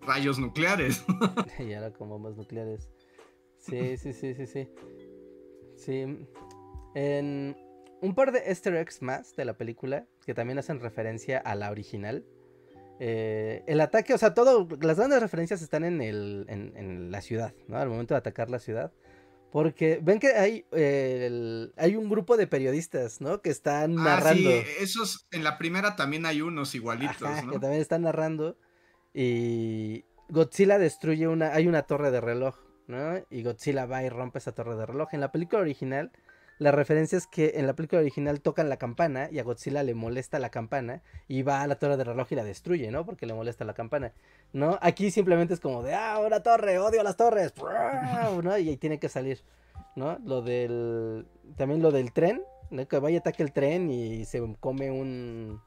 [0.03, 1.05] rayos nucleares.
[1.61, 2.91] y ahora como más nucleares.
[3.59, 4.69] Sí, sí, sí, sí, sí.
[5.77, 6.27] Sí.
[6.97, 7.55] En
[8.01, 11.70] un par de easter eggs más de la película, que también hacen referencia a la
[11.70, 12.24] original.
[12.98, 17.52] Eh, el ataque, o sea, todo, las grandes referencias están en, el, en, la ciudad,
[17.68, 17.77] ¿no?
[17.77, 18.94] Al momento de atacar la ciudad.
[19.52, 20.64] Porque ven que hay,
[21.77, 23.43] hay un grupo de periodistas, ¿no?
[23.43, 24.51] Que están ah, narrando.
[24.51, 27.52] Sí, esos, en la primera también hay unos igualitos, ¿no?
[27.52, 28.56] Que también están narrando.
[29.12, 32.56] Y Godzilla destruye una, hay una torre de reloj,
[32.86, 33.23] ¿no?
[33.28, 35.12] Y Godzilla va y rompe esa torre de reloj.
[35.12, 36.10] En la película original
[36.59, 39.95] la referencia es que en la película original tocan la campana y a Godzilla le
[39.95, 43.05] molesta la campana y va a la torre de reloj y la destruye, ¿no?
[43.05, 44.12] Porque le molesta la campana,
[44.55, 44.78] ¿no?
[44.81, 47.53] Aquí simplemente es como de, ah, una torre, odio las torres,
[48.43, 48.57] ¿no?
[48.57, 49.43] Y ahí tiene que salir,
[49.97, 50.19] ¿no?
[50.24, 51.27] Lo del,
[51.57, 52.89] también lo del tren, ¿no?
[52.89, 55.61] Que vaya ataque el tren y se come un,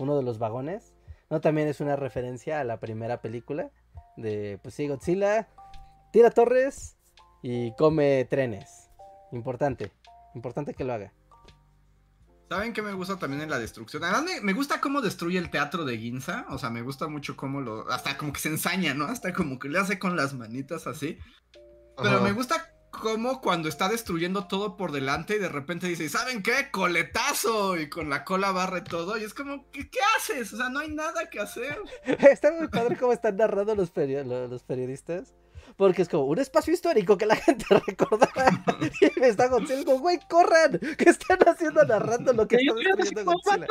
[0.00, 0.94] uno de los vagones,
[1.30, 1.40] ¿no?
[1.40, 3.70] También es una referencia a la primera película
[4.16, 5.46] de, pues sí, Godzilla
[6.10, 6.96] tira torres
[7.40, 8.90] y come trenes.
[9.30, 9.92] Importante.
[10.34, 11.12] Importante que lo haga.
[12.48, 14.04] ¿Saben qué me gusta también en la destrucción?
[14.04, 16.44] Además, me, gusta cómo destruye el teatro de Ginza.
[16.50, 17.90] O sea, me gusta mucho cómo lo.
[17.90, 19.06] Hasta como que se ensaña, ¿no?
[19.06, 21.18] Hasta como que le hace con las manitas así.
[21.96, 26.42] Pero me gusta cómo cuando está destruyendo todo por delante y de repente dice, ¿saben
[26.42, 26.70] qué?
[26.70, 27.78] Coletazo.
[27.78, 29.16] Y con la cola barre todo.
[29.16, 30.52] Y es como, ¿qué, qué haces?
[30.52, 31.78] O sea, no hay nada que hacer.
[32.30, 35.34] está muy padre cómo están narrando los, los periodistas
[35.76, 38.64] porque es como un espacio histórico que la gente recordará.
[39.00, 43.32] y me está Godzilla, como, güey, corran, ¿qué están haciendo narrando lo que está destruyendo
[43.32, 43.66] Godzilla?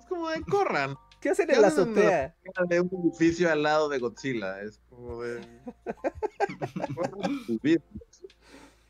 [0.00, 0.96] Es como de corran.
[1.20, 2.34] ¿Qué hacen en la azotea?
[2.68, 5.40] De un edificio al lado de Godzilla, es como de...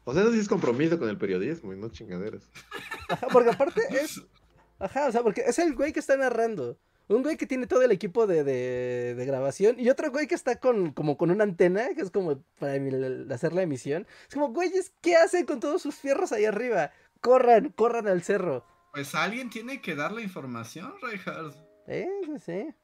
[0.05, 2.45] o sea, eso sí es compromiso con el periodismo y no chingaderas.
[3.09, 4.23] Ajá, porque aparte es...
[4.79, 6.79] Ajá, o sea, porque es el güey que está narrando
[7.15, 10.61] un güey que tiene todo el equipo de, de, grabación y otro güey que está
[10.61, 12.75] con, como con una antena, que es como para
[13.35, 14.07] hacer la emisión.
[14.29, 16.93] Es como, güeyes, ¿qué hacen con todos sus fierros ahí arriba?
[17.21, 18.65] Corran, corran al cerro.
[18.93, 21.57] Pues alguien tiene que dar la información, Reinhardt.
[21.89, 22.75] Eh, sí, sí.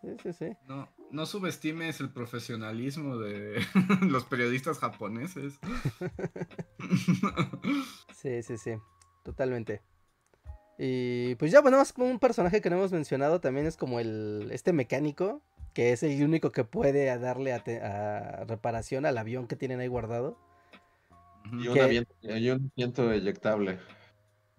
[0.00, 0.56] Sí, sí, sí.
[0.68, 3.60] No, no subestimes el profesionalismo de
[4.02, 5.58] los periodistas japoneses.
[8.14, 8.72] sí, sí, sí.
[9.24, 9.82] Totalmente.
[10.78, 13.98] Y pues ya, bueno, más como un personaje que no hemos mencionado también es como
[13.98, 15.42] el este mecánico,
[15.74, 20.38] que es el único que puede darle a, reparación al avión que tienen ahí guardado.
[21.52, 21.78] Y, un,
[22.76, 23.78] asiento eyectable.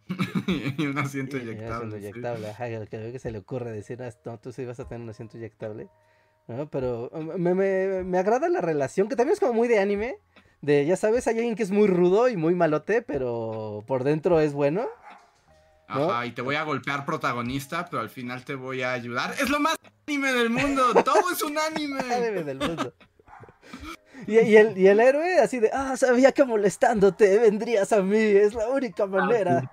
[0.78, 1.96] y un asiento eyectable.
[1.96, 4.88] Un eyectable, ajá, que, que se le ocurre decir, ah, no, tú sí vas a
[4.88, 5.88] tener un asiento eyectable.
[6.72, 10.18] Pero um, me, me, me agrada la relación, que también es como muy de anime.
[10.62, 14.41] De, ya sabes, hay alguien que es muy rudo y muy malote, pero por dentro
[14.41, 14.90] es bueno.
[15.90, 19.34] Ajá, y te voy a golpear protagonista, pero al final te voy a ayudar.
[19.40, 19.76] Es lo más
[20.07, 21.99] anime del mundo, todo es un anime.
[21.99, 22.94] anime del mundo.
[24.28, 28.53] Y, el, y, el, héroe así de, ah, sabía que molestándote vendrías a mí, es
[28.53, 29.72] la única manera.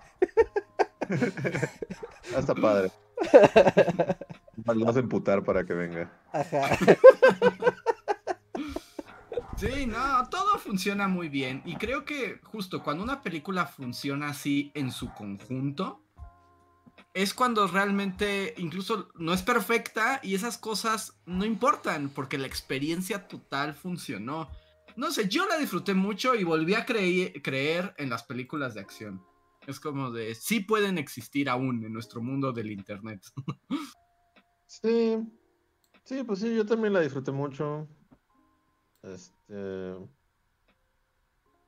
[1.03, 1.09] Ah,
[2.39, 2.91] está padre.
[4.75, 6.11] Lo vas a emputar para que venga.
[6.33, 6.79] Ajá.
[9.57, 11.63] Sí, no, todo funciona muy bien.
[11.65, 16.06] Y creo que justo cuando una película funciona así en su conjunto,
[17.17, 23.27] es cuando realmente incluso no es perfecta y esas cosas no importan porque la experiencia
[23.27, 24.51] total funcionó.
[24.97, 29.25] No sé, yo la disfruté mucho y volví a creer en las películas de acción.
[29.67, 33.23] Es como de, sí pueden existir aún en nuestro mundo del Internet.
[34.69, 35.17] Sí,
[36.03, 37.89] sí, pues sí, yo también la disfruté mucho.
[39.01, 39.95] Este,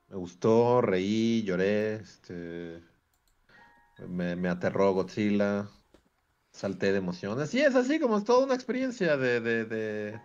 [0.09, 2.83] me gustó, reí, lloré, este,
[4.07, 5.69] me, aterró Godzilla.
[6.51, 7.53] Salté de emociones.
[7.53, 10.19] Y es así como es toda una experiencia de, de,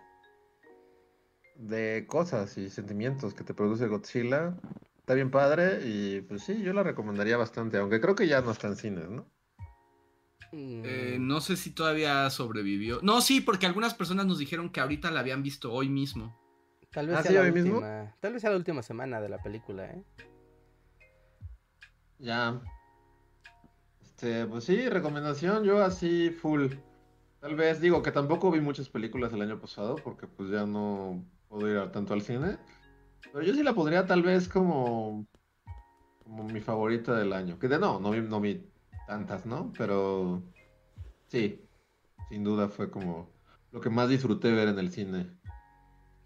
[1.56, 4.56] de, cosas y sentimientos que te produce Godzilla.
[4.98, 8.52] Está bien padre y pues sí, yo la recomendaría bastante, aunque creo que ya no
[8.52, 9.26] está en cines, ¿no?
[10.52, 13.00] Eh, no sé si todavía sobrevivió.
[13.02, 16.38] No, sí, porque algunas personas nos dijeron que ahorita la habían visto hoy mismo.
[16.90, 19.86] Tal vez, ¿Ah, sea la última, tal vez sea la última semana de la película,
[19.86, 20.04] ¿eh?
[22.20, 22.62] Ya,
[24.14, 26.68] este, pues sí, recomendación, yo así full.
[27.40, 31.24] Tal vez digo que tampoco vi muchas películas el año pasado porque pues ya no
[31.48, 32.56] puedo ir tanto al cine.
[33.32, 35.26] Pero yo sí la podría tal vez como
[36.22, 37.58] como mi favorita del año.
[37.58, 38.64] Que de no, no vi, no vi
[39.08, 39.72] tantas, ¿no?
[39.76, 40.42] Pero
[41.26, 41.60] sí,
[42.28, 43.28] sin duda fue como
[43.72, 45.28] lo que más disfruté ver en el cine.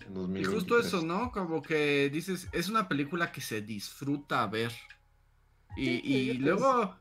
[0.06, 1.32] En y justo eso, ¿no?
[1.32, 4.72] Como que dices, es una película que se disfruta ver.
[5.76, 6.94] Y, y luego,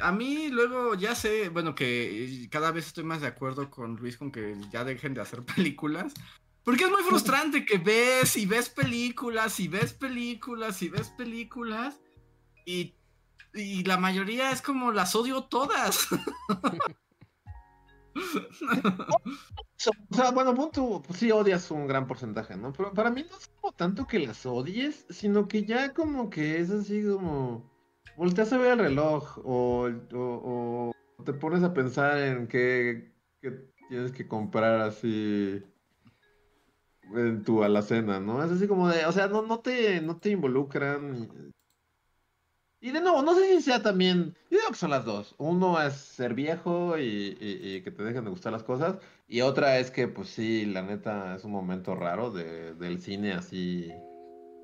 [0.00, 4.16] a mí luego ya sé, bueno, que cada vez estoy más de acuerdo con Luis
[4.16, 6.14] con que ya dejen de hacer películas.
[6.64, 11.98] Porque es muy frustrante que ves y ves películas y ves películas y ves películas
[12.66, 12.94] y,
[13.54, 16.08] y la mayoría es como las odio todas.
[20.10, 22.72] o sea, bueno, punto, pues sí odias un gran porcentaje, ¿no?
[22.72, 26.60] Pero para mí no es como tanto que las odies, sino que ya como que
[26.60, 27.77] es así como
[28.18, 30.92] volteas a ver el reloj o, o,
[31.24, 33.12] te pones a pensar en qué,
[33.88, 35.62] tienes que comprar así
[37.14, 38.44] en tu alacena, ¿no?
[38.44, 41.52] Es así como de, o sea, no, no te, no te involucran.
[42.80, 45.34] Y de nuevo, no sé si sea también, yo digo que son las dos.
[45.38, 48.98] Uno es ser viejo y, que te dejen de gustar las cosas.
[49.28, 53.32] Y otra es que, pues sí, la neta es un momento raro de, del cine
[53.32, 53.92] así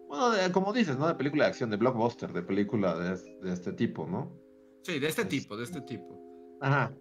[0.09, 1.06] bueno, como dices, ¿no?
[1.06, 4.32] De película de acción, de blockbuster, de película de, este tipo, ¿no?
[4.82, 6.20] Sí, de este tipo, de este tipo.
[6.60, 6.94] Ajá.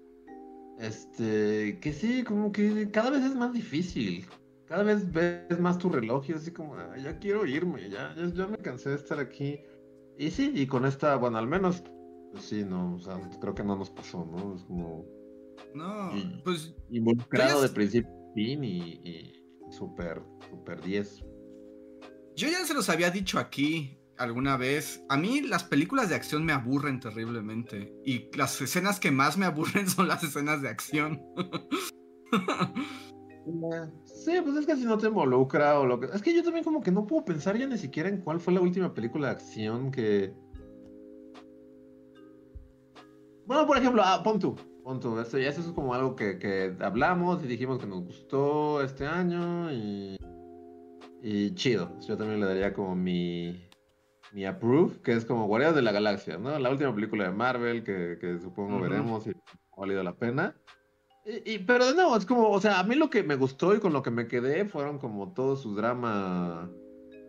[0.79, 4.25] Este, que sí, como que cada vez es más difícil.
[4.65, 8.57] Cada vez ves más tu reloj y así como, ya quiero irme, ya, ya, me
[8.57, 9.59] cansé de estar aquí.
[10.17, 11.83] Y sí, y con esta, bueno, al menos,
[12.31, 14.55] pues sí, no, o sea, creo que no nos pasó, ¿no?
[14.55, 15.05] Es como...
[15.75, 16.11] No,
[16.43, 16.73] pues...
[16.89, 21.23] Involucrado de principio a fin y, y súper, súper 10.
[22.35, 25.03] Yo ya se los había dicho aquí alguna vez.
[25.09, 27.93] A mí las películas de acción me aburren terriblemente.
[28.03, 31.21] Y las escenas que más me aburren son las escenas de acción.
[34.05, 36.07] sí, pues es que si no te involucra o lo que.
[36.07, 38.53] Es que yo también como que no puedo pensar ya ni siquiera en cuál fue
[38.53, 40.33] la última película de acción que.
[43.45, 44.55] Bueno, por ejemplo, ah, pon tú.
[44.83, 44.97] Pon.
[44.97, 49.71] Eso, eso es como algo que, que hablamos y dijimos que nos gustó este año
[49.71, 50.17] y.
[51.25, 51.97] Y chido.
[52.01, 53.65] Yo también le daría como mi,
[54.33, 56.59] mi approve, que es como Guardianes de la Galaxia, ¿no?
[56.59, 60.53] La última película de Marvel que, que supongo veremos y ha valido la pena.
[61.25, 63.79] Y, pero de nuevo, es como, o sea, a mí lo que me gustó y
[63.79, 66.69] con lo que me quedé fueron como todo su drama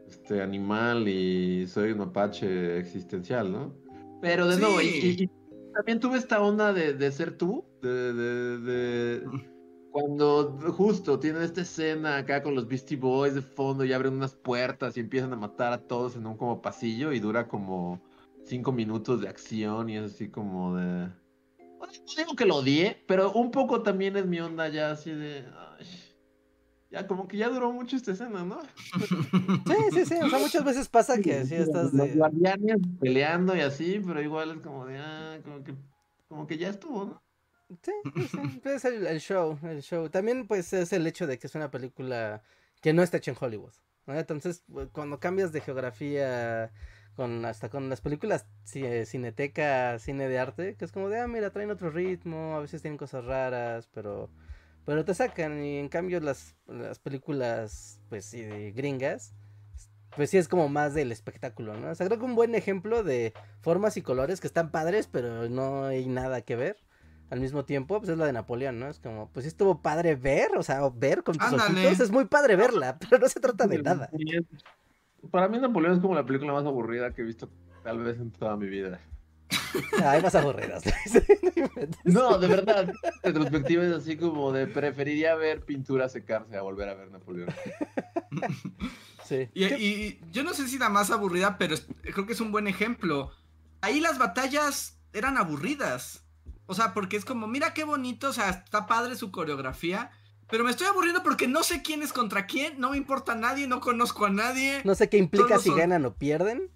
[0.09, 3.73] este, animal y soy un apache existencial, ¿no?
[4.21, 5.31] Pero de nuevo, y,
[5.73, 9.54] también tuve esta onda de, de ser tú, de, de, de
[9.95, 14.35] cuando justo tienen esta escena acá con los Beastie Boys de fondo y abren unas
[14.35, 18.03] puertas y empiezan a matar a todos en un como pasillo y dura como
[18.43, 21.07] cinco minutos de acción y es así como de...
[21.07, 25.45] No digo que lo odié, pero un poco también es mi onda ya así de...
[26.91, 28.59] ya como que ya duró mucho esta escena, ¿no?
[29.65, 30.15] Sí, sí, sí.
[30.21, 31.99] O sea, muchas veces pasa que así estás de...
[31.99, 34.99] Los guardianes peleando y así, pero igual es como de...
[34.99, 35.73] Ah, como que,
[36.27, 37.24] como que ya estuvo, ¿no?
[37.83, 37.93] Sí,
[38.29, 40.09] sí, es el, show, el show.
[40.09, 42.43] También pues es el hecho de que es una película
[42.81, 43.73] que no está hecha en Hollywood.
[44.07, 46.71] Entonces, cuando cambias de geografía
[47.17, 51.51] con hasta con las películas cineteca, cine de arte, que es como de, ah, mira,
[51.51, 54.31] traen otro ritmo, a veces tienen cosas raras, pero
[54.85, 58.43] pero te sacan y en cambio las, las películas pues sí,
[58.73, 59.33] gringas
[60.15, 61.91] pues sí es como más del espectáculo, ¿no?
[61.91, 63.33] O sea, creo que un buen ejemplo de
[63.63, 66.77] formas y colores que están padres, pero no hay nada que ver
[67.35, 68.89] al mismo tiempo, pues es la de Napoleón, ¿no?
[68.89, 72.55] Es como, pues estuvo padre ver, o sea, ver con tus ojitos, es muy padre
[72.55, 74.09] verla, pero no se trata de nada.
[75.33, 77.49] Para mí Napoleón es como la película más aburrida que he visto
[77.83, 79.01] tal vez en toda mi vida.
[80.05, 80.85] Hay más aburridas.
[82.05, 82.93] no, de verdad.
[83.25, 87.49] Retrospectiva es así como de preferiría ver pintura secarse a volver a ver Napoleón.
[89.25, 89.49] Sí.
[89.55, 92.67] Y, y, yo no sé si la más aburrida, pero creo que es un buen
[92.67, 93.31] ejemplo.
[93.81, 96.24] Ahí las batallas eran aburridas.
[96.67, 100.11] O sea, porque es como, mira qué bonito, o sea, está padre su coreografía.
[100.51, 103.37] Pero me estoy aburriendo porque no sé quién es contra quién, no me importa a
[103.37, 104.83] nadie, no conozco a nadie.
[104.85, 106.71] No sé qué implica si ganan o pierden.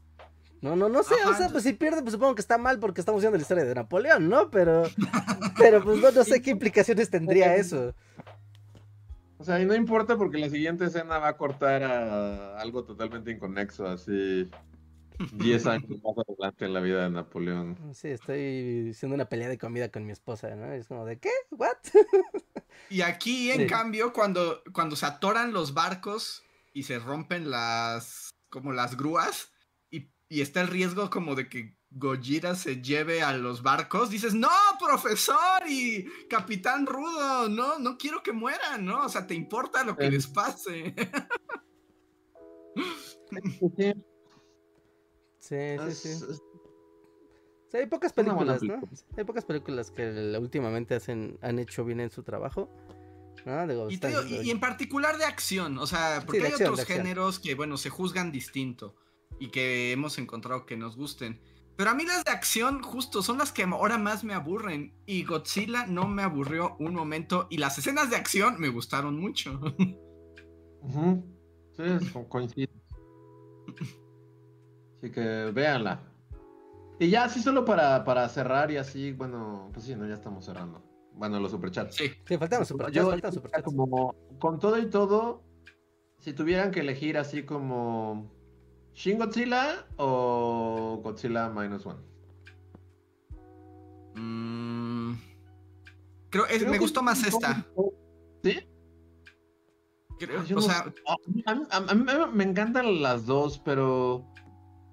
[0.61, 3.01] No, no, no sé, o sea, pues si pierden, pues supongo que está mal porque
[3.01, 4.51] estamos viendo la historia de Napoleón, ¿no?
[4.51, 4.85] Pero,
[5.59, 7.95] pero pues no, no sé qué implicaciones tendría eso.
[9.39, 13.31] O sea, y no importa porque la siguiente escena va a cortar a algo totalmente
[13.31, 14.51] inconexo, así
[15.19, 17.77] 10 años más adelante en la vida de Napoleón.
[17.95, 20.73] Sí, estoy haciendo una pelea de comida con mi esposa, ¿no?
[20.73, 21.31] Es como de, ¿qué?
[21.51, 21.77] ¿What?
[22.91, 28.73] Y aquí, en cambio, cuando, cuando se atoran los barcos y se rompen las, como
[28.73, 29.53] las grúas,
[29.91, 34.35] y, y está el riesgo como de que Gojira se lleve a los barcos, dices,
[34.35, 39.05] no, profesor y capitán rudo, no, no quiero que mueran, ¿no?
[39.05, 40.95] O sea, te importa lo que les pase.
[43.77, 43.93] Sí,
[45.49, 47.77] sí, sí.
[47.77, 48.81] hay pocas películas, ¿no?
[49.17, 52.71] Hay pocas películas que últimamente hacen, han hecho bien en su trabajo.
[53.89, 58.33] y, en particular de acción, o sea, porque hay otros géneros que, bueno, se juzgan
[58.33, 58.95] distinto
[59.39, 61.41] y que hemos encontrado que nos gusten.
[61.77, 64.93] Pero a mí las de acción justo son las que ahora más me aburren.
[65.07, 67.47] Y Godzilla no me aburrió un momento.
[67.51, 69.61] Y las escenas de acción me gustaron mucho.
[71.77, 71.85] Sí,
[72.29, 72.73] coincido.
[74.99, 76.01] Así que véanla.
[76.99, 80.45] Y ya así solo para, para cerrar y así, bueno, pues sí, no, ya estamos
[80.45, 80.83] cerrando.
[81.15, 81.95] Bueno, los superchats.
[81.95, 83.65] Sí, sí faltan los superchats.
[83.65, 85.45] Como, con todo y todo,
[86.19, 88.29] si tuvieran que elegir así como
[88.95, 92.01] ¿Shin Godzilla o Godzilla Minus One?
[94.17, 95.13] Mm,
[96.31, 97.65] creo, me gustó más esta.
[98.43, 98.67] ¿Sí?
[100.57, 104.27] o sea, a, mí me encantan las dos, pero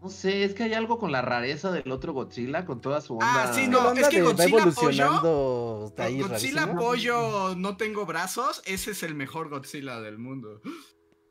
[0.06, 3.14] no sé, es que hay algo con la rareza del otro Godzilla, con toda su
[3.14, 3.50] onda.
[3.50, 9.16] Ah, sí, no, es que Godzilla Pollo, Godzilla Pollo no tengo brazos, ese es el
[9.16, 10.62] mejor Godzilla del mundo.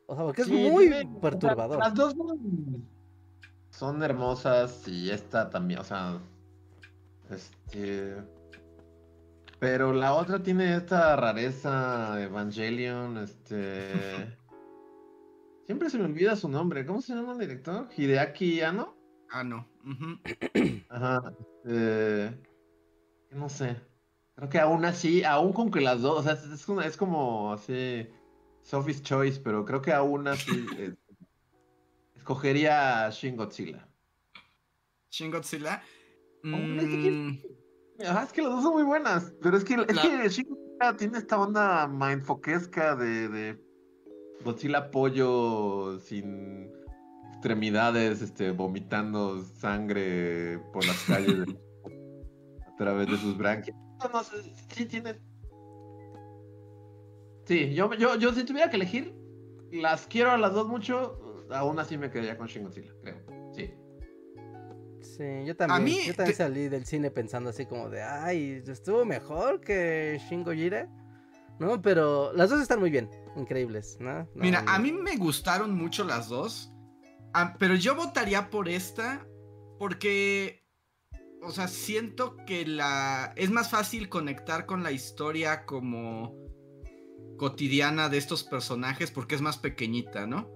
[0.07, 0.91] O sea, porque es muy
[1.21, 1.79] perturbador.
[1.79, 2.15] las dos
[3.69, 6.19] son hermosas y esta también, o sea,
[7.29, 8.17] este...
[9.57, 14.35] Pero la otra tiene esta rareza Evangelion, este...
[15.65, 16.85] Siempre se me olvida su nombre.
[16.85, 17.87] ¿Cómo se llama el director?
[17.95, 18.95] Hideaki Anno.
[19.29, 19.67] Ah, no.
[20.89, 21.33] Ajá.
[21.63, 22.37] Este...
[23.31, 23.75] No sé.
[24.35, 28.07] Creo que aún así, aún con que las dos, o sea, es, es como así
[28.61, 30.93] Sophie's Choice, pero creo que aún así eh,
[32.15, 33.87] escogería Shin Godzilla.
[35.09, 35.81] Shin Godzilla.
[36.43, 36.79] Mm.
[37.97, 41.17] es que las dos son muy buenas, pero es que, es que Shin Godzilla tiene
[41.17, 43.64] esta onda mindfoquesca de, de
[44.43, 46.71] Godzilla pollo sin
[47.33, 51.45] extremidades, este, vomitando sangre por las calles
[52.67, 53.77] a través de sus branquias.
[54.03, 55.15] No, no, sí tiene
[57.45, 59.15] Sí, yo, yo, yo si tuviera que elegir,
[59.71, 63.51] las quiero a las dos mucho, aún así me quedaría con Shin Godzilla, creo.
[63.53, 63.73] Sí.
[65.01, 69.61] Sí, yo también, yo también salí del cine pensando así como de, ay, estuvo mejor
[69.61, 70.89] que Shin Gojira.
[71.59, 74.27] No, pero las dos están muy bien, increíbles, ¿no?
[74.35, 76.71] Mira, a mí me gustaron mucho las dos,
[77.59, 79.27] pero yo votaría por esta
[79.77, 80.63] porque,
[81.41, 86.33] o sea, siento que la es más fácil conectar con la historia como
[87.37, 90.49] cotidiana de estos personajes porque es más pequeñita, ¿no?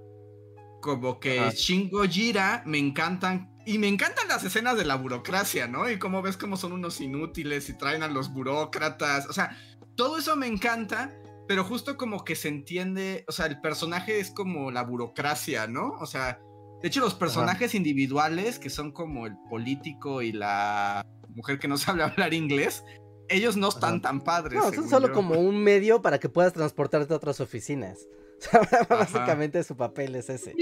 [0.81, 5.89] Como que Shingo Jira me encantan y me encantan las escenas de la burocracia, ¿no?
[5.89, 9.57] Y cómo ves cómo son unos inútiles y traen a los burócratas, o sea,
[9.95, 11.13] todo eso me encanta,
[11.49, 15.93] pero justo como que se entiende, o sea, el personaje es como la burocracia, ¿no?
[15.99, 16.39] O sea,
[16.79, 21.75] de hecho los personajes individuales que son como el político y la mujer que no
[21.79, 22.83] sabe hablar inglés,
[23.29, 24.59] ellos no están tan padres.
[24.59, 28.07] No, son solo como un medio para que puedas transportarte a otras oficinas.
[28.87, 30.53] básicamente su papel es ese.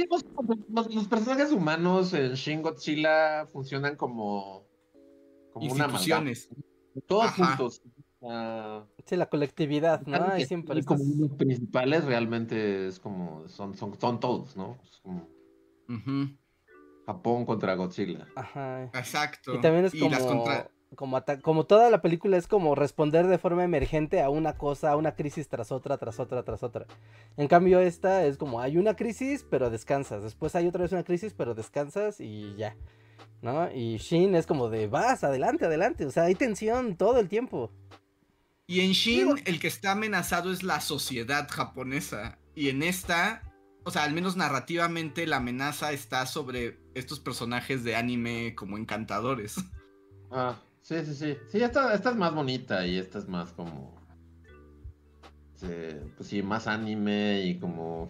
[0.69, 4.65] Los, personajes humanos en Shin Godzilla funcionan como,
[5.51, 6.47] como instituciones.
[7.07, 7.81] Todos juntos.
[9.05, 10.37] Sí, la colectividad, ¿no?
[10.37, 14.77] y siempre como los principales realmente es como son, son, son todos, ¿no?
[14.83, 15.27] Es como
[17.05, 18.27] Japón contra Godzilla.
[18.35, 18.83] Ajá.
[18.93, 19.55] Exacto.
[19.55, 20.11] Y también es como
[20.95, 24.95] como, como toda la película es como responder de forma emergente a una cosa, a
[24.95, 26.85] una crisis tras otra, tras otra, tras otra.
[27.35, 31.03] En cambio esta es como hay una crisis pero descansas, después hay otra vez una
[31.03, 32.75] crisis pero descansas y ya.
[33.41, 33.71] ¿No?
[33.71, 37.71] Y Shin es como de vas, adelante, adelante, o sea, hay tensión todo el tiempo.
[38.67, 43.41] Y en Shin el que está amenazado es la sociedad japonesa y en esta,
[43.85, 49.55] o sea, al menos narrativamente la amenaza está sobre estos personajes de anime como encantadores.
[50.29, 50.57] Ah,
[50.87, 51.37] Sí, sí, sí.
[51.49, 53.93] Sí, esta, esta es más bonita y esta es más como.
[55.59, 58.09] pues sí, más anime y como.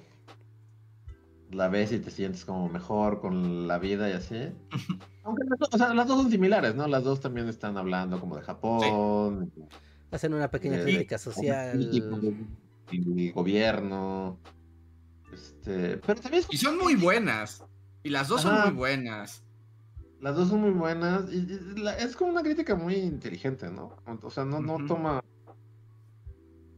[1.50, 4.36] La ves y te sientes como mejor con la vida y así.
[5.24, 6.88] Aunque o sea, las dos son similares, ¿no?
[6.88, 9.52] Las dos también están hablando como de Japón.
[10.12, 11.90] Hacen una pequeña crítica social.
[12.90, 14.40] Y, gobierno.
[15.34, 17.64] Este, pero también Y son muy buenas.
[18.04, 19.44] Y las dos son muy buenas.
[20.22, 21.32] Las dos son muy buenas.
[21.32, 21.46] Y,
[22.00, 23.96] es como una crítica muy inteligente, ¿no?
[24.24, 25.22] O sea, no, no toma.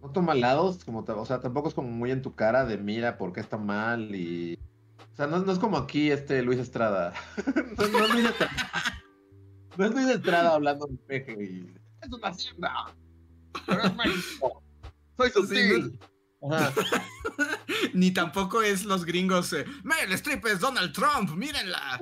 [0.02, 3.18] No toma lados, como o sea, tampoco es como muy en tu cara de mira
[3.18, 4.58] por qué está mal y.
[5.14, 7.14] O sea, no, es como aquí este Luis Estrada.
[7.78, 8.54] no, no, es Luis Estrada.
[9.78, 11.74] no es Luis Estrada hablando de peje y.
[12.02, 12.96] Es una hacienda.
[13.66, 14.64] Pero es México.
[15.18, 16.00] Soy sutil.
[17.94, 19.54] Ni tampoco es los gringos.
[19.54, 22.02] Eh, Meryl Streep es Donald Trump, mírenla.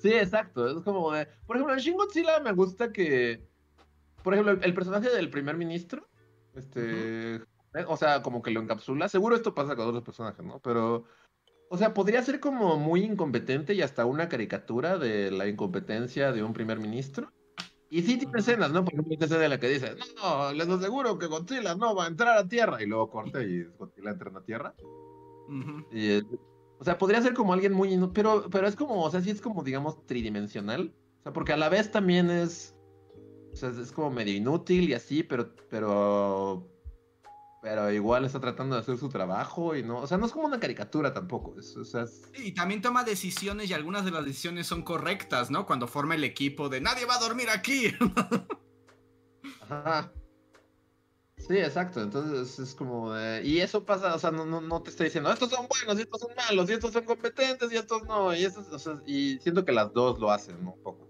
[0.00, 0.78] Sí, exacto.
[0.78, 1.26] Es como de.
[1.46, 3.46] Por ejemplo, en Shin Godzilla me gusta que.
[4.22, 6.08] Por ejemplo, el, personaje del primer ministro.
[6.54, 7.40] Este.
[7.86, 9.08] O sea, como que lo encapsula.
[9.08, 10.60] Seguro esto pasa con otros personajes, ¿no?
[10.60, 11.04] Pero.
[11.70, 16.42] O sea, podría ser como muy incompetente y hasta una caricatura de la incompetencia de
[16.42, 17.32] un primer ministro.
[17.94, 18.84] Y sí tiene escenas, ¿no?
[18.84, 22.06] Por ejemplo, esta escena en la que dice, no, les aseguro que Godzilla no va
[22.06, 22.82] a entrar a tierra.
[22.82, 24.74] Y luego corta y Godzilla entra en la tierra.
[25.92, 27.96] y, o sea, podría ser como alguien muy...
[28.12, 30.92] Pero, pero es como, o sea, sí es como, digamos, tridimensional.
[31.20, 32.74] O sea, porque a la vez también es...
[33.52, 36.68] O sea, es como medio inútil y así, pero, pero
[37.64, 40.44] pero igual está tratando de hacer su trabajo y no, o sea, no es como
[40.46, 41.58] una caricatura tampoco.
[41.58, 42.04] Es, o sea,
[42.34, 45.64] Y también toma decisiones y algunas de las decisiones son correctas, ¿no?
[45.64, 47.86] Cuando forma el equipo de nadie va a dormir aquí.
[49.62, 50.12] Ajá.
[51.38, 52.02] Sí, exacto.
[52.02, 53.42] Entonces es como de...
[53.42, 56.02] Y eso pasa, o sea, no, no, no, te estoy diciendo, estos son buenos y
[56.02, 58.34] estos son malos, y estos son competentes y estos no.
[58.34, 60.72] Y, estos, o sea, y siento que las dos lo hacen, ¿no?
[60.72, 61.08] Un poco.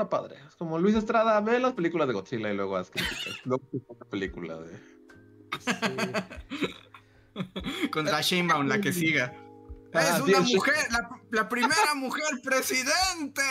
[0.00, 0.36] Está padre.
[0.48, 3.34] Es como Luis Estrada, ve las películas de Godzilla y luego haz críticas.
[3.44, 4.80] no una película de.
[7.92, 9.34] Contra Sheinbaum, la que siga.
[9.92, 10.74] Ah, es una mujer,
[11.32, 13.42] la, primera mujer presidente.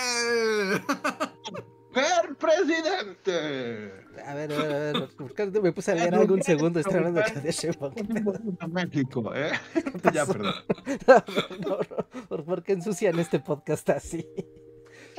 [1.91, 3.93] ¡Mujer presidente!
[4.25, 5.09] A ver, a ver, a ver.
[5.15, 6.79] ¿Por qué me puse a leer algo un segundo?
[6.79, 7.93] Estoy hablando de Claudia Sheinbaum.
[8.71, 9.51] México, ¿eh?
[10.13, 10.55] ya, perdón.
[12.27, 14.25] ¿Por qué ensucian este podcast así?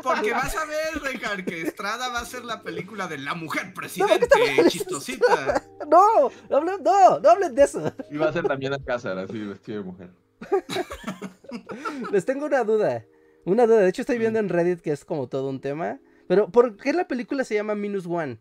[0.02, 3.72] Porque vas a ver, Richard, que Estrada va a ser la película de la mujer
[3.74, 4.28] presidente,
[4.68, 5.64] chistosita.
[5.90, 7.92] No, no, no, no hablen de eso.
[8.10, 10.10] Y va a ser también a casa, así vestido de mujer.
[12.12, 13.04] Les tengo una duda.
[13.44, 13.78] Una duda.
[13.78, 15.98] De hecho, estoy viendo en Reddit que es como todo un tema.
[16.28, 18.38] Pero, ¿por qué la película se llama Minus One?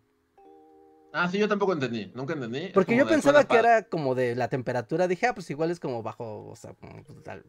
[1.12, 2.12] Ah, sí, yo tampoco entendí.
[2.14, 2.70] Nunca entendí.
[2.74, 5.08] Porque yo pensaba que era como de la temperatura.
[5.08, 6.76] Dije, ah, pues igual es como bajo, o sea,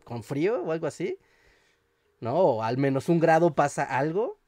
[0.04, 1.18] con frío o algo así.
[2.20, 2.34] ¿No?
[2.38, 4.38] O al menos un grado pasa algo.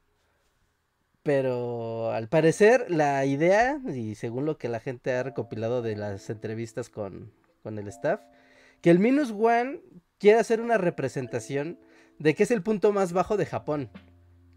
[1.23, 6.29] Pero al parecer la idea, y según lo que la gente ha recopilado de las
[6.29, 7.31] entrevistas con,
[7.63, 8.21] con el staff,
[8.81, 9.81] que el Minus One
[10.19, 11.79] quiere hacer una representación
[12.19, 13.89] de que es el punto más bajo de Japón.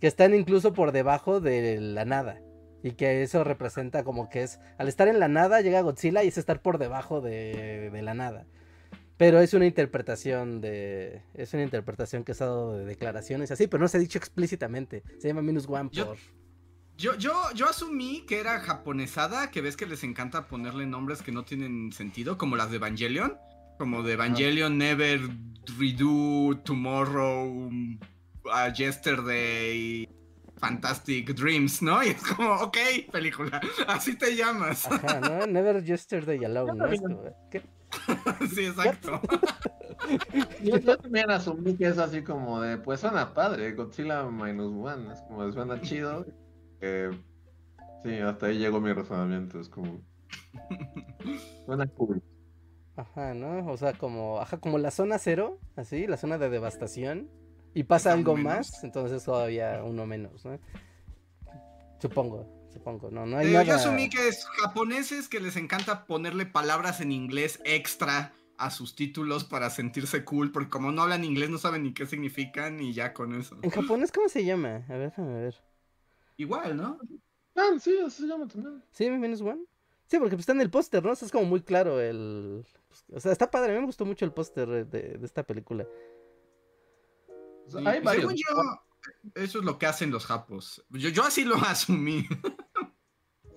[0.00, 2.40] Que están incluso por debajo de la nada.
[2.82, 6.28] Y que eso representa como que es, al estar en la nada llega Godzilla y
[6.28, 8.46] es estar por debajo de, de la nada.
[9.16, 11.22] Pero es una interpretación de.
[11.34, 15.02] Es una interpretación que ha dado de declaraciones así, pero no se ha dicho explícitamente.
[15.18, 16.18] Se llama Minus One por.
[16.98, 21.30] Yo, yo, yo asumí que era japonesada, que ves que les encanta ponerle nombres que
[21.30, 23.36] no tienen sentido, como las de Evangelion.
[23.78, 25.20] Como de Evangelion, Never,
[25.78, 30.08] Redo, Tomorrow, uh, Yesterday,
[30.56, 32.02] Fantastic Dreams, ¿no?
[32.02, 32.78] Y es como, ok,
[33.12, 34.86] película, así te llamas.
[34.90, 35.46] Ajá, ¿no?
[35.46, 37.34] Never Yesterday Alone, ¿no?
[37.50, 37.62] ¿Qué?
[38.54, 39.20] sí, exacto.
[40.62, 45.20] yo, también asumí que es así como de, pues suena padre, Godzilla Minus One, es
[45.22, 46.26] como suena chido.
[46.80, 50.00] sí, hasta ahí llegó mi razonamiento, es como...
[51.64, 52.22] Suena cool.
[52.96, 53.70] Ajá, ¿no?
[53.70, 57.28] O sea, como, ajá, como la zona cero, así, la zona de devastación,
[57.74, 60.58] y pasa algo más, entonces todavía uno menos, ¿no?
[61.98, 63.10] Supongo supongo.
[63.10, 67.60] No, no hay Yo asumí que es japoneses que les encanta ponerle palabras en inglés
[67.64, 71.92] extra a sus títulos para sentirse cool, porque como no hablan inglés no saben ni
[71.92, 73.58] qué significan y ya con eso.
[73.62, 74.84] ¿En japonés cómo se llama?
[74.88, 75.62] A ver, déjame ver.
[76.36, 76.98] Igual, ¿no?
[77.54, 78.82] Ah, sí, así se llama también.
[78.92, 79.64] ¿Sí, menos one?
[80.06, 81.12] Sí, porque está en el póster, ¿no?
[81.12, 82.64] es como muy claro el...
[83.12, 85.86] O sea, está padre, a mí me gustó mucho el póster de, esta película.
[87.84, 88.32] hay varios.
[88.32, 88.86] Según yo,
[89.34, 90.84] eso es lo que hacen los japos.
[90.90, 92.26] Yo, yo así lo asumí.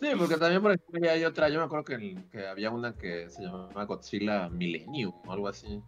[0.02, 3.30] Sí, porque también por ejemplo hay otra, yo me acuerdo que, que había una que
[3.30, 5.82] se llamaba Godzilla Millennium o algo así.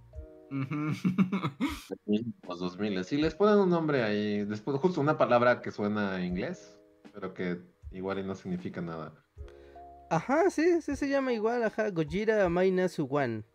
[2.48, 3.06] Los 2000.
[3.06, 6.78] Si les ponen un nombre ahí, después justo una palabra que suena a inglés,
[7.14, 7.62] pero que
[7.92, 9.14] igual y no significa nada.
[10.10, 13.46] Ajá, sí, sí se llama igual, ajá, Gojira Mainasu One.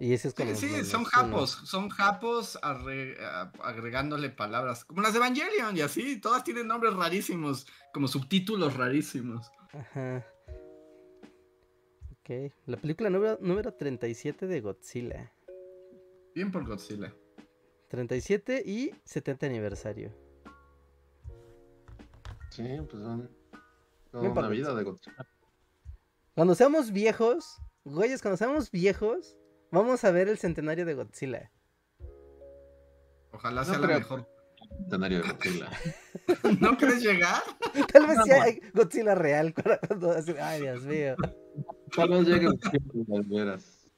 [0.00, 0.54] Y ese es como.
[0.54, 6.42] Sí, sí, son japos, son japos agregándole palabras, como las de Evangelion y así, todas
[6.42, 9.52] tienen nombres rarísimos, como subtítulos rarísimos.
[9.78, 10.24] Ajá.
[12.12, 15.32] Ok, la película número, número 37 de Godzilla.
[16.34, 17.14] Bien por Godzilla.
[17.88, 20.12] 37 y 70 aniversario.
[22.50, 23.30] Sí, pues son,
[24.12, 25.28] son una vida de Godzilla.
[26.34, 29.36] Cuando seamos viejos, güeyes, cuando seamos viejos,
[29.70, 31.50] vamos a ver el centenario de Godzilla.
[33.32, 34.33] Ojalá sea lo mejor
[34.86, 35.70] escenario de Godzilla.
[36.60, 37.42] ¿No crees llegar?
[37.92, 41.16] Tal vez sea Godzilla real cuando, Ay, Dios mío.
[41.94, 43.90] Tal vez llegue Godzilla las veras.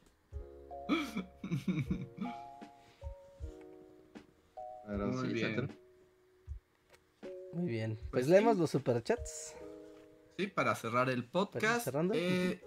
[4.89, 5.79] Muy bien.
[7.53, 7.97] Muy bien.
[7.97, 9.55] Pues, pues leemos los superchats.
[10.37, 11.89] Sí, para cerrar el podcast.
[12.13, 12.61] Eh,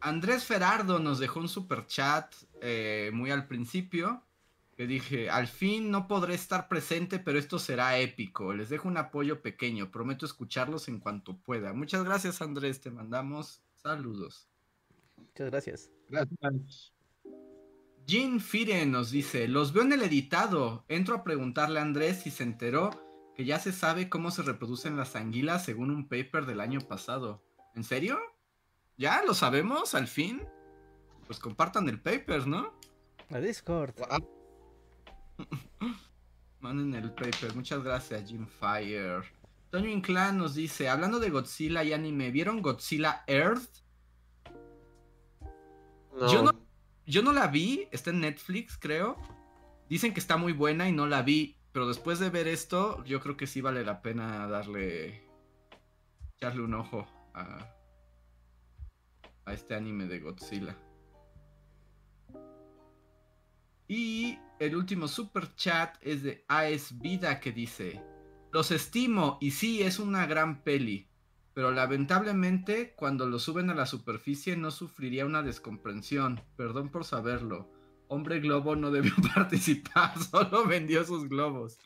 [0.00, 4.23] Andrés Ferardo nos dejó un superchat eh, muy al principio.
[4.76, 8.52] Que dije, al fin no podré estar presente, pero esto será épico.
[8.52, 9.90] Les dejo un apoyo pequeño.
[9.90, 11.72] Prometo escucharlos en cuanto pueda.
[11.72, 12.80] Muchas gracias, Andrés.
[12.80, 14.48] Te mandamos saludos.
[15.16, 15.90] Muchas gracias.
[16.08, 16.92] Gracias.
[18.06, 20.84] Jean Fire nos dice, los veo en el editado.
[20.88, 22.90] Entro a preguntarle a Andrés si se enteró
[23.34, 27.42] que ya se sabe cómo se reproducen las anguilas según un paper del año pasado.
[27.74, 28.18] ¿En serio?
[28.96, 30.42] ¿Ya lo sabemos al fin?
[31.26, 32.72] Pues compartan el paper, ¿no?
[33.30, 33.94] A Discord.
[36.60, 37.54] Manden el paper.
[37.54, 39.22] Muchas gracias, Jim Fire.
[39.70, 43.82] Toño Inclán nos dice, hablando de Godzilla y anime, ¿vieron Godzilla Earth?
[46.30, 46.52] Yo, no,
[47.06, 49.16] yo no la vi, está en Netflix, creo.
[49.88, 51.56] Dicen que está muy buena y no la vi.
[51.72, 55.28] Pero después de ver esto, yo creo que sí vale la pena darle.
[56.36, 57.66] echarle un ojo a.
[59.44, 60.78] a este anime de Godzilla.
[63.88, 68.02] Y el último super chat es de AES Vida que dice:
[68.52, 71.08] Los estimo y sí, es una gran peli.
[71.54, 76.40] Pero lamentablemente, cuando lo suben a la superficie, no sufriría una descomprensión.
[76.56, 77.70] Perdón por saberlo.
[78.08, 81.78] Hombre Globo no debió participar, solo vendió sus globos.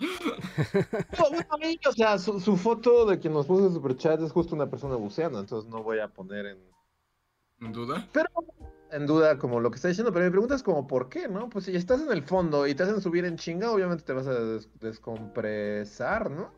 [1.87, 5.39] o sea, su, foto de quien nos puso el superchat es justo una persona buceando,
[5.39, 6.59] entonces no voy a poner en...
[7.61, 8.09] ¿En duda?
[8.13, 8.29] Pero
[8.91, 11.49] en duda como lo que está diciendo, pero mi pregunta es como, ¿por qué, no?
[11.49, 14.27] Pues si estás en el fondo y te hacen subir en chinga, obviamente te vas
[14.27, 14.35] a
[14.81, 16.53] descompresar, ¿no?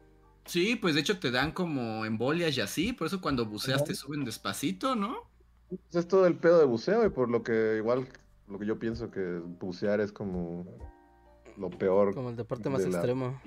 [0.45, 3.95] Sí, pues de hecho te dan como embolias y así, por eso cuando buceas te
[3.95, 5.29] suben despacito, ¿no?
[5.69, 8.09] Pues es todo el pedo de buceo y por lo que igual
[8.49, 10.67] lo que yo pienso que bucear es como
[11.57, 12.15] lo peor.
[12.15, 13.41] Como el deporte más extremo.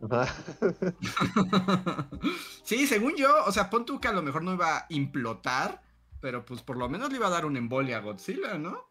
[2.64, 5.82] sí, según yo, o sea, pon tú que a lo mejor no iba a implotar,
[6.20, 8.88] pero pues por lo menos le iba a dar un embolia a Godzilla, ¿no?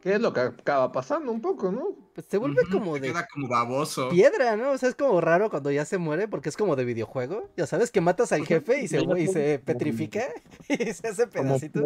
[0.00, 2.10] ¿Qué es lo que acaba pasando un poco, no?
[2.14, 3.08] Pues se vuelve como de.
[3.08, 4.08] Queda como baboso.
[4.08, 4.70] Piedra, ¿no?
[4.70, 7.50] O sea, es como raro cuando ya se muere porque es como de videojuego.
[7.56, 10.24] Ya sabes que matas al jefe y se, y se petrifica
[10.68, 11.84] y se hace pedacitos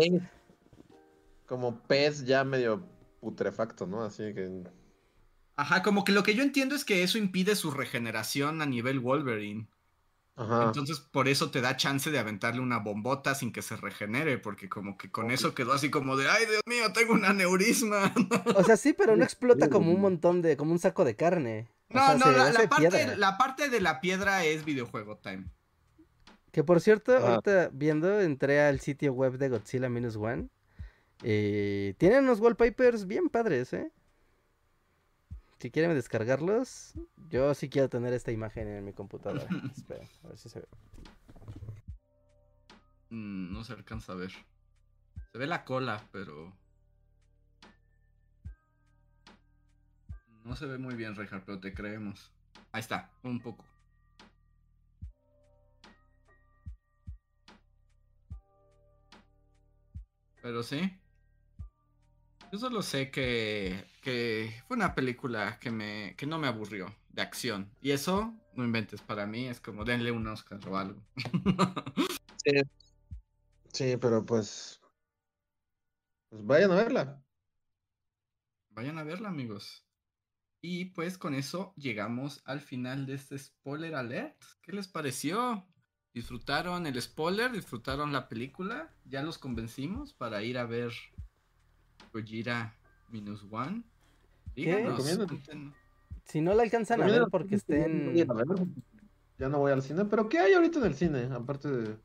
[1.46, 2.84] como pez ya medio
[3.20, 4.02] putrefacto, ¿no?
[4.02, 4.64] Así que.
[5.56, 8.98] Ajá, como que lo que yo entiendo es que eso impide su regeneración a nivel
[8.98, 9.68] Wolverine.
[10.36, 10.64] Ajá.
[10.64, 14.68] Entonces, por eso te da chance de aventarle una bombota sin que se regenere, porque
[14.68, 18.12] como que con eso quedó así como de, ay, Dios mío, tengo un aneurisma.
[18.56, 21.68] O sea, sí, pero no explota como un montón de, como un saco de carne.
[21.88, 25.44] no, no, la, parte, la, parte, de la piedra es videojuego time.
[26.50, 30.48] Que por cierto, ahorita viendo, entré al sitio web de Godzilla Minus One
[31.22, 33.90] eh, tienen unos wallpapers bien padres, ¿eh?
[35.58, 36.94] Si quieren descargarlos,
[37.30, 39.46] yo sí quiero tener esta imagen en mi computadora.
[39.76, 40.68] Espera, a ver si se ve.
[43.10, 44.32] Mm, no se alcanza a ver.
[45.32, 46.52] Se ve la cola, pero.
[50.44, 52.32] No se ve muy bien, Rejar, pero te creemos.
[52.72, 53.64] Ahí está, un poco.
[60.42, 61.00] Pero sí.
[62.52, 63.84] Yo solo sé que,
[64.66, 67.70] fue una película que, me, que no me aburrió, de acción.
[67.80, 71.02] Y eso, no inventes, para mí es como denle un Oscar o algo.
[72.44, 72.52] sí.
[73.72, 74.80] sí, pero pues...
[76.28, 77.24] Pues vayan a verla.
[78.70, 79.84] Vayan a verla, amigos.
[80.60, 84.42] Y pues con eso llegamos al final de este spoiler alert.
[84.62, 85.68] ¿Qué les pareció?
[86.14, 87.52] ¿Disfrutaron el spoiler?
[87.52, 88.94] ¿Disfrutaron la película?
[89.04, 90.92] ¿Ya los convencimos para ir a ver
[92.14, 92.72] Gojira
[93.10, 93.82] Minus One.
[96.24, 98.14] Si no la alcanzan a ver porque estén.
[99.36, 101.28] Ya no voy al cine, pero ¿qué hay ahorita en el cine?
[101.34, 101.96] Aparte de.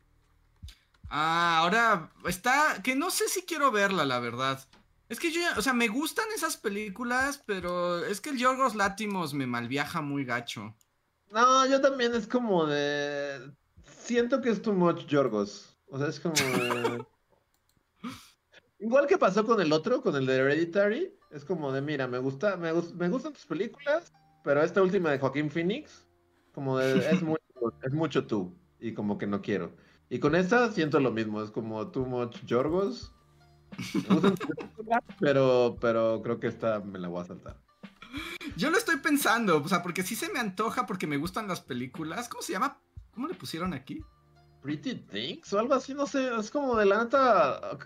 [1.10, 2.82] Ah, ahora está.
[2.84, 4.60] Que no sé si quiero verla, la verdad.
[5.10, 9.34] Es que yo, o sea, me gustan esas películas, pero es que el Yorgos Látimos
[9.34, 10.76] me malviaja muy gacho.
[11.32, 13.52] No, yo también es como de.
[13.84, 15.78] Siento que es too much Yorgos.
[15.88, 16.34] O sea, es como.
[18.80, 22.18] Igual que pasó con el otro, con el de Hereditary, es como de, mira, me
[22.18, 26.08] gusta, me, me gustan tus películas, pero esta última de Joaquín Phoenix,
[26.54, 27.44] como de, es, mucho,
[27.84, 29.76] es mucho tú, y como que no quiero.
[30.10, 33.14] Y con esta siento lo mismo, es como too much Yorgos.
[35.20, 37.58] pero, pero creo que esta me la voy a saltar.
[38.56, 41.62] Yo lo estoy pensando, o sea, porque sí se me antoja porque me gustan las
[41.62, 42.28] películas.
[42.30, 42.82] ¿Cómo se llama?
[43.14, 44.02] ¿Cómo le pusieron aquí?
[44.62, 47.78] Pretty Things o algo así, no sé, es como de la neta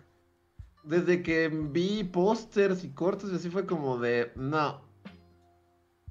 [0.84, 4.82] desde que vi pósters y cortes y así fue como de, no,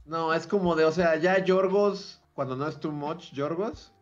[0.05, 3.93] No, es como de, o sea, ya Yorgos, cuando no es too much Yorgos,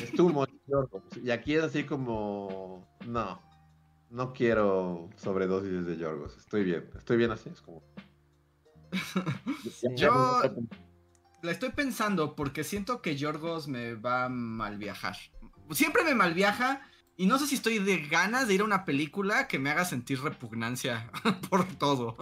[0.00, 1.02] es too much Yorgos.
[1.22, 3.40] Y aquí es así como, no,
[4.10, 6.36] no quiero sobredosis de Yorgos.
[6.36, 7.82] Estoy bien, estoy bien así, es como...
[9.96, 10.40] Yo
[11.42, 15.16] la estoy pensando porque siento que Yorgos me va a mal viajar.
[15.70, 16.82] Siempre me mal viaja
[17.16, 19.84] y no sé si estoy de ganas de ir a una película que me haga
[19.84, 21.10] sentir repugnancia
[21.50, 22.16] por todo.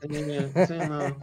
[0.00, 1.16] Sí, no.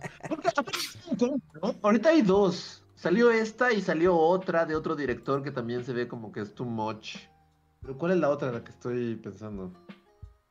[1.81, 2.83] Ahorita hay dos.
[2.95, 6.53] Salió esta y salió otra de otro director que también se ve como que es
[6.53, 7.17] too much.
[7.81, 9.73] Pero ¿cuál es la otra la que estoy pensando?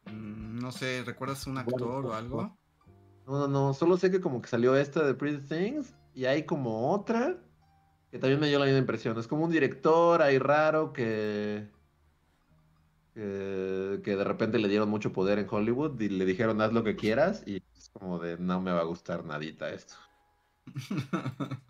[0.06, 2.56] Mm, no sé, ¿recuerdas un actor o algo?
[3.26, 3.74] No, no, no.
[3.74, 7.38] Solo sé que como que salió esta de Pretty Things y hay como otra
[8.10, 9.16] que también me dio la misma impresión.
[9.18, 11.68] Es como un director ahí raro que
[13.14, 16.96] que, de repente le dieron mucho poder en Hollywood y le dijeron haz lo que
[16.96, 19.94] quieras y es como de no me va a gustar nadita esto.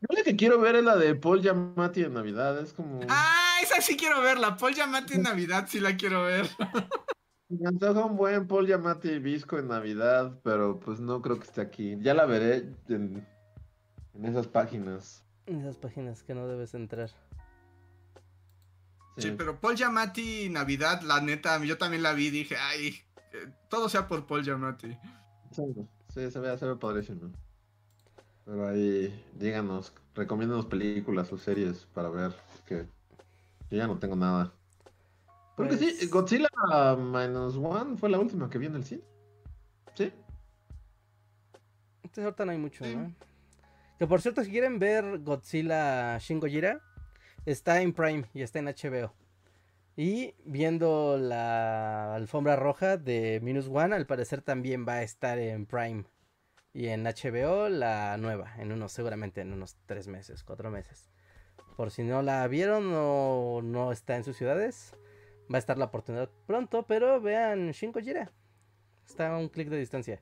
[0.00, 3.00] Yo la que quiero ver es la de Paul Giamatti en Navidad, es como...
[3.08, 6.48] Ah, esa sí quiero verla, Paul Giamatti en Navidad sí la quiero ver.
[7.48, 11.62] Me antoja un buen Paul Giamatti Visco en Navidad, pero pues no creo que esté
[11.62, 11.96] aquí.
[12.00, 13.26] Ya la veré en,
[14.14, 15.24] en esas páginas.
[15.46, 17.10] En esas páginas que no debes entrar.
[19.18, 22.94] Sí, pero Paul Giamatti, Navidad, la neta, yo también la vi dije, ay,
[23.68, 24.96] todo sea por Paul Giamatti.
[25.50, 25.64] Sí,
[26.08, 27.32] se ve, se ve padrísimo.
[28.44, 32.34] Pero ahí, díganos, recomiéndanos películas o series para ver,
[32.64, 32.86] que
[33.70, 34.52] yo ya no tengo nada.
[35.56, 36.48] Porque sí, pues Godzilla
[36.96, 39.02] Minus One fue la última que vi en el cine.
[39.94, 40.12] Sí.
[42.04, 43.12] Entonces ahorita no hay mucho, ¿no?
[43.98, 46.80] Que por cierto, si quieren ver Godzilla Shin Gojira,
[47.50, 49.14] está en Prime y está en HBO.
[49.96, 55.66] Y viendo la alfombra roja de Minus One, al parecer también va a estar en
[55.66, 56.04] Prime.
[56.74, 61.10] Y en HBO la nueva, en unos, seguramente en unos tres meses, cuatro meses.
[61.76, 64.92] Por si no la vieron o no está en sus ciudades,
[65.52, 68.30] va a estar la oportunidad pronto, pero vean Shin Jira.
[69.06, 70.20] Está a un clic de distancia.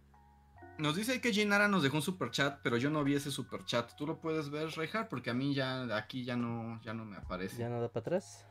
[0.79, 3.65] Nos dice que Jinara nos dejó un super chat, pero yo no vi ese super
[3.65, 3.95] chat.
[3.97, 5.09] ¿Tú lo puedes ver, Reinhardt?
[5.09, 7.57] Porque a mí ya aquí ya no, ya no me aparece.
[7.57, 8.47] ¿Ya no da para atrás?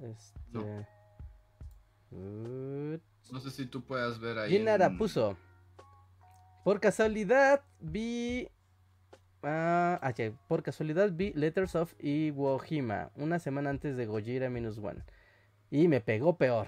[0.00, 0.86] Este...
[2.10, 3.40] No.
[3.40, 4.50] sé si tú puedas ver ahí.
[4.50, 5.36] Jinara puso.
[6.64, 8.48] Por casualidad vi.
[9.42, 10.12] Ah, ah
[10.48, 15.02] por casualidad vi Letters of Iwo Jima una semana antes de Gojira Minus One.
[15.70, 16.66] Y me pegó peor.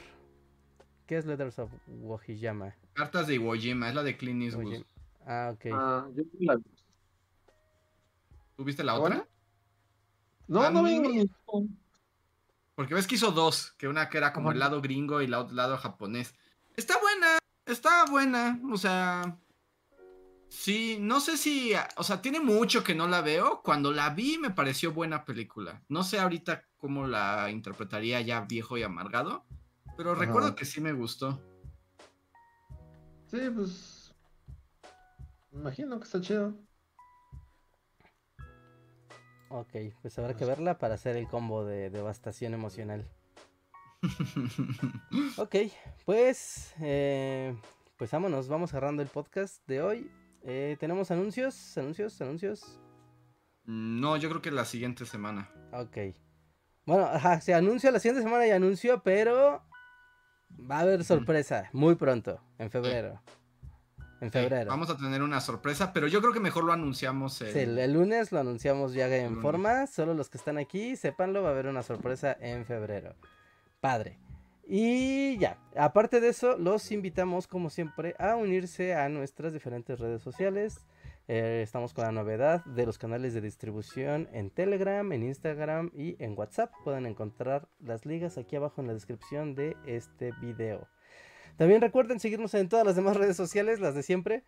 [1.06, 2.74] ¿Qué es Letters of Iwo Jima?
[2.94, 4.84] Cartas de Iwo Jima, es la de Clint Eastwood.
[5.26, 5.66] Ah, ok.
[5.72, 6.58] Ah, yo la
[8.56, 9.26] ¿Tú viste la otra?
[10.48, 11.28] No, no vi.
[12.74, 15.30] Porque ves que hizo dos, que una que era como el lado gringo y el
[15.30, 16.34] lado japonés.
[16.76, 19.38] Está buena, está buena, o sea,
[20.48, 23.62] sí, no sé si, o sea, tiene mucho que no la veo.
[23.62, 25.82] Cuando la vi me pareció buena película.
[25.88, 29.44] No sé ahorita cómo la interpretaría ya viejo y amargado,
[29.96, 31.40] pero recuerdo que sí me gustó.
[33.26, 34.01] Sí, pues
[35.52, 36.54] me imagino que está chido.
[39.50, 43.06] Ok, pues habrá que verla para hacer el combo de devastación emocional.
[45.36, 45.56] ok,
[46.06, 47.54] pues, eh,
[47.96, 50.10] pues vámonos, vamos cerrando el podcast de hoy.
[50.42, 51.76] Eh, ¿Tenemos anuncios?
[51.76, 52.20] ¿Anuncios?
[52.20, 52.80] ¿Anuncios?
[53.64, 55.50] Mm, no, yo creo que la siguiente semana.
[55.72, 56.16] Ok.
[56.86, 59.62] Bueno, ajá, se anuncia la siguiente semana y anuncio, pero
[60.58, 63.20] va a haber sorpresa muy pronto, en febrero.
[64.22, 64.70] En febrero.
[64.70, 67.40] vamos a tener una sorpresa, pero yo creo que mejor lo anunciamos.
[67.42, 67.52] El...
[67.52, 69.88] Sí, el lunes lo anunciamos ya en forma.
[69.88, 73.16] Solo los que están aquí, sépanlo, va a haber una sorpresa en febrero.
[73.80, 74.20] Padre.
[74.64, 80.22] Y ya, aparte de eso, los invitamos como siempre a unirse a nuestras diferentes redes
[80.22, 80.86] sociales.
[81.26, 86.14] Eh, estamos con la novedad de los canales de distribución en Telegram, en Instagram y
[86.22, 86.70] en WhatsApp.
[86.84, 90.86] Pueden encontrar las ligas aquí abajo en la descripción de este video.
[91.56, 94.42] También recuerden seguirnos en todas las demás redes sociales, las de siempre,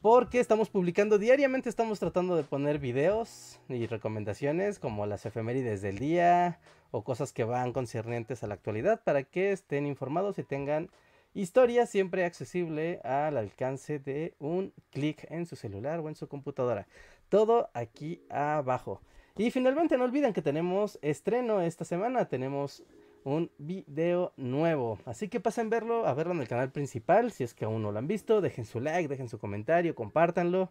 [0.00, 5.98] porque estamos publicando diariamente, estamos tratando de poner videos y recomendaciones como las efemérides del
[5.98, 6.60] día
[6.90, 10.90] o cosas que van concernientes a la actualidad para que estén informados y tengan
[11.34, 16.86] historia siempre accesible al alcance de un clic en su celular o en su computadora.
[17.28, 19.00] Todo aquí abajo.
[19.36, 22.84] Y finalmente no olviden que tenemos estreno esta semana, tenemos
[23.24, 24.98] un video nuevo.
[25.04, 27.32] Así que pasen a verlo, a verlo en el canal principal.
[27.32, 30.70] Si es que aún no lo han visto, dejen su like, dejen su comentario, compártanlo.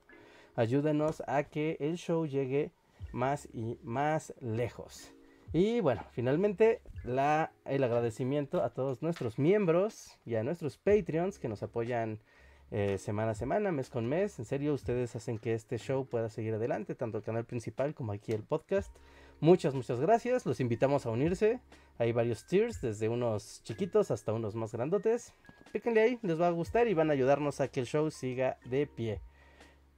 [0.55, 2.71] Ayúdenos a que el show llegue
[3.13, 5.13] más y más lejos.
[5.53, 11.61] Y bueno, finalmente el agradecimiento a todos nuestros miembros y a nuestros Patreons que nos
[11.61, 12.19] apoyan
[12.71, 14.39] eh, semana a semana, mes con mes.
[14.39, 18.13] En serio, ustedes hacen que este show pueda seguir adelante, tanto el canal principal como
[18.13, 18.95] aquí el podcast.
[19.41, 20.45] Muchas, muchas gracias.
[20.45, 21.59] Los invitamos a unirse.
[21.97, 25.33] Hay varios tiers, desde unos chiquitos hasta unos más grandotes.
[25.73, 28.59] Píquenle ahí, les va a gustar y van a ayudarnos a que el show siga
[28.65, 29.19] de pie.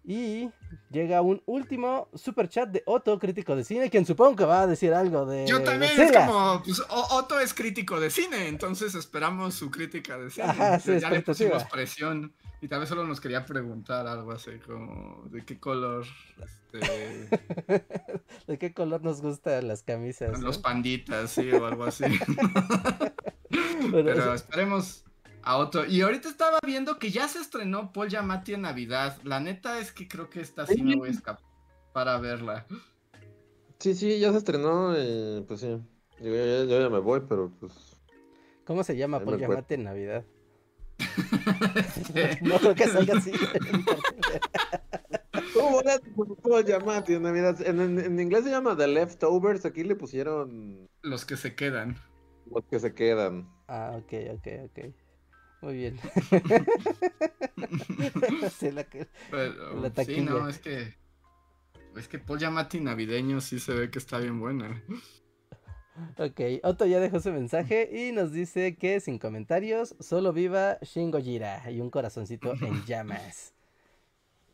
[0.06, 0.50] Y
[0.90, 4.68] llega un último super chat de Otto, crítico de cine, quien supongo que va a
[4.68, 5.48] decir algo de.
[5.48, 10.30] Yo también, es como, pues Otto es crítico de cine, entonces esperamos su crítica de
[10.30, 10.48] cine.
[10.48, 12.34] Ajá, sí, ya le pusimos presión.
[12.62, 16.06] Y tal vez solo nos quería preguntar algo así como de qué color
[16.42, 17.30] este...
[18.48, 20.40] ¿De qué color nos gustan las camisas?
[20.40, 22.06] Los panditas, sí, o algo así.
[23.92, 25.04] Pero esperemos
[25.44, 25.86] a otro.
[25.86, 29.18] Y ahorita estaba viendo que ya se estrenó Paul Yamati en Navidad.
[29.24, 31.44] La neta es que creo que esta sí me voy a escapar
[31.92, 32.66] para verla.
[33.80, 35.78] Sí, sí, ya se estrenó, eh, pues sí.
[36.20, 37.74] Yo, ya me voy, pero pues...
[38.66, 40.24] ¿Cómo se llama Paul Yamati en Navidad?
[42.42, 43.32] no creo que salga así.
[45.54, 45.82] ¿Cómo
[46.42, 47.60] Paul Yamati en Navidad?
[47.68, 50.88] En, inglés se llama The Leftovers, aquí le pusieron...
[51.02, 51.98] Los que se quedan.
[52.50, 53.50] Los que se quedan.
[53.68, 54.94] Ah, ok, ok, ok.
[55.64, 55.98] Muy bien.
[58.52, 58.86] sí, la,
[60.04, 60.94] sí, no, es que.
[61.96, 64.84] Es que Paul Yamati navideño sí se ve que está bien buena.
[66.18, 71.22] Ok, Otto ya dejó su mensaje y nos dice que sin comentarios, solo viva Shingo
[71.22, 73.54] Jira y un corazoncito en llamas.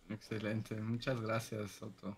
[0.09, 2.15] Excelente, muchas gracias, Otto.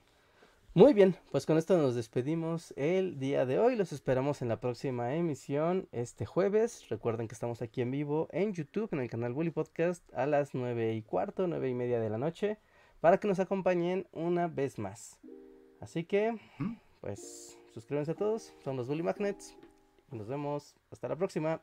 [0.74, 3.76] Muy bien, pues con esto nos despedimos el día de hoy.
[3.76, 6.88] Los esperamos en la próxima emisión este jueves.
[6.88, 10.54] Recuerden que estamos aquí en vivo en YouTube, en el canal Bully Podcast, a las
[10.54, 12.58] nueve y cuarto, nueve y media de la noche,
[13.02, 15.20] para que nos acompañen una vez más.
[15.82, 16.40] Así que,
[17.02, 18.54] pues, suscríbanse a todos.
[18.64, 19.58] Son los Bully Magnets.
[20.10, 20.76] Y nos vemos.
[20.90, 21.62] Hasta la próxima.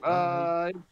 [0.00, 0.91] Bye.